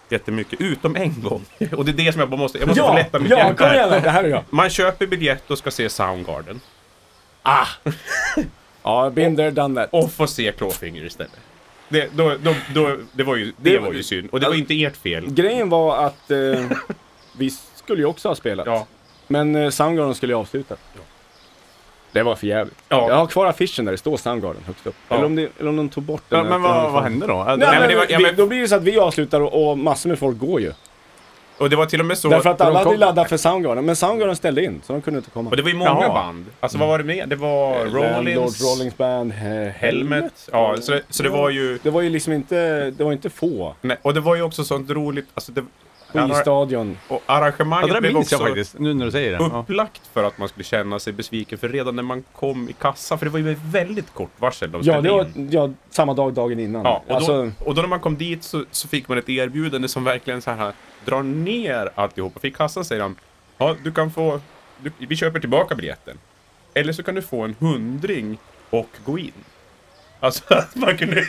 [0.08, 1.44] jättemycket, utom en gång.
[1.76, 3.54] Och det är det som jag bara måste, jag måste Ja, lätta mitt ja, hjärta
[3.54, 4.02] kom igen.
[4.02, 4.42] Det här är jag.
[4.50, 6.60] Man köper biljett och ska se Soundgarden.
[8.82, 9.88] Ja, been there, done that.
[9.92, 11.32] Och får se Klåfinger istället.
[11.88, 14.28] Det, då, då, då, det, var ju, det Det- var ju synd.
[14.32, 15.30] Och det var ju inte ert fel.
[15.30, 16.38] Grejen var att eh,
[17.36, 18.66] vi skulle ju också ha spelat.
[18.66, 18.86] Ja.
[19.26, 20.76] Men eh, Soundgarden skulle ju avsluta.
[22.14, 22.74] Det var för jävligt.
[22.88, 23.08] Ja.
[23.08, 24.94] Jag har kvar affischen där det står Soundgarden högst upp.
[25.08, 25.14] Ja.
[25.16, 26.38] Eller, om det, eller om de tog bort den.
[26.38, 27.44] Ja, men vad, vad hände då?
[27.44, 29.40] Nej, men men det var- ja, vi, men- Då blir det så att vi avslutar
[29.40, 30.72] och, och massor med folk går ju.
[31.58, 32.28] Och det var till och med så...
[32.28, 33.84] Därför att alla hade kom- laddat för Soundgarden.
[33.84, 35.50] Men Soundgarden ställde in, så de kunde inte komma.
[35.50, 36.08] Och det var ju många Jaha.
[36.14, 36.46] band.
[36.60, 37.28] Alltså vad var det med?
[37.28, 40.48] Det var Landlords, Rollins, Rollings Band, He- Helmet.
[40.52, 41.78] Ja, så det, så det var ju...
[41.82, 43.74] Det var ju liksom inte, det var inte få.
[43.80, 45.26] Nej, och det var ju också sånt roligt...
[45.34, 45.64] Alltså det,
[46.22, 46.98] Skivstadion.
[47.08, 49.44] och Ja, arrangemanget det där blev minns jag också faktiskt, nu när du säger det.
[49.52, 49.58] Ja.
[49.60, 51.58] upplagt för att man skulle känna sig besviken.
[51.58, 54.70] För redan när man kom i kassan, för det var ju med väldigt kort varsel
[54.72, 55.48] de Ja, det var in.
[55.52, 56.84] ja, samma dag, dagen innan.
[56.84, 59.28] Ja, och, då, alltså, och då när man kom dit så, så fick man ett
[59.28, 60.72] erbjudande som verkligen så här
[61.04, 62.40] drar ner alltihopa.
[62.40, 63.16] För i kassan säger de,
[63.58, 64.40] ja du kan få,
[64.78, 66.18] du, vi köper tillbaka biljetten.
[66.74, 68.38] Eller så kan du få en hundring
[68.70, 69.32] och gå in.
[70.24, 71.24] Alltså att man kunde...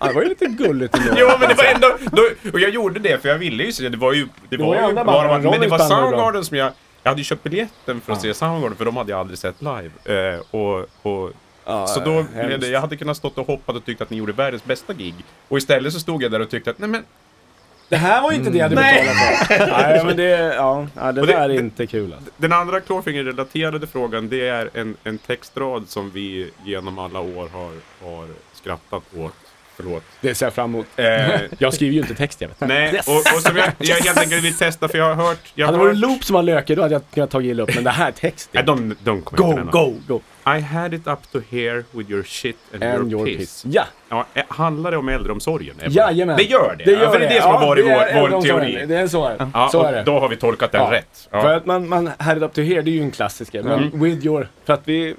[0.00, 1.14] ja, det var ju lite gulligt ändå.
[1.16, 2.22] jo men det var ändå, då,
[2.52, 4.88] och jag gjorde det för jag ville ju se, det var ju, det var var
[4.88, 5.88] ju bara, band, men det var var.
[5.88, 6.72] Soundgarden som jag,
[7.02, 9.56] jag hade ju köpt biljetten för att se Soundgarden för de hade jag aldrig sett
[9.62, 9.90] live.
[10.34, 11.32] Eh, och, och
[11.64, 12.68] Ja, så då hemskt.
[12.68, 15.14] jag hade kunnat stått och hoppat och tyckt att ni gjorde världens bästa gig.
[15.48, 17.04] Och istället så stod jag där och tyckte att nej men
[17.92, 19.66] Det här var ju inte det jag hade betalat för.
[19.82, 22.30] Nej, men det, ja, ja, det Och det- där är det- inte kul alltså.
[22.36, 27.70] Den andra klåfingerrelaterade frågan det är en, en textrad som vi genom alla år har,
[28.10, 29.32] har skrattat åt.
[29.76, 30.02] Förlåt.
[30.20, 30.86] Det ser jag fram emot.
[30.96, 31.06] Eh,
[31.58, 32.60] Jag skriver ju inte text, jag vet.
[32.60, 35.52] nej, och, och som jag, jag helt enkelt vill testa för jag har hört...
[35.54, 37.42] Jag Hade har det varit hört loop som var lökig, då hade jag kunnat ta
[37.42, 37.74] illa upp.
[37.74, 38.48] Men det här är text.
[38.52, 40.20] nej, de, de kommer Go, inte go, go!
[40.46, 43.64] I had it up to here with your shit and, And your, your piss.
[43.66, 45.76] Ja, Ja, eh, handlar det om äldreomsorgen?
[45.88, 46.36] Jajamän.
[46.36, 46.84] Det gör det?
[46.84, 48.84] Det ja, gör för det är det som har varit det vår, vår teori.
[48.86, 49.50] Det är så är det.
[49.54, 50.02] Ja, så är det.
[50.02, 51.28] Då har vi tolkat den rätt.
[51.30, 51.42] Ja.
[51.42, 53.62] För att man, man had it up to here, det är ju en klassiker.
[53.62, 54.00] Men Mm.
[54.02, 54.48] with your...
[54.64, 55.14] För att vi...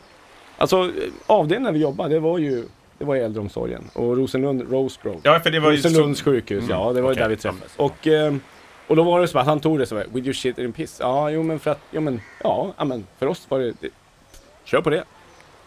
[0.57, 0.91] Alltså,
[1.27, 2.65] avdelningen vi jobbade, det var ju...
[2.97, 3.83] Det var i äldreomsorgen.
[3.93, 5.19] Och Rosenlund, Rose Grove.
[5.23, 6.25] Ja, för det var ju Rosenlunds så...
[6.25, 6.93] sjukhus, ja.
[6.93, 7.21] Det var ju okej.
[7.23, 7.73] där vi träffades.
[7.77, 8.39] Och, ehm,
[8.87, 10.73] och då var det så att han tog det så här, with your shit in
[10.73, 10.97] piss.
[11.01, 13.89] Ja, jo men för att, ja men, ja, men för oss var det, det
[14.63, 15.03] kör på det.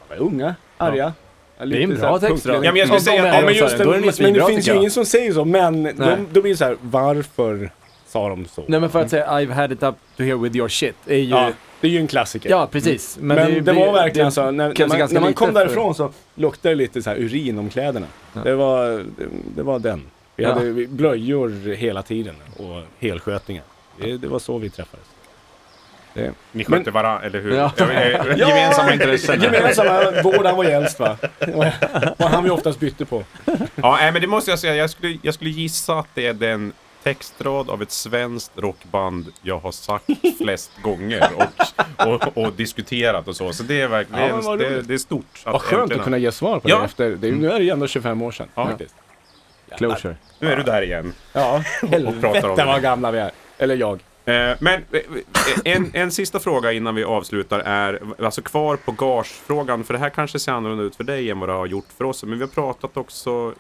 [0.09, 1.13] Var unga, arga.
[1.59, 1.67] Ja.
[1.67, 3.85] Det är en bra text, Ja, men jag skulle säga att- Ja, men just det,
[3.85, 6.65] men, men det finns ju ingen som säger så, men de, då blir det så
[6.65, 7.71] här, varför
[8.09, 8.65] sa de så?
[8.69, 11.17] Nej men för att säga I've had it up to here with your shit är
[11.17, 11.23] ju...
[11.25, 12.67] Ja, Ja, det är ju en klassiker.
[12.67, 13.19] precis.
[13.21, 15.95] Men, det, det, var verkligen det, så, när, när man, när man kom för- därifrån
[15.95, 18.07] så luktade det lite så här urin om kläderna.
[18.45, 19.05] Det, var, det,
[19.57, 20.03] det var den.
[20.37, 20.53] Vi Ja.
[20.53, 23.65] hade blöjor hela tiden och helskötningar.
[24.01, 25.07] Det, det var så vi träffades.
[26.17, 26.33] Det.
[26.53, 27.57] Ni skötte varandra, eller hur?
[27.57, 27.73] Ja.
[28.37, 29.43] Gemensamma intressen.
[29.43, 31.17] Gemensamma vård, han var ju äldst va?
[32.19, 33.25] Var han vi oftast bytte på.
[33.75, 34.75] Ja, nej, men det måste jag säga.
[34.75, 39.59] Jag skulle, jag skulle gissa att det är den textrad av ett svenskt rockband jag
[39.59, 40.05] har sagt
[40.43, 41.29] flest gånger
[41.97, 43.53] och, och, och diskuterat och så.
[43.53, 45.43] Så det är verkligen Ja, det, det är stort.
[45.45, 46.79] Vad skönt äntligen- att kunna ge svar på Ja.
[46.79, 47.11] det efter.
[47.11, 48.67] Det, är- nu är det ju ändå 25 år sedan Ja.
[48.67, 48.95] faktiskt.
[49.77, 50.17] Closure.
[50.39, 51.13] Nu är du där igen.
[51.33, 53.31] Ja, pratar om helvete vad gamla vi är.
[53.59, 54.01] Eller jag.
[54.27, 55.01] Eh, Men eh,
[55.65, 60.11] en, en sista fråga innan vi avslutar är, alltså kvar på gagefrågan, för det här
[60.11, 62.25] kanske ser annorlunda ut för dig än vad det har gjort för oss.
[62.25, 63.53] Men vi har pratat också,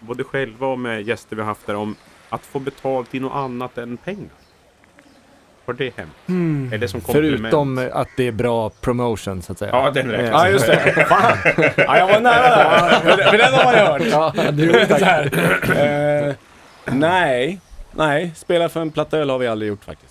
[0.00, 1.94] både själva och med gäster vi har haft där, om
[2.28, 4.28] att få betalt i något annat än pengar.
[5.66, 6.72] Har det hänt?
[6.72, 7.40] Är det som komplement?
[7.40, 9.70] Förutom att det är bra promotion så att säga.
[9.72, 10.28] Ja, den räknas.
[10.44, 11.04] Eh, Ja, just det.
[11.08, 11.36] Fan.
[11.76, 13.30] Ja, jag var nära där.
[13.30, 14.34] För den har man ju hört.
[14.36, 14.72] Ja, du
[15.04, 16.28] här.
[16.28, 16.34] Eh,
[16.94, 17.60] nej,
[17.92, 18.32] nej.
[18.36, 20.09] Spela för en platta öl har vi aldrig gjort faktiskt.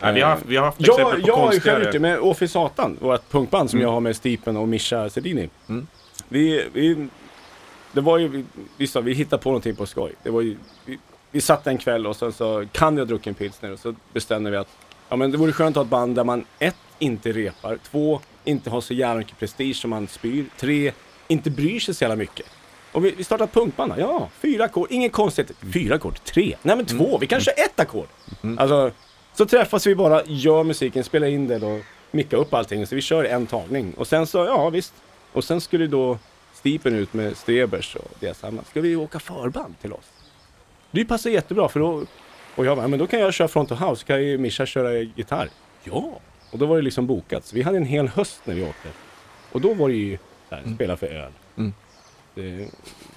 [0.00, 1.98] Nej, vi har haft, vi har haft Jag, exempel på jag har själv gjort det
[1.98, 5.48] med Åfi Satan, vårt punkband som jag har med Stipen och Mischa Sedini.
[5.68, 5.86] Mm.
[6.28, 7.08] Vi, vi,
[7.92, 8.44] det var ju, vi,
[8.76, 10.12] vi vi hittade på någonting på skoj.
[10.22, 10.98] Det var ju, vi,
[11.30, 14.50] vi satt en kväll och sen så kan jag druckit en pilsner och så bestämde
[14.50, 14.68] vi att
[15.08, 18.20] ja, men det vore skönt att ha ett band där man ett, inte repar, två,
[18.44, 20.92] inte har så jävla mycket prestige som man spyr, tre,
[21.28, 22.46] inte bryr sig så jävla mycket.
[22.92, 25.52] Och vi, vi startade punkband, ja, fyra ackord, inget konstigt.
[25.74, 28.06] Fyra ackord, tre, nej men två, vi kanske ett ackord.
[28.58, 28.90] Alltså,
[29.36, 31.80] så träffas vi bara, gör musiken, spelar in det och
[32.10, 32.86] mickar upp allting.
[32.86, 33.94] Så vi kör en tagning.
[33.96, 34.94] Och sen så, ja visst.
[35.32, 36.18] Och sen skulle då
[36.54, 38.64] Stipen ut med Strebers och deras samma.
[38.64, 40.12] Ska vi åka förband till oss?
[40.90, 42.04] Det passar jättebra för då...
[42.54, 44.98] Och jag bara, men då kan jag köra front of house, kan ju Mischa köra
[44.98, 45.48] gitarr.
[45.84, 46.20] Ja!
[46.50, 47.44] Och då var det liksom bokat.
[47.44, 48.88] Så vi hade en hel höst när vi åkte.
[49.52, 50.18] Och då var det ju
[50.50, 51.32] här, spela för öl.
[51.56, 51.74] Mm.
[52.34, 52.68] Det,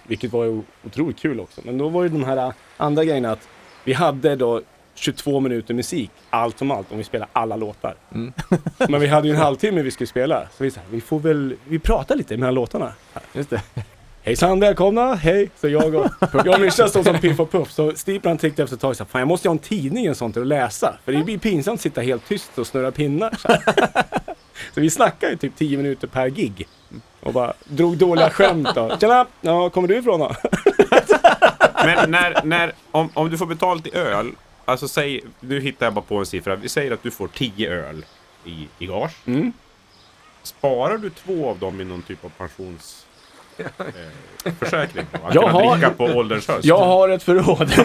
[0.07, 1.61] vilket var ju otroligt kul också.
[1.63, 3.47] Men då var det de här andra grejerna att
[3.83, 4.61] vi hade då
[4.99, 7.95] 22 minuter musik, allt som allt, om vi spelar alla låtar.
[8.13, 8.33] Mm.
[8.89, 10.47] Men vi hade ju en halvtimme vi skulle spela.
[10.57, 12.93] Så vi sa, vi får väl, vi pratar lite mellan låtarna.
[13.33, 13.61] Just det.
[14.23, 15.49] Hejsan, välkomna, hej!
[15.61, 17.71] Så jag och, jag och Mischa stod som Piff och Puff.
[17.71, 20.05] Så Stipan tyckte efter ett tag så här, fan jag måste ju ha en tidning
[20.05, 20.97] en sån till att läsa.
[21.05, 23.35] För det blir pinsamt att sitta helt tyst och snurra pinnar.
[23.39, 23.47] Så,
[24.73, 26.67] så vi snackade ju typ 10 minuter per gig.
[27.19, 28.97] Och bara drog dåliga skämt då.
[28.99, 29.25] Tjena!
[29.41, 30.35] Ja, kommer du ifrån då?
[31.85, 34.31] Men när, när, om, om du får betalt i öl,
[34.69, 36.55] alltså säg, nu hittar jag bara på en siffra.
[36.55, 38.05] Vi säger att du får 10 öl
[38.45, 39.15] i, i gage.
[39.25, 39.53] Mm.
[40.43, 43.05] Sparar du två av dem i någon typ av pensions...
[44.59, 45.05] Försäkring?
[45.11, 46.65] Att Jag kunna har- dricka på ålderns höst?
[46.65, 47.71] Jag har ett förråd.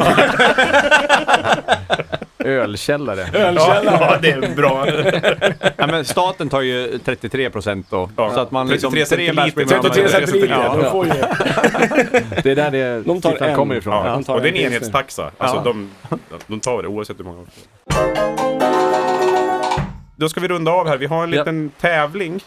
[2.38, 3.26] Ölkällare.
[3.32, 3.84] Ja, Ölkällare.
[4.00, 4.86] ja, det är bra.
[5.76, 8.10] Ja, men staten tar ju 33 procent då.
[8.16, 8.30] Ja.
[8.34, 8.92] Så att man liksom...
[8.92, 9.64] 33 tre bärs centiliter.
[9.66, 10.54] blir man- 33 Ja, centiliter.
[10.60, 12.40] ja.
[12.42, 14.06] Det är där det De tar kommer ifrån.
[14.06, 15.30] Ja, de tar och det är en enhetstaxa.
[15.38, 15.62] Alltså Ja.
[15.62, 15.90] de,
[16.46, 17.44] de tar det oavsett hur många
[20.16, 20.96] Då ska vi runda av här.
[20.96, 21.38] Vi har en Ja.
[21.38, 22.40] liten tävling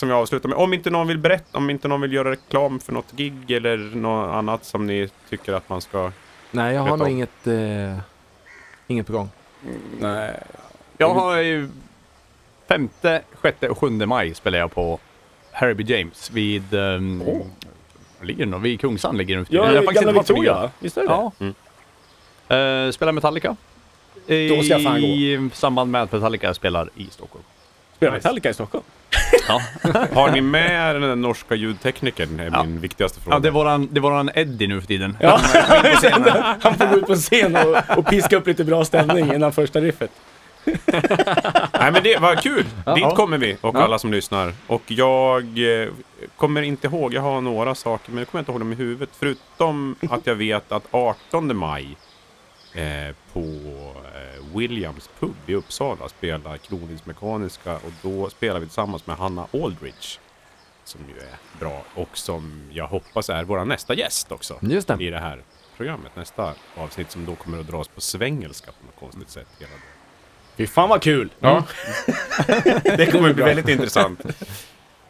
[0.00, 0.58] som jag avslutar med.
[0.58, 3.76] Om inte någon vill berätta, om inte någon vill göra reklam för något gig eller
[3.76, 6.12] något annat som ni tycker att man ska...
[6.50, 7.98] Nej, jag har nog inget, eh,
[8.86, 9.28] inget på gång.
[10.00, 10.42] Nej.
[10.98, 11.68] Jag har ju...
[12.68, 14.98] Femte, sjätte och sjunde maj spelar jag på
[15.52, 16.74] Herbie James vid...
[16.74, 17.18] Um.
[18.18, 18.62] Var ligger den?
[18.62, 19.46] Vid Kungsan ligger den.
[19.48, 20.12] Ja, har faktiskt inte.
[20.12, 20.70] Victoria.
[20.78, 21.12] Visst är det det?
[21.12, 21.32] Ja.
[21.38, 22.86] Mm.
[22.86, 23.56] Eh, spelar Metallica.
[24.26, 25.06] Då ska jag fan gå.
[25.06, 27.44] I samband med att Metallica spelar i Stockholm.
[28.00, 28.84] Spelar Metallica i Stockholm?
[29.48, 29.62] Ja,
[30.14, 32.40] Har ni med den där norska ljudteknikern?
[32.40, 32.64] är Ja.
[32.64, 33.36] min viktigaste fråga.
[33.36, 35.16] ja det, är våran, det är våran Eddie nu för tiden.
[35.20, 35.40] Ja.
[36.60, 37.56] Han får gå ut på scen
[37.90, 40.10] och, och piska upp lite bra stämning innan första riffet.
[41.80, 42.64] Nej men det var kul!
[42.86, 42.94] Ja.
[42.94, 43.82] Dit kommer vi och Ja.
[43.82, 44.52] alla som lyssnar.
[44.66, 45.42] Och jag
[45.82, 45.88] eh,
[46.36, 49.10] kommer inte ihåg, jag har några saker men jag kommer inte ihåg dem i huvudet.
[49.18, 51.96] Förutom att jag vet att 18 maj
[52.74, 53.40] eh, på
[54.14, 59.46] eh, Williams pub i Uppsala spelar Kronisk Mekaniska och då spelar vi tillsammans med Hanna
[59.52, 60.18] Aldrich.
[60.84, 64.58] Som ju är bra och som jag hoppas är vår nästa gäst också.
[64.62, 64.96] Just det.
[65.00, 65.42] I det här
[65.76, 66.16] programmet.
[66.16, 69.46] Nästa avsnitt som då kommer att dras på svengelska på något konstigt sätt.
[69.58, 69.80] Hela dagen.
[70.56, 71.30] Fy fan vad kul!
[71.40, 71.64] Ja.
[72.84, 74.20] det kommer bli väldigt intressant.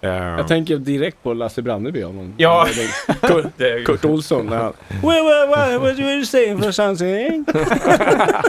[0.03, 2.35] Eh, Jag tänker direkt på Lasse Brandeby om någon...
[2.37, 2.67] Ja.
[3.21, 3.47] Kurt,
[3.87, 4.73] Kurt Olsson när han...
[5.03, 7.45] What, what, what, what you saying for something?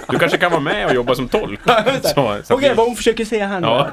[0.10, 1.60] du kanske kan vara med och jobba som tolk.
[2.49, 3.62] Okej, att- vad hon försöker säga här.
[3.62, 3.89] Ja.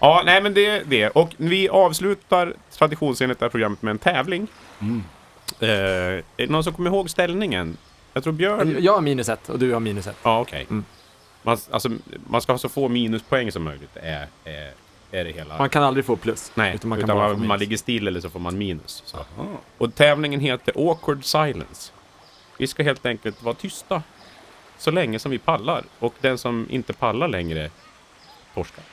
[0.00, 1.08] ja, nej men det är det.
[1.08, 4.46] Och vi avslutar traditionsenligt det här programmet med en tävling.
[5.60, 7.76] Eh, är det någon som kommer ihåg ställningen?
[8.12, 8.76] Jag tror Björn...
[8.80, 10.16] Jag har minus ett och du har minus ett.
[10.22, 10.66] Ja, okej.
[10.70, 10.84] Mm.
[11.42, 11.88] Man, alltså,
[12.26, 13.96] man ska ha så få minuspoäng som möjligt.
[14.02, 14.70] Är, är,
[15.14, 15.58] är det hela.
[15.58, 16.52] Man kan aldrig få plus.
[16.54, 17.60] Nej, utan man kan utan man, man minus.
[17.60, 19.14] ligger still eller så får man minus.
[19.78, 21.92] Och tävlingen heter Awkward Silence.
[22.58, 24.02] Vi ska helt enkelt vara tysta
[24.78, 25.84] så länge som vi pallar.
[25.98, 27.70] Och den som inte pallar längre
[28.54, 28.84] torskar.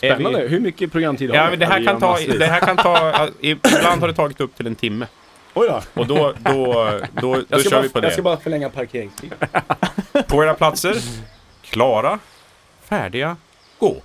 [0.00, 0.48] Är vi- Spännande.
[0.48, 1.56] Hur mycket programtid har Ja, vi?
[1.56, 3.28] det här, kan ta, det här kan ta...
[3.40, 5.06] Ibland har det tagit upp till en timme.
[5.54, 6.00] Oj då.
[6.00, 8.22] Och då, då, då, då ska, kör bara, vi på jag ska det.
[8.22, 9.38] bara förlänga parkeringstiden.
[10.28, 10.96] På era platser.
[11.62, 12.18] Klara.
[12.82, 13.36] Färdiga.
[13.78, 13.96] Gå.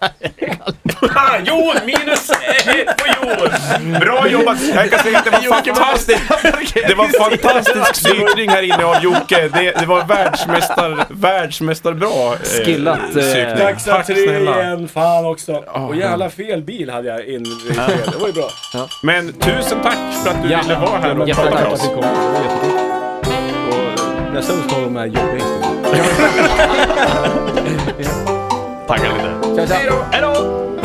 [1.44, 1.74] Jon!
[1.86, 3.92] Minus ett på Jon!
[4.00, 4.58] Bra jobbat!
[4.74, 6.22] Jag kan säga att det var fantastiskt.
[6.88, 9.48] Det var fantastisk cykling här inne av Jocke.
[9.48, 13.56] Det, det var världsmästar, världsmästarbra eh, Skillat, eh.
[13.58, 14.62] Daxa Tack snälla.
[14.62, 15.52] igen, fan också.
[15.56, 17.44] Och jävla fel bil hade jag in.
[18.12, 18.48] Det var ju bra.
[19.02, 20.60] Men tusen tack för att du Ja.
[20.62, 21.80] ville vara här och prata med oss.
[21.84, 22.00] att du kom.
[22.02, 22.70] Det var jättekul.
[23.68, 25.80] Och nästa gång kommer de här jobbiga historierna.
[28.88, 29.39] Tackar lite.
[29.56, 29.74] Tja, tja.
[30.12, 30.79] Hej då!